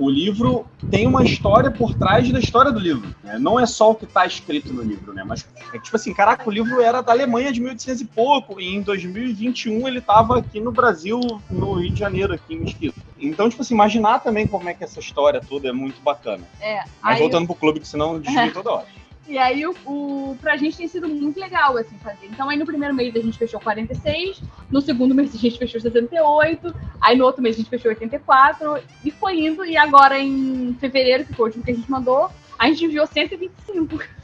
o 0.00 0.08
livro 0.08 0.66
tem 0.90 1.06
uma 1.06 1.22
história 1.22 1.70
por 1.70 1.94
trás 1.94 2.32
da 2.32 2.38
história 2.38 2.72
do 2.72 2.78
livro. 2.78 3.14
Né? 3.22 3.38
Não 3.38 3.60
é 3.60 3.66
só 3.66 3.90
o 3.90 3.94
que 3.94 4.06
está 4.06 4.24
escrito 4.24 4.72
no 4.72 4.82
livro, 4.82 5.12
né? 5.12 5.22
Mas 5.24 5.46
é 5.74 5.78
tipo 5.78 5.94
assim, 5.94 6.14
caraca, 6.14 6.48
o 6.48 6.50
livro 6.50 6.80
era 6.80 7.02
da 7.02 7.12
Alemanha 7.12 7.52
de 7.52 7.60
1800 7.60 8.00
e 8.00 8.04
pouco, 8.06 8.58
e 8.58 8.74
em 8.74 8.80
2021 8.80 9.86
ele 9.86 9.98
estava 9.98 10.38
aqui 10.38 10.58
no 10.58 10.72
Brasil, 10.72 11.20
no 11.50 11.74
Rio 11.74 11.90
de 11.90 12.00
Janeiro, 12.00 12.32
aqui 12.32 12.54
em 12.54 12.60
Mesquita. 12.60 12.98
Então, 13.20 13.50
tipo 13.50 13.60
assim, 13.60 13.74
imaginar 13.74 14.20
também 14.20 14.46
como 14.46 14.68
é 14.70 14.74
que 14.74 14.82
essa 14.82 14.98
história 14.98 15.40
toda 15.46 15.68
é 15.68 15.72
muito 15.72 16.00
bacana. 16.00 16.44
É, 16.58 16.82
Mas 17.02 17.18
voltando 17.18 17.46
pro 17.46 17.54
clube, 17.54 17.80
que 17.80 17.86
senão 17.86 18.18
desvia 18.18 18.50
toda 18.50 18.70
hora. 18.72 18.86
E 19.28 19.38
aí, 19.38 19.64
o, 19.64 19.74
o, 19.86 20.36
pra 20.40 20.56
gente 20.56 20.76
tem 20.76 20.88
sido 20.88 21.08
muito 21.08 21.38
legal, 21.38 21.76
assim, 21.76 21.96
fazer. 21.98 22.26
Então, 22.26 22.48
aí 22.48 22.58
no 22.58 22.66
primeiro 22.66 22.94
mês 22.94 23.14
a 23.14 23.20
gente 23.20 23.38
fechou 23.38 23.60
46, 23.60 24.42
no 24.70 24.80
segundo 24.80 25.14
mês 25.14 25.34
a 25.34 25.38
gente 25.38 25.58
fechou 25.58 25.80
68, 25.80 26.74
aí 27.00 27.16
no 27.16 27.24
outro 27.24 27.42
mês 27.42 27.54
a 27.54 27.58
gente 27.58 27.70
fechou 27.70 27.90
84, 27.90 28.82
e 29.04 29.10
foi 29.10 29.38
indo, 29.38 29.64
e 29.64 29.76
agora 29.76 30.18
em 30.18 30.74
fevereiro, 30.80 31.24
que 31.24 31.34
foi 31.34 31.44
o 31.44 31.46
último 31.46 31.64
que 31.64 31.70
a 31.70 31.74
gente 31.74 31.90
mandou, 31.90 32.30
a 32.58 32.66
gente 32.68 32.84
enviou 32.84 33.06
125. 33.06 33.98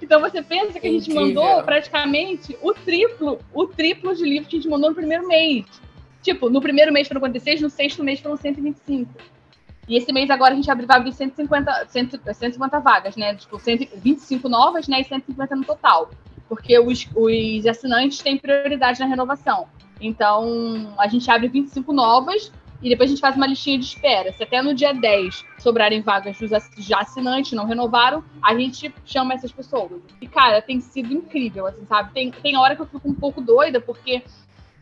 Então 0.00 0.20
você 0.22 0.42
pensa 0.42 0.80
que 0.80 0.86
a 0.86 0.90
gente 0.90 1.10
Incrível. 1.10 1.26
mandou 1.26 1.62
praticamente 1.64 2.56
o 2.62 2.72
triplo, 2.72 3.38
o 3.52 3.66
triplo 3.66 4.16
de 4.16 4.24
livros 4.24 4.48
que 4.48 4.56
a 4.56 4.58
gente 4.58 4.70
mandou 4.70 4.88
no 4.88 4.96
primeiro 4.96 5.28
mês. 5.28 5.66
Tipo, 6.22 6.48
no 6.48 6.62
primeiro 6.62 6.90
mês 6.90 7.06
foram 7.06 7.20
46, 7.20 7.60
no 7.60 7.68
sexto 7.68 8.02
mês 8.02 8.20
foram 8.20 8.38
125. 8.38 9.10
E 9.90 9.96
esse 9.96 10.12
mês 10.12 10.30
agora 10.30 10.52
a 10.52 10.56
gente 10.56 10.66
vai 10.66 10.96
abrir 10.96 11.12
150, 11.12 11.86
100, 11.88 12.10
150 12.32 12.78
vagas, 12.78 13.16
né? 13.16 13.34
Tipo, 13.34 13.58
125 13.58 14.48
novas, 14.48 14.86
né? 14.86 15.00
E 15.00 15.04
150 15.04 15.56
no 15.56 15.64
total. 15.64 16.10
Porque 16.48 16.78
os, 16.78 17.08
os 17.16 17.66
assinantes 17.66 18.20
têm 18.20 18.38
prioridade 18.38 19.00
na 19.00 19.06
renovação. 19.06 19.66
Então, 20.00 20.94
a 20.96 21.08
gente 21.08 21.28
abre 21.28 21.48
25 21.48 21.92
novas 21.92 22.52
e 22.80 22.88
depois 22.88 23.10
a 23.10 23.12
gente 23.12 23.20
faz 23.20 23.34
uma 23.34 23.48
listinha 23.48 23.80
de 23.80 23.84
espera. 23.84 24.32
Se 24.32 24.44
até 24.44 24.62
no 24.62 24.72
dia 24.74 24.94
10 24.94 25.44
sobrarem 25.58 26.00
vagas 26.02 26.38
dos 26.38 26.50
já 26.78 27.00
assinantes, 27.00 27.50
não 27.50 27.66
renovaram, 27.66 28.22
a 28.40 28.54
gente 28.54 28.94
chama 29.04 29.34
essas 29.34 29.50
pessoas. 29.50 30.00
E, 30.20 30.28
cara, 30.28 30.62
tem 30.62 30.80
sido 30.80 31.12
incrível, 31.12 31.66
assim, 31.66 31.84
sabe? 31.86 32.12
Tem, 32.12 32.30
tem 32.30 32.56
hora 32.56 32.76
que 32.76 32.82
eu 32.82 32.86
fico 32.86 33.08
um 33.08 33.14
pouco 33.14 33.40
doida, 33.40 33.80
porque 33.80 34.22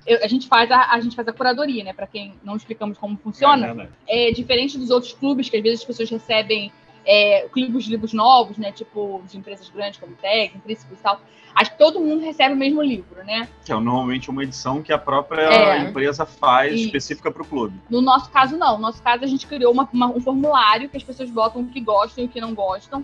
eu- 0.09 0.25
a, 0.25 0.27
gente 0.29 0.49
faz 0.49 0.71
a, 0.71 0.93
a 0.93 1.01
gente 1.01 1.15
faz 1.15 1.29
a 1.29 1.33
curadoria, 1.33 1.85
né? 1.85 1.93
Para 1.93 2.07
quem 2.07 2.35
não 2.43 2.57
explicamos 2.57 2.99
como 2.99 3.17
funciona 3.17 3.67
É, 3.69 3.75
né? 3.75 3.89
é 4.09 4.31
diferente 4.33 4.77
dos 4.79 4.91
outros 4.91 5.13
clubes, 5.13 5.49
que 5.49 5.57
às 5.57 5.63
vezes 5.63 5.81
as 5.81 5.87
pessoas 5.87 6.11
recebem 6.11 6.73
é, 7.11 7.49
clubes 7.51 7.85
de 7.85 7.91
livros 7.91 8.13
novos, 8.13 8.59
né? 8.59 8.71
Tipo, 8.73 9.23
de 9.31 9.39
empresas 9.39 9.69
grandes 9.71 9.99
como 9.99 10.15
Tag, 10.17 10.53
Intrínsecos 10.55 10.99
e 10.99 11.03
tal. 11.03 11.21
Acho 11.55 11.73
que 11.73 11.79
todo 11.79 11.99
mundo 12.01 12.21
recebe 12.23 12.53
o 12.55 12.57
mesmo 12.57 12.83
livro, 12.83 13.25
né? 13.25 13.49
Que 13.65 13.73
é 13.73 13.75
normalmente 13.75 14.29
uma 14.31 14.43
edição 14.45 14.83
que 14.83 14.93
a 14.93 14.99
própria 14.99 15.43
É. 15.43 15.79
empresa 15.89 16.27
faz 16.27 16.75
Isso. 16.75 16.85
específica 16.87 17.31
para 17.31 17.43
o 17.43 17.47
clube. 17.47 17.75
No 17.89 18.01
nosso 18.03 18.31
caso, 18.31 18.57
não. 18.59 18.75
No 18.75 18.83
nosso 18.83 19.03
caso, 19.03 19.25
a 19.25 19.27
gente 19.27 19.47
criou 19.47 19.73
uma- 19.73 19.89
uma- 19.93 20.09
um 20.09 20.21
formulário 20.21 20.89
que 20.89 20.97
as 20.97 21.03
pessoas 21.03 21.31
botam 21.31 21.63
o 21.63 21.67
que 21.69 21.81
gostam 21.81 22.25
e 22.25 22.27
o 22.27 22.31
que 22.31 22.41
não 22.41 22.55
gostam. 22.55 23.03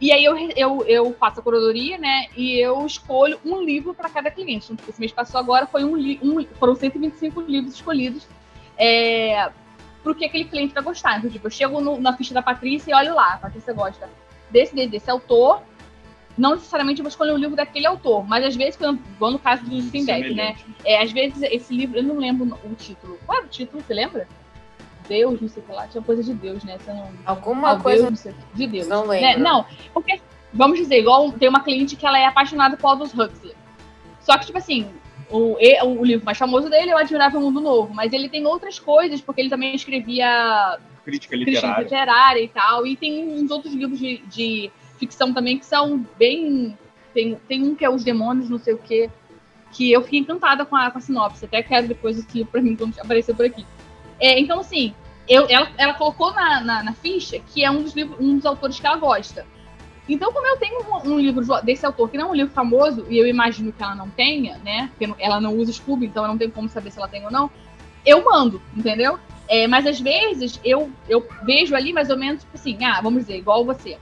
E 0.00 0.12
aí 0.12 0.24
eu, 0.24 0.36
eu, 0.56 0.84
eu 0.86 1.12
faço 1.14 1.40
a 1.40 1.42
curadoria, 1.42 1.96
né? 1.98 2.26
E 2.36 2.58
eu 2.58 2.84
escolho 2.84 3.38
um 3.44 3.62
livro 3.62 3.94
para 3.94 4.08
cada 4.08 4.30
cliente. 4.30 4.72
Então, 4.72 4.84
Esse 4.88 4.98
mês 5.00 5.12
passou 5.12 5.38
agora 5.40 5.66
foi 5.66 5.84
um, 5.84 5.94
um 6.22 6.44
foram 6.58 6.74
125 6.74 7.40
livros 7.42 7.74
escolhidos 7.74 8.26
é, 8.76 9.50
pro 10.02 10.14
que 10.14 10.24
aquele 10.24 10.44
cliente 10.44 10.74
vai 10.74 10.82
gostar. 10.82 11.18
Então, 11.18 11.30
tipo, 11.30 11.46
eu 11.46 11.50
chego 11.50 11.80
no- 11.80 11.98
na 12.00 12.16
ficha 12.16 12.34
da 12.34 12.42
Patrícia 12.42 12.90
e 12.90 12.94
olho 12.94 13.14
lá, 13.14 13.34
a 13.34 13.38
Patrícia 13.38 13.72
gosta 13.72 14.08
desse, 14.50 14.74
desse, 14.74 14.88
desse 14.88 15.10
autor. 15.10 15.62
Não 16.36 16.56
necessariamente 16.56 16.98
eu 16.98 17.04
vou 17.04 17.08
escolher 17.10 17.32
um 17.32 17.36
livro 17.38 17.54
daquele 17.54 17.86
autor, 17.86 18.26
mas 18.26 18.44
às 18.44 18.56
vezes, 18.56 18.76
quando, 18.76 18.98
igual 19.14 19.30
no 19.30 19.38
caso 19.38 19.64
do 19.64 19.80
Steinbeck, 19.80 20.34
né? 20.34 20.56
É, 20.84 21.00
às 21.00 21.12
vezes 21.12 21.40
esse 21.42 21.72
livro, 21.72 21.96
eu 21.96 22.02
não 22.02 22.16
lembro 22.18 22.58
o 22.64 22.74
título. 22.74 23.18
Qual 23.24 23.38
era 23.38 23.46
o 23.46 23.48
título? 23.48 23.80
Você 23.86 23.94
lembra? 23.94 24.26
Deus, 25.08 25.40
não 25.40 25.48
sei 25.48 25.62
o 25.62 25.66
que 25.66 25.72
lá. 25.72 25.86
Tinha 25.86 26.02
coisa 26.02 26.22
de 26.22 26.34
Deus, 26.34 26.64
né? 26.64 26.78
Não... 26.86 27.10
Alguma 27.24 27.78
coisa. 27.78 28.06
Deus, 28.06 28.24
não. 28.24 28.34
De 28.54 28.66
Deus. 28.66 28.86
Não 28.86 29.06
né? 29.06 29.20
lembro. 29.20 29.42
Não, 29.42 29.66
porque, 29.92 30.20
vamos 30.52 30.78
dizer, 30.78 30.98
igual 30.98 31.32
tem 31.32 31.48
uma 31.48 31.60
cliente 31.60 31.96
que 31.96 32.06
ela 32.06 32.18
é 32.18 32.26
apaixonada 32.26 32.76
por 32.76 32.88
Aldous 32.88 33.12
Huxley. 33.12 33.54
Só 34.20 34.38
que, 34.38 34.46
tipo 34.46 34.58
assim, 34.58 34.88
o, 35.30 35.56
o 35.84 36.04
livro 36.04 36.24
mais 36.24 36.38
famoso 36.38 36.70
dele 36.70 36.90
é 36.90 36.94
o 36.94 36.98
Admirável 36.98 37.40
Mundo 37.40 37.60
Novo, 37.60 37.92
mas 37.92 38.12
ele 38.12 38.28
tem 38.28 38.46
outras 38.46 38.78
coisas, 38.78 39.20
porque 39.20 39.40
ele 39.40 39.50
também 39.50 39.74
escrevia 39.74 40.78
Crítica 41.04 41.36
crítica 41.36 41.36
literária. 41.36 41.82
literária 41.82 42.40
e 42.40 42.48
tal. 42.48 42.86
E 42.86 42.96
tem 42.96 43.28
uns 43.28 43.50
outros 43.50 43.74
livros 43.74 43.98
de, 43.98 44.18
de 44.26 44.70
ficção 44.98 45.32
também 45.34 45.58
que 45.58 45.66
são 45.66 46.04
bem. 46.18 46.76
Tem, 47.12 47.34
tem 47.46 47.62
um 47.62 47.74
que 47.74 47.84
é 47.84 47.90
Os 47.90 48.02
Demônios, 48.02 48.48
não 48.48 48.58
sei 48.58 48.74
o 48.74 48.78
quê, 48.78 49.10
que 49.70 49.92
eu 49.92 50.02
fiquei 50.02 50.18
encantada 50.20 50.64
com 50.64 50.74
a, 50.74 50.90
com 50.90 50.98
a 50.98 51.00
sinopse. 51.00 51.44
Até 51.44 51.62
quero 51.62 51.86
depois 51.86 52.18
esse 52.18 52.38
livro 52.38 52.50
pra 52.50 52.62
mim 52.62 52.74
quando 52.74 52.98
aparecer 52.98 53.36
por 53.36 53.44
aqui. 53.44 53.66
É, 54.20 54.38
então, 54.38 54.60
assim, 54.60 54.94
eu, 55.28 55.46
ela, 55.48 55.70
ela 55.76 55.94
colocou 55.94 56.32
na, 56.32 56.60
na, 56.60 56.82
na 56.82 56.92
ficha 56.92 57.38
que 57.38 57.64
é 57.64 57.70
um 57.70 57.82
dos, 57.82 57.94
livros, 57.94 58.18
um 58.20 58.36
dos 58.36 58.46
autores 58.46 58.78
que 58.78 58.86
ela 58.86 58.96
gosta. 58.96 59.46
Então, 60.08 60.32
como 60.32 60.46
eu 60.46 60.58
tenho 60.58 60.80
um, 60.82 61.14
um 61.14 61.18
livro 61.18 61.42
de- 61.44 61.62
desse 61.64 61.86
autor 61.86 62.10
que 62.10 62.18
não 62.18 62.26
é 62.28 62.30
um 62.30 62.34
livro 62.34 62.52
famoso, 62.52 63.06
e 63.08 63.16
eu 63.16 63.26
imagino 63.26 63.72
que 63.72 63.82
ela 63.82 63.94
não 63.94 64.10
tenha, 64.10 64.58
né? 64.58 64.90
Porque 64.96 65.14
ela 65.18 65.40
não 65.40 65.54
usa 65.56 65.72
Scooby, 65.72 66.06
então 66.06 66.24
eu 66.24 66.28
não 66.28 66.38
tenho 66.38 66.50
como 66.50 66.68
saber 66.68 66.90
se 66.90 66.98
ela 66.98 67.08
tem 67.08 67.24
ou 67.24 67.30
não, 67.30 67.50
eu 68.04 68.22
mando, 68.22 68.60
entendeu? 68.76 69.18
É, 69.48 69.66
mas 69.66 69.86
às 69.86 70.00
vezes 70.00 70.60
eu, 70.64 70.90
eu 71.08 71.26
vejo 71.42 71.74
ali 71.74 71.92
mais 71.92 72.10
ou 72.10 72.18
menos, 72.18 72.42
tipo 72.42 72.54
assim, 72.54 72.82
ah, 72.84 73.00
vamos 73.02 73.22
dizer, 73.22 73.38
igual 73.38 73.64
você. 73.64 73.96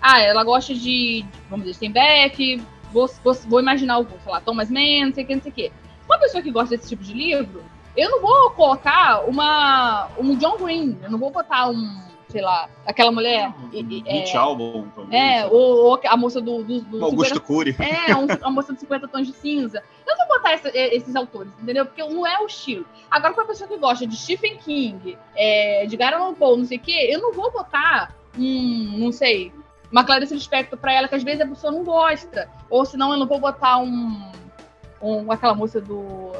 Ah, 0.00 0.20
ela 0.20 0.44
gosta 0.44 0.72
de, 0.74 1.24
vamos 1.50 1.66
dizer, 1.66 1.74
Steinbeck, 1.74 2.62
vou, 2.92 3.10
vou, 3.24 3.34
vou 3.34 3.60
imaginar 3.60 4.04
sei 4.04 4.32
lá, 4.32 4.40
Thomas 4.40 4.70
Mann, 4.70 5.06
não 5.06 5.14
sei 5.14 5.24
o 5.24 5.26
que, 5.26 5.34
não 5.34 5.42
sei 5.42 5.50
o 5.50 5.54
que. 5.54 5.72
Uma 6.06 6.18
pessoa 6.18 6.42
que 6.42 6.50
gosta 6.52 6.76
desse 6.76 6.88
tipo 6.88 7.02
de 7.02 7.12
livro, 7.12 7.62
eu 7.98 8.10
não 8.10 8.22
vou 8.22 8.50
colocar 8.52 9.28
uma, 9.28 10.08
um 10.18 10.36
John 10.36 10.56
Green, 10.58 10.98
eu 11.02 11.10
não 11.10 11.18
vou 11.18 11.30
botar 11.30 11.68
um, 11.68 12.00
sei 12.28 12.40
lá, 12.42 12.68
aquela 12.86 13.10
mulher. 13.10 13.52
Hit 13.72 14.34
é, 14.34 14.36
Album, 14.38 14.86
talvez. 14.94 15.20
é, 15.22 15.46
ou, 15.46 15.86
ou 15.90 16.00
a 16.06 16.16
moça 16.16 16.40
do. 16.40 16.62
do, 16.62 16.80
do 16.82 17.04
Augusto 17.04 17.40
Cury. 17.40 17.74
é, 17.78 18.14
um, 18.14 18.26
uma 18.26 18.50
moça 18.50 18.72
de 18.72 18.80
50 18.80 19.08
tons 19.08 19.26
de 19.26 19.32
cinza. 19.32 19.82
Eu 20.06 20.16
não 20.16 20.26
vou 20.26 20.36
botar 20.38 20.52
essa- 20.52 20.70
esses 20.74 21.16
autores, 21.16 21.52
entendeu? 21.60 21.84
Porque 21.86 22.02
não 22.02 22.26
é 22.26 22.38
o 22.40 22.46
estilo. 22.46 22.86
Agora, 23.10 23.34
pra 23.34 23.44
pessoa 23.44 23.68
que 23.68 23.76
gosta 23.76 24.06
de 24.06 24.16
Stephen 24.16 24.56
King, 24.58 25.18
é, 25.34 25.86
de 25.86 26.00
Allan 26.02 26.34
Poe, 26.34 26.58
não 26.58 26.64
sei 26.64 26.78
o 26.78 26.80
quê, 26.80 27.08
eu 27.10 27.20
não 27.20 27.32
vou 27.32 27.50
botar 27.50 28.14
um, 28.38 28.94
não 28.98 29.10
sei, 29.12 29.52
uma 29.90 30.04
Clarice 30.04 30.34
Lispector 30.34 30.78
pra 30.78 30.92
ela, 30.92 31.08
que 31.08 31.14
às 31.14 31.22
vezes 31.24 31.40
a 31.40 31.46
pessoa 31.46 31.72
não 31.72 31.82
gosta. 31.82 32.48
Ou 32.70 32.84
senão 32.84 33.10
eu 33.12 33.18
não 33.18 33.26
vou 33.26 33.40
botar 33.40 33.78
um, 33.78 34.30
um 35.02 35.32
aquela 35.32 35.54
moça 35.54 35.80
do... 35.80 36.32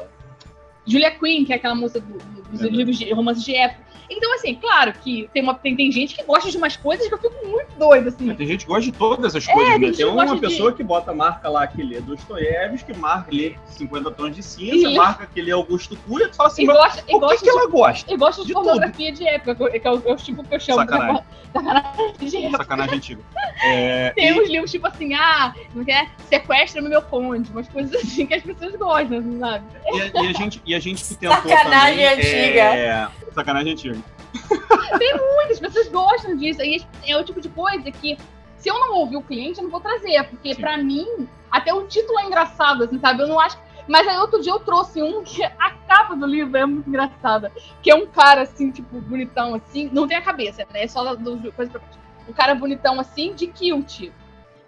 Julia 0.89 1.11
Quinn, 1.11 1.45
que 1.45 1.53
é 1.53 1.55
aquela 1.55 1.75
moça 1.75 1.99
do- 1.99 2.38
Verdade. 2.57 2.75
livros 2.75 2.97
de 2.97 3.13
romances 3.13 3.43
de 3.43 3.55
época. 3.55 3.89
Então, 4.11 4.33
assim, 4.33 4.55
claro 4.55 4.91
que 4.91 5.29
tem, 5.31 5.43
uma, 5.43 5.53
tem, 5.53 5.75
tem 5.75 5.91
gente 5.91 6.15
que 6.15 6.23
gosta 6.23 6.49
de 6.49 6.57
umas 6.57 6.75
coisas 6.75 7.07
que 7.07 7.13
eu 7.13 7.19
fico 7.19 7.45
muito 7.47 7.69
doida, 7.77 8.09
assim. 8.09 8.25
Mas 8.25 8.37
Tem 8.37 8.47
gente 8.47 8.61
que 8.65 8.67
gosta 8.71 8.81
de 8.81 8.91
todas 8.91 9.35
as 9.35 9.45
coisas, 9.45 9.73
tem 9.73 9.79
né? 9.79 9.91
Tem 9.95 10.05
uma 10.05 10.23
gosta 10.25 10.35
de- 10.35 10.41
pessoa 10.41 10.73
que 10.73 10.83
bota 10.83 11.11
a 11.11 11.13
marca 11.13 11.47
lá 11.47 11.67
que 11.67 11.83
lê 11.83 12.01
Dostoiévski, 12.01 12.91
que 12.91 12.99
marca 12.99 13.27
lê 13.31 13.53
50 13.67 14.09
tons 14.09 14.35
de 14.35 14.41
cinza, 14.41 14.89
E- 14.89 14.95
marca 14.95 15.27
que 15.31 15.39
lê 15.39 15.51
Augusto 15.51 15.95
Cury, 16.07 16.27
tu 16.27 16.37
fala 16.37 16.49
assim, 16.49 16.63
E 16.63 16.65
gosta, 16.65 17.01
e 17.01 17.03
por 17.03 17.05
que, 17.05 17.19
gosta 17.19 17.37
que 17.37 17.43
de 17.43 17.49
ela 17.49 17.67
gosta? 17.69 18.11
Eu 18.11 18.17
gosto 18.17 18.41
de, 18.41 18.47
De 18.47 18.53
pornografia 18.53 19.11
de 19.11 19.27
época, 19.27 19.55
que 19.79 19.87
é 19.87 19.91
o, 19.91 20.01
é 20.03 20.11
o 20.13 20.15
tipo 20.15 20.43
que 20.43 20.55
eu 20.55 20.59
chamo 20.59 20.79
Sacanagem. 20.79 21.15
de 21.15 21.51
sacanagem 21.53 22.15
de 22.19 22.37
época. 22.37 22.57
Sacanagem 22.57 22.95
antiga. 22.97 23.21
É, 23.61 24.11
Tem 24.11 24.29
e- 24.29 24.39
uns 24.41 24.49
livros 24.49 24.71
tipo 24.71 24.87
assim, 24.87 25.13
ah, 25.13 25.53
não 25.75 25.83
quer? 25.83 26.09
Sequestra-me 26.29 26.87
meu 26.87 27.01
conde, 27.01 27.51
umas 27.51 27.67
coisas 27.67 27.93
assim 27.93 28.25
que 28.25 28.33
as 28.33 28.41
pessoas 28.41 28.73
gostam, 28.77 29.17
assim, 29.19 29.37
sabe? 29.37 29.65
E 29.93 29.99
a, 30.01 30.23
e 30.23 30.27
a 30.29 30.31
gente, 30.33 30.61
e 30.65 30.73
a 30.75 30.79
gente 30.79 31.03
que 31.03 31.13
tentou 31.19 31.35
Sacanagem 31.35 32.05
também, 32.05 32.07
antiga. 32.07 32.38
É... 32.39 33.07
Sacanagem 33.33 33.73
antiga. 33.73 33.99
Muitas 35.35 35.59
pessoas 35.59 35.87
gostam 35.89 36.35
disso. 36.37 36.61
E 36.61 36.85
é 37.05 37.17
o 37.17 37.23
tipo 37.23 37.41
de 37.41 37.49
coisa 37.49 37.91
que, 37.91 38.17
se 38.57 38.69
eu 38.69 38.79
não 38.79 38.93
ouvir 38.95 39.17
o 39.17 39.21
cliente, 39.21 39.59
eu 39.59 39.63
não 39.63 39.71
vou 39.71 39.79
trazer. 39.79 40.23
Porque 40.25 40.53
Sim. 40.53 40.61
pra 40.61 40.77
mim, 40.77 41.27
até 41.51 41.73
o 41.73 41.87
título 41.87 42.19
é 42.19 42.25
engraçado, 42.25 42.83
assim, 42.83 42.99
sabe? 42.99 43.23
Eu 43.23 43.27
não 43.27 43.39
acho. 43.39 43.57
Mas 43.87 44.07
aí 44.07 44.17
outro 44.17 44.39
dia 44.41 44.51
eu 44.51 44.59
trouxe 44.59 45.01
um 45.01 45.23
que 45.23 45.43
a 45.43 45.71
capa 45.87 46.15
do 46.15 46.27
livro 46.27 46.55
é 46.55 46.65
muito 46.65 46.87
engraçada. 46.87 47.51
Que 47.81 47.89
é 47.89 47.95
um 47.95 48.05
cara 48.05 48.43
assim, 48.43 48.71
tipo, 48.71 49.01
bonitão 49.01 49.55
assim. 49.55 49.89
Não 49.91 50.07
tem 50.07 50.17
a 50.17 50.21
cabeça, 50.21 50.65
né? 50.71 50.83
É 50.83 50.87
só 50.87 51.15
do, 51.15 51.35
do, 51.35 51.51
coisa 51.51 51.71
pra 51.71 51.81
Um 52.27 52.33
cara 52.33 52.53
bonitão 52.53 52.99
assim, 52.99 53.33
de 53.33 53.47
kilt. 53.47 54.11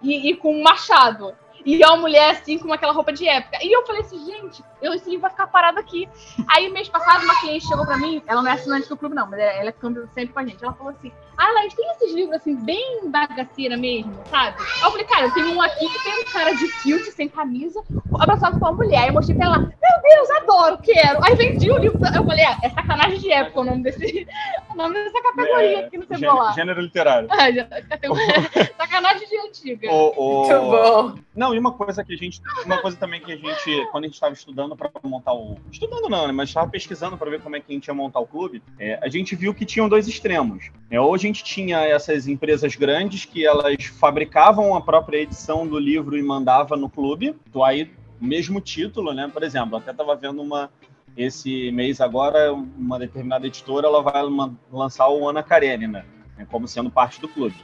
E, 0.01 0.31
e 0.31 0.35
com 0.35 0.55
um 0.55 0.63
machado. 0.63 1.35
E 1.63 1.83
é 1.83 1.87
uma 1.87 1.97
mulher 1.97 2.31
assim, 2.31 2.57
com 2.57 2.73
aquela 2.73 2.93
roupa 2.93 3.13
de 3.13 3.27
época. 3.27 3.59
E 3.61 3.71
eu 3.71 3.85
falei 3.85 4.01
assim, 4.01 4.25
gente, 4.25 4.63
eu, 4.81 4.93
esse 4.93 5.05
livro 5.09 5.21
vai 5.21 5.31
ficar 5.31 5.47
parado 5.47 5.79
aqui. 5.79 6.07
Aí, 6.47 6.69
mês 6.69 6.89
passado, 6.89 7.23
uma 7.23 7.39
cliente 7.39 7.67
chegou 7.67 7.85
pra 7.85 7.97
mim, 7.97 8.21
ela 8.27 8.41
não 8.41 8.49
é 8.49 8.53
assinante 8.53 8.87
do 8.89 8.97
clube, 8.97 9.15
não, 9.15 9.27
mas 9.27 9.39
ela 9.39 9.69
é 9.69 9.73
sempre 10.13 10.33
com 10.33 10.39
a 10.39 10.45
gente. 10.45 10.63
Ela 10.63 10.73
falou 10.73 10.91
assim: 10.91 11.11
Ah, 11.37 11.51
Laís, 11.53 11.73
tem 11.73 11.89
esses 11.91 12.13
livros 12.13 12.35
assim, 12.37 12.55
bem 12.55 13.09
bagaceira 13.09 13.77
mesmo, 13.77 14.13
sabe? 14.29 14.57
Aí 14.59 14.81
eu 14.83 14.91
falei, 14.91 15.05
cara, 15.05 15.25
eu 15.25 15.33
tenho 15.33 15.53
um 15.53 15.61
aqui 15.61 15.87
que 15.87 16.03
tem 16.03 16.21
um 16.21 16.25
cara 16.25 16.53
de 16.55 16.67
filtro, 16.67 17.11
sem 17.11 17.27
camisa, 17.29 17.81
abraçado 18.19 18.59
com 18.59 18.65
uma 18.65 18.73
mulher. 18.73 19.01
Aí 19.01 19.07
eu 19.07 19.13
mostrei 19.13 19.35
pra 19.37 19.45
ela, 19.47 19.57
meu 19.59 19.69
Deus, 20.03 20.29
adoro, 20.41 20.77
quero. 20.83 21.23
Aí 21.25 21.35
vendi 21.35 21.69
o 21.71 21.77
livro. 21.77 21.99
Eu 22.15 22.25
falei, 22.25 22.43
é, 22.45 22.57
é 22.63 22.69
sacanagem 22.69 23.19
de 23.19 23.31
época 23.31 23.59
o 23.61 23.63
nome 23.63 23.83
desse. 23.83 24.27
O 24.71 24.75
nome 24.77 24.93
dessa 24.95 25.21
categoria 25.21 25.81
É, 25.81 25.85
aqui 25.85 25.97
no 25.97 26.05
gê- 26.09 26.15
Cebola. 26.17 26.53
Gênero 26.53 26.79
literário. 26.81 27.27
Ah, 27.29 27.51
já- 27.51 27.67
Sacanagem 28.77 29.27
de 29.27 29.37
antiga. 29.37 29.91
O- 29.91 30.13
o- 30.15 30.47
Muito 30.47 30.61
bom. 30.61 31.15
Não, 31.35 31.53
e 31.53 31.59
uma 31.59 31.73
coisa 31.73 32.03
que 32.05 32.13
a 32.13 32.17
gente. 32.17 32.41
Uma 32.65 32.81
coisa 32.81 32.95
também 32.97 33.19
que 33.21 33.31
a 33.33 33.35
gente, 33.35 33.87
quando 33.91 34.05
a 34.05 34.07
gente 34.07 34.13
estava 34.15 34.33
estudando 34.33 34.70
para 34.75 34.89
montar 35.03 35.33
o. 35.33 35.57
Estudando 35.71 36.09
não, 36.09 36.27
né? 36.27 36.33
Mas 36.33 36.49
estava 36.49 36.69
pesquisando 36.69 37.17
para 37.17 37.29
ver 37.29 37.41
como 37.41 37.55
é 37.55 37.59
que 37.59 37.71
a 37.71 37.73
gente 37.73 37.87
ia 37.87 37.93
montar 37.93 38.19
o 38.19 38.27
clube, 38.27 38.61
é, 38.79 38.99
a 39.01 39.09
gente 39.09 39.35
viu 39.35 39.53
que 39.53 39.65
tinham 39.65 39.89
dois 39.89 40.07
extremos. 40.07 40.71
É, 40.89 40.99
ou 40.99 41.13
a 41.13 41.17
gente 41.17 41.43
tinha 41.43 41.79
essas 41.79 42.27
empresas 42.27 42.75
grandes 42.75 43.25
que 43.25 43.45
elas 43.45 43.85
fabricavam 43.85 44.75
a 44.75 44.81
própria 44.81 45.17
edição 45.17 45.67
do 45.67 45.79
livro 45.79 46.17
e 46.17 46.23
mandava 46.23 46.75
no 46.75 46.89
clube. 46.89 47.35
Então 47.49 47.63
aí, 47.63 47.91
mesmo 48.19 48.61
título, 48.61 49.13
né? 49.13 49.29
Por 49.31 49.43
exemplo, 49.43 49.77
até 49.77 49.91
estava 49.91 50.15
vendo 50.15 50.41
uma. 50.41 50.69
Esse 51.17 51.71
mês 51.71 51.99
agora, 51.99 52.53
uma 52.53 52.97
determinada 52.97 53.45
editora 53.45 53.85
ela 53.85 54.01
vai 54.01 54.23
lançar 54.71 55.09
o 55.09 55.27
Ana 55.27 55.43
Karenina, 55.43 56.05
né, 56.37 56.47
como 56.49 56.69
sendo 56.69 56.89
parte 56.89 57.19
do 57.19 57.27
clube. 57.27 57.55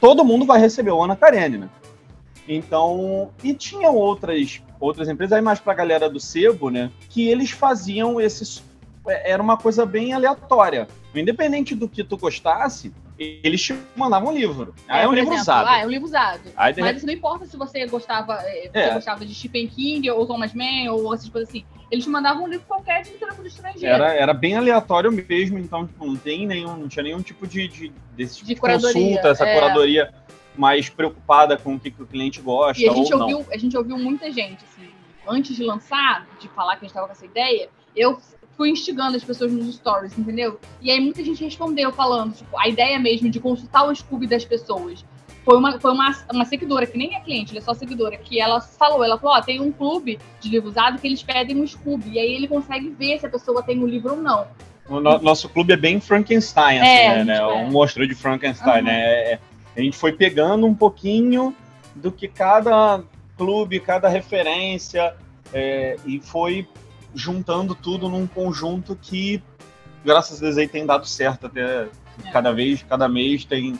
Todo 0.00 0.24
mundo 0.24 0.44
vai 0.44 0.58
receber 0.58 0.90
o 0.90 1.00
Ana 1.00 1.14
Karenina. 1.14 1.70
Então, 2.48 3.30
e 3.42 3.54
tinham 3.54 3.94
outras 3.94 4.62
outras 4.80 5.08
empresas 5.08 5.34
aí 5.34 5.42
mais 5.42 5.60
para 5.60 5.72
a 5.72 5.76
galera 5.76 6.10
do 6.10 6.18
sebo, 6.18 6.68
né, 6.68 6.90
que 7.08 7.28
eles 7.28 7.52
faziam 7.52 8.20
esses 8.20 8.62
era 9.06 9.42
uma 9.42 9.56
coisa 9.56 9.84
bem 9.84 10.12
aleatória. 10.12 10.86
Independente 11.14 11.74
do 11.74 11.88
que 11.88 12.04
tu 12.04 12.16
gostasse, 12.16 12.92
eles 13.18 13.60
te 13.62 13.76
mandavam 13.96 14.30
um 14.30 14.34
livro. 14.34 14.74
Aí 14.88 15.04
é, 15.04 15.08
um 15.08 15.12
livro 15.12 15.30
exemplo, 15.30 15.42
usado. 15.42 15.68
Ah, 15.68 15.78
é 15.80 15.86
um 15.86 15.90
livro 15.90 16.06
usado. 16.06 16.50
Aí, 16.56 16.74
Mas 16.78 16.96
isso 16.98 17.06
não 17.06 17.12
importa 17.12 17.44
se 17.46 17.56
você 17.56 17.86
gostava, 17.86 18.36
você 18.36 18.70
É. 18.72 18.94
gostava 18.94 19.26
de 19.26 19.34
Stephen 19.34 19.68
King 19.68 20.10
ou 20.10 20.26
Thomas 20.26 20.54
Mann 20.54 20.90
ou 20.90 21.12
essas 21.12 21.28
coisas 21.28 21.48
assim. 21.48 21.64
Eles 21.90 22.04
te 22.04 22.10
mandavam 22.10 22.44
um 22.44 22.48
livro 22.48 22.64
qualquer 22.66 23.02
de 23.02 23.10
literatura 23.10 23.46
estrangeira. 23.46 23.94
era, 23.94 24.14
era 24.14 24.34
bem 24.34 24.56
aleatório 24.56 25.12
mesmo, 25.12 25.58
então 25.58 25.86
tipo, 25.86 26.06
não 26.06 26.16
tem 26.16 26.46
nenhum, 26.46 26.76
não 26.76 26.88
tinha 26.88 27.02
nenhum 27.02 27.20
tipo 27.20 27.46
de, 27.46 27.68
de, 27.68 27.92
desse 28.16 28.38
tipo 28.38 28.48
De 28.48 28.56
consulta, 28.56 29.28
essa 29.28 29.44
é. 29.46 29.54
curadoria 29.54 30.14
mais 30.56 30.88
preocupada 30.88 31.56
com 31.56 31.74
o 31.74 31.80
que, 31.80 31.90
que 31.90 32.02
o 32.02 32.06
cliente 32.06 32.40
gosta 32.40 32.80
E 32.82 32.88
a 32.88 32.92
gente, 32.92 33.12
ou 33.12 33.18
não. 33.20 33.26
ouviu, 33.30 33.46
a 33.52 33.56
gente 33.58 33.76
ouviu 33.76 33.98
muita 33.98 34.30
gente, 34.30 34.64
assim, 34.64 34.88
antes 35.26 35.56
de 35.56 35.64
lançar, 35.64 36.26
de 36.40 36.48
falar 36.48 36.76
que 36.76 36.84
a 36.84 36.88
gente 36.88 36.94
tava 36.94 37.06
com 37.06 37.12
essa 37.12 37.24
ideia, 37.26 37.68
eu 37.96 38.18
fui 38.56 38.70
instigando 38.70 39.16
as 39.16 39.24
pessoas 39.24 39.50
nos 39.52 39.74
stories, 39.74 40.16
entendeu? 40.18 40.60
E 40.80 40.90
aí 40.90 41.00
muita 41.00 41.24
gente 41.24 41.42
respondeu 41.42 41.90
falando, 41.92 42.34
tipo, 42.34 42.58
a 42.58 42.68
ideia 42.68 42.98
mesmo 42.98 43.30
de 43.30 43.40
consultar 43.40 43.84
o 43.88 43.94
Scooby 43.94 44.26
das 44.26 44.44
pessoas. 44.44 45.04
Foi 45.44 45.56
uma, 45.56 45.80
foi 45.80 45.90
uma, 45.90 46.14
uma 46.32 46.44
seguidora, 46.44 46.86
que 46.86 46.96
nem 46.96 47.16
é 47.16 47.20
cliente, 47.20 47.50
ela 47.50 47.58
é 47.58 47.62
só 47.62 47.74
seguidora, 47.74 48.16
que 48.16 48.38
ela 48.38 48.60
falou, 48.60 49.02
ela 49.02 49.18
falou, 49.18 49.36
ó, 49.36 49.40
tem 49.40 49.60
um 49.60 49.72
clube 49.72 50.18
de 50.38 50.48
livro 50.50 50.68
usado 50.68 51.00
que 51.00 51.06
eles 51.08 51.20
pedem 51.22 51.60
um 51.60 51.66
Scooby, 51.66 52.10
e 52.12 52.18
aí 52.20 52.32
ele 52.34 52.46
consegue 52.46 52.90
ver 52.90 53.18
se 53.18 53.26
a 53.26 53.28
pessoa 53.28 53.60
tem 53.62 53.82
o 53.82 53.86
livro 53.86 54.12
ou 54.12 54.20
não. 54.20 54.46
O 54.88 55.00
no- 55.00 55.18
nosso 55.20 55.48
clube 55.48 55.72
é 55.72 55.76
bem 55.76 55.98
Frankenstein, 56.00 56.78
assim, 56.80 56.88
É, 56.90 57.08
né, 57.18 57.24
né? 57.24 57.36
é. 57.38 57.44
Um 57.44 57.70
monstro 57.70 58.06
de 58.06 58.14
Frankenstein, 58.14 58.80
Uhum. 58.80 58.84
né? 58.86 59.00
É- 59.32 59.38
A 59.76 59.80
gente 59.80 59.96
foi 59.96 60.12
pegando 60.12 60.66
um 60.66 60.74
pouquinho 60.74 61.54
do 61.94 62.10
que 62.12 62.28
cada 62.28 63.02
clube, 63.36 63.80
cada 63.80 64.08
referência, 64.08 65.14
é, 65.52 65.96
e 66.04 66.20
foi 66.20 66.68
juntando 67.14 67.74
tudo 67.74 68.08
num 68.08 68.26
conjunto 68.26 68.96
que, 69.00 69.42
graças 70.04 70.38
a 70.38 70.46
Deus, 70.46 70.58
aí 70.58 70.68
tem 70.68 70.86
dado 70.86 71.06
certo 71.06 71.46
até 71.46 71.88
cada 72.32 72.52
vez, 72.52 72.82
cada 72.82 73.08
mês 73.08 73.44
tem 73.44 73.78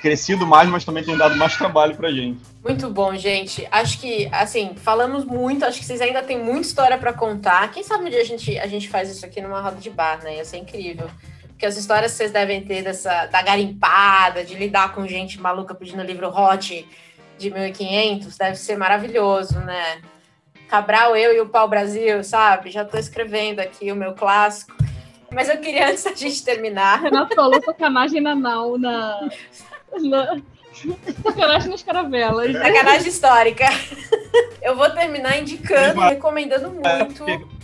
crescido 0.00 0.46
mais, 0.46 0.68
mas 0.68 0.84
também 0.84 1.04
tem 1.04 1.16
dado 1.16 1.36
mais 1.36 1.56
trabalho 1.56 1.96
pra 1.96 2.10
gente. 2.10 2.40
Muito 2.62 2.88
bom, 2.90 3.14
gente. 3.16 3.66
Acho 3.70 3.98
que, 3.98 4.28
assim, 4.32 4.74
falamos 4.76 5.24
muito. 5.24 5.64
Acho 5.64 5.78
que 5.78 5.84
vocês 5.84 6.00
ainda 6.00 6.22
têm 6.22 6.38
muita 6.38 6.62
história 6.62 6.98
para 6.98 7.12
contar. 7.12 7.70
Quem 7.70 7.82
sabe 7.82 8.04
um 8.04 8.10
dia 8.10 8.20
a 8.20 8.24
gente, 8.24 8.58
a 8.58 8.66
gente 8.66 8.88
faz 8.88 9.10
isso 9.10 9.24
aqui 9.24 9.40
numa 9.40 9.60
roda 9.60 9.76
de 9.76 9.90
bar, 9.90 10.22
né? 10.22 10.36
Ia 10.36 10.44
ser 10.44 10.58
incrível. 10.58 11.08
Porque 11.62 11.68
as 11.68 11.76
histórias 11.76 12.10
que 12.10 12.18
vocês 12.18 12.32
devem 12.32 12.64
ter 12.64 12.82
dessa, 12.82 13.26
da 13.26 13.40
garimpada, 13.40 14.42
de 14.42 14.56
lidar 14.56 14.92
com 14.92 15.06
gente 15.06 15.40
maluca 15.40 15.72
pedindo 15.72 16.02
livro 16.02 16.28
hot 16.28 16.88
de 17.38 17.50
1500, 17.52 18.36
deve 18.36 18.56
ser 18.56 18.76
maravilhoso, 18.76 19.60
né? 19.60 20.02
Cabral, 20.66 21.14
eu 21.14 21.32
e 21.32 21.40
o 21.40 21.48
Pau 21.48 21.68
Brasil, 21.68 22.24
sabe? 22.24 22.72
Já 22.72 22.84
tô 22.84 22.98
escrevendo 22.98 23.60
aqui 23.60 23.92
o 23.92 23.94
meu 23.94 24.12
clássico. 24.12 24.74
Mas 25.30 25.48
eu 25.48 25.56
queria, 25.58 25.86
antes 25.90 26.02
da 26.02 26.12
gente 26.16 26.44
terminar, 26.44 26.98
Renato 27.06 27.32
falou 27.32 27.62
sacanagem 27.62 28.20
na 28.20 28.34
nau, 28.34 28.76
na... 28.76 29.28
na... 30.00 30.42
Sacanagem 31.22 31.70
nas 31.70 31.82
caravelas. 31.84 32.52
Sacanagem 32.54 33.08
histórica. 33.08 33.66
Eu 34.60 34.74
vou 34.74 34.90
terminar 34.90 35.38
indicando, 35.38 36.00
recomendando 36.00 36.72
muito. 36.72 37.61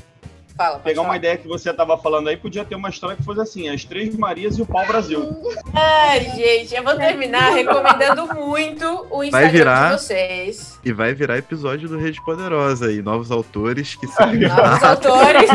Fala, 0.59 0.72
pode 0.72 0.82
Pegar 0.82 1.02
uma 1.02 1.14
ideia 1.16 1.36
que 1.36 1.46
você 1.46 1.70
estava 1.70 1.96
falando 1.96 2.28
aí, 2.28 2.36
podia 2.36 2.64
ter 2.64 2.74
uma 2.74 2.88
história 2.88 3.14
que 3.14 3.22
fosse 3.22 3.40
assim, 3.40 3.68
as 3.68 3.84
Três 3.84 4.16
Marias 4.16 4.59
e 4.59 4.62
o 4.62 4.66
Pau 4.66 4.84
Brasil. 4.84 5.24
Ai, 5.72 6.18
gente, 6.34 6.74
eu 6.74 6.82
vou 6.82 6.96
terminar 6.96 7.50
recomendando 7.54 8.34
muito 8.34 9.06
o 9.09 9.22
Instagram 9.22 9.50
virar. 9.50 9.94
de 9.94 10.02
vocês. 10.02 10.80
E 10.84 10.92
vai 10.92 11.14
virar 11.14 11.38
episódio 11.38 11.88
do 11.88 11.96
Rede 11.96 12.20
Poderosa 12.24 12.86
aí, 12.86 13.00
novos 13.00 13.30
autores 13.30 13.94
que 13.94 14.09
se 14.09 14.20
Novos 14.20 14.82
autores, 14.82 15.48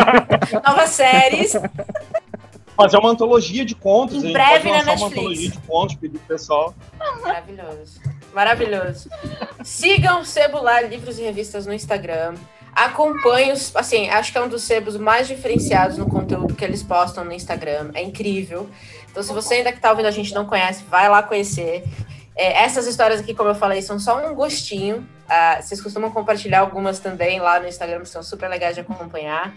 novas 0.66 0.90
séries. 0.92 1.54
Fazer 2.78 2.98
uma 2.98 3.10
antologia 3.10 3.66
de 3.66 3.76
contos, 3.76 4.16
Em 4.16 4.20
a 4.20 4.22
gente 4.22 4.34
breve 4.34 4.70
pode 4.70 4.72
na 4.72 4.78
lançar 4.78 4.96
uma 4.96 5.10
Netflix. 5.10 5.18
antologia 5.18 5.50
de 5.50 5.68
contos, 5.68 5.96
pedir 5.96 6.18
pro 6.18 6.28
pessoal. 6.28 6.74
Maravilhoso. 7.22 8.02
Maravilhoso. 8.34 9.10
Sigam 9.64 10.22
o 10.22 10.26
Cebular 10.26 10.88
Livros 10.90 11.20
e 11.20 11.24
Revistas 11.24 11.68
no 11.68 11.74
Instagram. 11.74 12.36
Acompanhe 12.76 13.52
os. 13.52 13.76
Assim, 13.76 14.10
acho 14.10 14.32
que 14.32 14.38
é 14.38 14.42
um 14.42 14.48
dos 14.48 14.64
sebos 14.64 14.98
mais 14.98 15.28
diferenciados 15.28 15.98
no 15.98 16.08
conteúdo 16.08 16.56
que 16.56 16.64
eles 16.64 16.84
postam 16.84 17.24
no 17.24 17.32
Instagram. 17.32 17.92
É 17.94 18.02
incrível. 18.02 18.70
Então, 19.10 19.22
se 19.22 19.32
você 19.32 19.56
ainda 19.56 19.72
que 19.72 19.78
está 19.78 19.92
ouvindo 19.92 20.08
a 20.08 20.12
gente 20.12 20.34
não 20.34 20.46
conhece, 20.46 20.84
vai 20.86 21.08
lá 21.08 21.22
conhecer. 21.22 21.84
É, 22.36 22.64
essas 22.64 22.88
histórias 22.88 23.20
aqui, 23.20 23.34
como 23.34 23.50
eu 23.50 23.56
falei, 23.56 23.82
são 23.82 24.00
só 24.00 24.28
um 24.28 24.34
gostinho. 24.34 25.08
Ah, 25.30 25.60
vocês 25.62 25.82
costumam 25.82 26.10
compartilhar 26.12 26.62
algumas 26.62 27.00
também 27.00 27.40
lá 27.40 27.60
no 27.60 27.68
Instagram, 27.68 28.02
que 28.02 28.10
são 28.10 28.24
super 28.24 28.50
legais 28.50 28.76
de 28.76 28.82
acompanhar. 28.82 29.54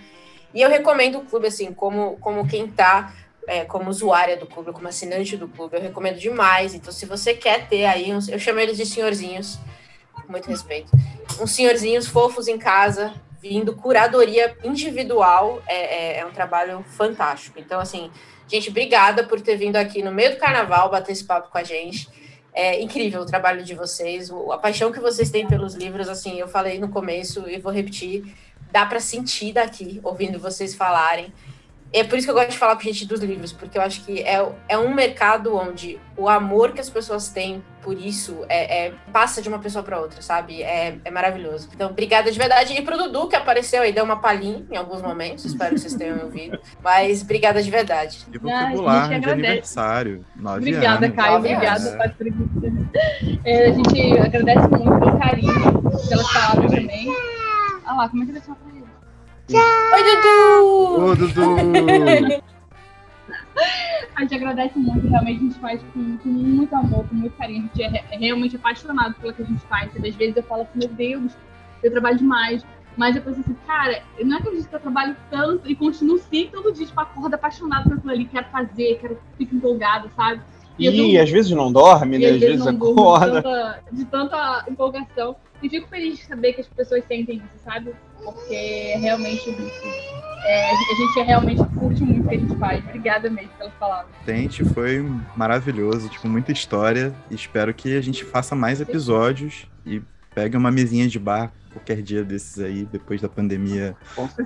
E 0.52 0.60
eu 0.60 0.68
recomendo 0.68 1.18
o 1.18 1.24
clube, 1.24 1.46
assim, 1.46 1.72
como, 1.72 2.16
como 2.18 2.46
quem 2.46 2.68
tá 2.68 3.14
é, 3.46 3.64
como 3.64 3.88
usuária 3.88 4.36
do 4.36 4.46
clube, 4.46 4.72
como 4.72 4.88
assinante 4.88 5.36
do 5.36 5.48
clube, 5.48 5.76
eu 5.76 5.80
recomendo 5.80 6.18
demais. 6.18 6.74
Então, 6.74 6.92
se 6.92 7.06
você 7.06 7.32
quer 7.32 7.68
ter 7.68 7.84
aí, 7.86 8.12
uns, 8.12 8.28
eu 8.28 8.38
chamo 8.38 8.60
eles 8.60 8.76
de 8.76 8.84
senhorzinhos, 8.84 9.58
com 10.26 10.32
muito 10.32 10.48
respeito, 10.48 10.90
uns 11.40 11.52
senhorzinhos 11.52 12.06
fofos 12.06 12.48
em 12.48 12.58
casa, 12.58 13.14
vindo 13.40 13.74
curadoria 13.74 14.56
individual, 14.64 15.62
é, 15.66 16.16
é, 16.16 16.18
é 16.18 16.26
um 16.26 16.30
trabalho 16.30 16.84
fantástico. 16.88 17.58
Então, 17.58 17.78
assim, 17.78 18.10
gente, 18.48 18.70
obrigada 18.70 19.24
por 19.24 19.40
ter 19.40 19.56
vindo 19.56 19.76
aqui 19.76 20.02
no 20.02 20.12
meio 20.12 20.32
do 20.32 20.36
carnaval 20.38 20.90
bater 20.90 21.12
esse 21.12 21.24
papo 21.24 21.50
com 21.50 21.58
a 21.58 21.62
gente. 21.62 22.08
É 22.52 22.80
incrível 22.80 23.20
o 23.20 23.26
trabalho 23.26 23.62
de 23.62 23.74
vocês, 23.74 24.30
a 24.50 24.58
paixão 24.58 24.90
que 24.90 24.98
vocês 24.98 25.30
têm 25.30 25.46
pelos 25.46 25.74
livros, 25.74 26.08
assim, 26.08 26.38
eu 26.38 26.48
falei 26.48 26.78
no 26.78 26.88
começo 26.88 27.48
e 27.48 27.58
vou 27.58 27.70
repetir, 27.70 28.34
dá 28.72 28.86
para 28.86 28.98
sentir 28.98 29.52
daqui, 29.52 30.00
ouvindo 30.02 30.38
vocês 30.38 30.74
falarem. 30.74 31.32
É 31.92 32.04
por 32.04 32.18
isso 32.18 32.26
que 32.26 32.30
eu 32.30 32.34
gosto 32.34 32.50
de 32.50 32.58
falar 32.58 32.74
com 32.76 32.82
gente 32.82 33.06
dos 33.06 33.20
livros, 33.20 33.52
porque 33.52 33.78
eu 33.78 33.82
acho 33.82 34.04
que 34.04 34.20
é, 34.20 34.46
é 34.68 34.76
um 34.76 34.92
mercado 34.94 35.56
onde 35.56 35.98
o 36.16 36.28
amor 36.28 36.72
que 36.72 36.80
as 36.80 36.90
pessoas 36.90 37.28
têm 37.28 37.62
por 37.80 37.96
isso 37.96 38.44
é, 38.48 38.86
é- 38.88 38.92
passa 39.12 39.40
de 39.40 39.48
uma 39.48 39.60
pessoa 39.60 39.82
para 39.84 40.00
outra, 40.00 40.20
sabe? 40.20 40.60
É, 40.60 40.98
é 41.04 41.10
maravilhoso. 41.10 41.68
Então, 41.72 41.88
obrigada 41.90 42.32
de 42.32 42.36
verdade. 42.38 42.72
E 42.74 42.82
pro 42.82 42.98
Dudu, 42.98 43.28
que 43.28 43.36
apareceu 43.36 43.80
aí, 43.82 43.92
deu 43.92 44.02
uma 44.02 44.16
palhinha 44.18 44.66
em 44.70 44.76
alguns 44.76 45.00
momentos, 45.00 45.44
espero 45.44 45.74
que 45.74 45.80
vocês 45.80 45.94
tenham 45.94 46.24
ouvido. 46.24 46.58
Mas 46.82 47.22
obrigada 47.22 47.62
de 47.62 47.70
verdade. 47.70 48.26
E 48.32 48.36
Ah, 48.36 48.40
vocabular 48.70 49.08
gente 49.08 49.22
de 49.24 49.30
aniversário. 49.30 50.24
Nove 50.34 50.58
Obrigada, 50.58 51.06
anos. 51.06 51.16
Caio. 51.16 51.36
Obrigada. 51.36 51.96
Patrícia. 51.96 52.40
É, 53.44 53.66
a 53.68 53.72
gente 53.72 54.18
agradece 54.18 54.68
muito 54.68 54.98
pelo 54.98 55.18
carinho, 55.18 55.82
pelas 56.08 56.32
palavras 56.32 56.70
também. 56.72 57.06
Ah 57.84 57.94
lá, 57.94 58.08
como 58.08 58.22
é 58.22 58.26
que 58.26 58.32
ele 58.32 58.40
chama 58.40 58.56
pra 58.56 58.75
ele? 59.54 59.62
Oi, 59.94 60.02
Dudu! 60.04 61.04
Ô, 61.04 61.14
Dudu! 61.14 62.42
A 64.14 64.22
gente 64.22 64.34
agradece 64.34 64.78
muito, 64.78 65.06
realmente 65.08 65.38
a 65.38 65.42
gente 65.42 65.58
faz 65.58 65.80
com, 65.92 66.16
com 66.18 66.28
muito 66.28 66.74
amor, 66.74 67.06
com 67.08 67.14
muito 67.14 67.36
carinho. 67.36 67.60
A 67.74 67.76
gente 67.76 67.82
é, 67.82 67.88
re- 67.88 68.04
é 68.10 68.16
realmente 68.18 68.56
apaixonado 68.56 69.14
pelo 69.14 69.32
que 69.34 69.42
a 69.42 69.44
gente 69.44 69.60
faz. 69.66 69.90
E 69.94 70.08
às 70.08 70.14
vezes 70.14 70.36
eu 70.36 70.42
falo 70.42 70.62
assim, 70.62 70.78
meu 70.78 70.88
Deus, 70.88 71.32
eu 71.82 71.90
trabalho 71.90 72.16
demais. 72.18 72.64
Mas 72.96 73.14
depois 73.14 73.38
assim, 73.38 73.54
cara, 73.66 74.02
eu 74.18 74.26
não 74.26 74.38
acredito 74.38 74.68
que 74.68 74.74
eu 74.74 74.80
trabalho 74.80 75.14
tanto 75.30 75.70
e 75.70 75.76
continuo 75.76 76.18
sim 76.18 76.48
todo 76.50 76.72
dia, 76.72 76.86
tipo, 76.86 76.98
acordo 76.98 77.34
apaixonado 77.34 77.84
por 77.84 77.98
aquilo 77.98 78.12
ali, 78.12 78.24
quero 78.24 78.46
fazer, 78.48 78.98
quero 79.00 79.18
ficar 79.36 79.54
empolgada, 79.54 80.08
sabe? 80.16 80.40
E 80.78 80.86
eu 80.86 80.92
E 80.92 81.18
às 81.18 81.30
vezes 81.30 81.50
não 81.50 81.70
dorme, 81.70 82.16
E 82.16 82.20
né? 82.20 82.26
às 82.28 82.32
Às 82.34 82.40
vezes 82.40 82.56
vezes 82.56 82.64
não 82.66 82.74
durmo 82.74 82.94
de 82.94 83.00
acorda. 83.00 83.42
tanta, 83.42 83.82
de 83.92 84.04
tanta 84.06 84.64
empolgação. 84.70 85.36
E 85.62 85.68
fico 85.68 85.88
feliz 85.88 86.16
de 86.18 86.24
saber 86.24 86.52
que 86.54 86.60
as 86.62 86.68
pessoas 86.68 87.04
sentem 87.06 87.36
isso, 87.36 87.64
sabe? 87.64 87.92
Porque 88.26 88.96
realmente 88.98 89.50
é, 90.44 90.70
a 90.70 90.74
gente 90.74 91.26
realmente 91.26 91.64
curte 91.78 92.02
muito 92.02 92.24
o 92.24 92.28
que 92.28 92.34
a 92.34 92.38
gente 92.38 92.56
faz. 92.56 92.84
Obrigada 92.84 93.30
mesmo 93.30 93.50
pelas 93.56 93.72
palavras. 93.74 94.10
Tente, 94.24 94.64
foi 94.64 95.00
maravilhoso, 95.36 96.08
tipo, 96.08 96.26
muita 96.26 96.50
história. 96.50 97.14
Espero 97.30 97.72
que 97.72 97.96
a 97.96 98.00
gente 98.00 98.24
faça 98.24 98.56
mais 98.56 98.80
episódios 98.80 99.68
e 99.86 100.02
pegue 100.34 100.56
uma 100.56 100.72
mesinha 100.72 101.06
de 101.06 101.18
bar 101.20 101.52
qualquer 101.72 102.02
dia 102.02 102.24
desses 102.24 102.58
aí, 102.58 102.84
depois 102.84 103.20
da 103.20 103.28
pandemia 103.28 103.94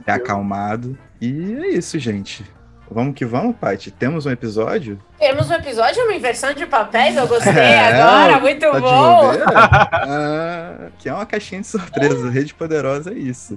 ter 0.05 0.13
acalmado. 0.13 0.99
E 1.21 1.55
é 1.55 1.69
isso, 1.69 1.99
gente. 1.99 2.45
Vamos 2.91 3.15
que 3.15 3.25
vamos, 3.25 3.57
Paty. 3.57 3.93
Temos 3.93 4.27
um 4.27 4.31
episódio? 4.31 5.01
Temos 5.17 5.49
um 5.49 5.55
episódio, 5.55 6.03
uma 6.03 6.15
inversão 6.15 6.53
de 6.53 6.67
papéis, 6.67 7.17
eu 7.17 7.29
gostei 7.29 7.53
é, 7.55 7.89
agora, 7.89 8.41
muito 8.41 8.61
tá 8.61 8.81
bom. 8.81 9.31
ah, 9.55 10.89
que 10.99 11.09
é 11.09 11.15
uma 11.15 11.25
caixinha 11.25 11.61
de 11.61 11.69
surpresa, 11.69 12.29
Rede 12.31 12.53
Poderosa 12.53 13.13
é 13.13 13.19
isso. 13.19 13.57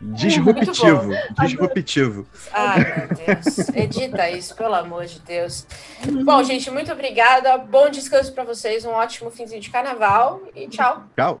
Disruptivo, 0.00 1.10
disruptivo. 1.40 2.26
Ai, 2.52 2.78
meu 2.78 3.08
Deus. 3.08 3.68
Edita 3.74 4.30
isso, 4.30 4.54
pelo 4.54 4.74
amor 4.74 5.06
de 5.06 5.18
Deus. 5.18 5.66
Bom, 6.24 6.40
gente, 6.44 6.70
muito 6.70 6.92
obrigada. 6.92 7.58
Bom 7.58 7.90
descanso 7.90 8.32
para 8.32 8.44
vocês, 8.44 8.84
um 8.84 8.90
ótimo 8.90 9.32
finzinho 9.32 9.60
de 9.60 9.70
carnaval 9.70 10.40
e 10.54 10.68
tchau. 10.68 11.02
Tchau. 11.16 11.40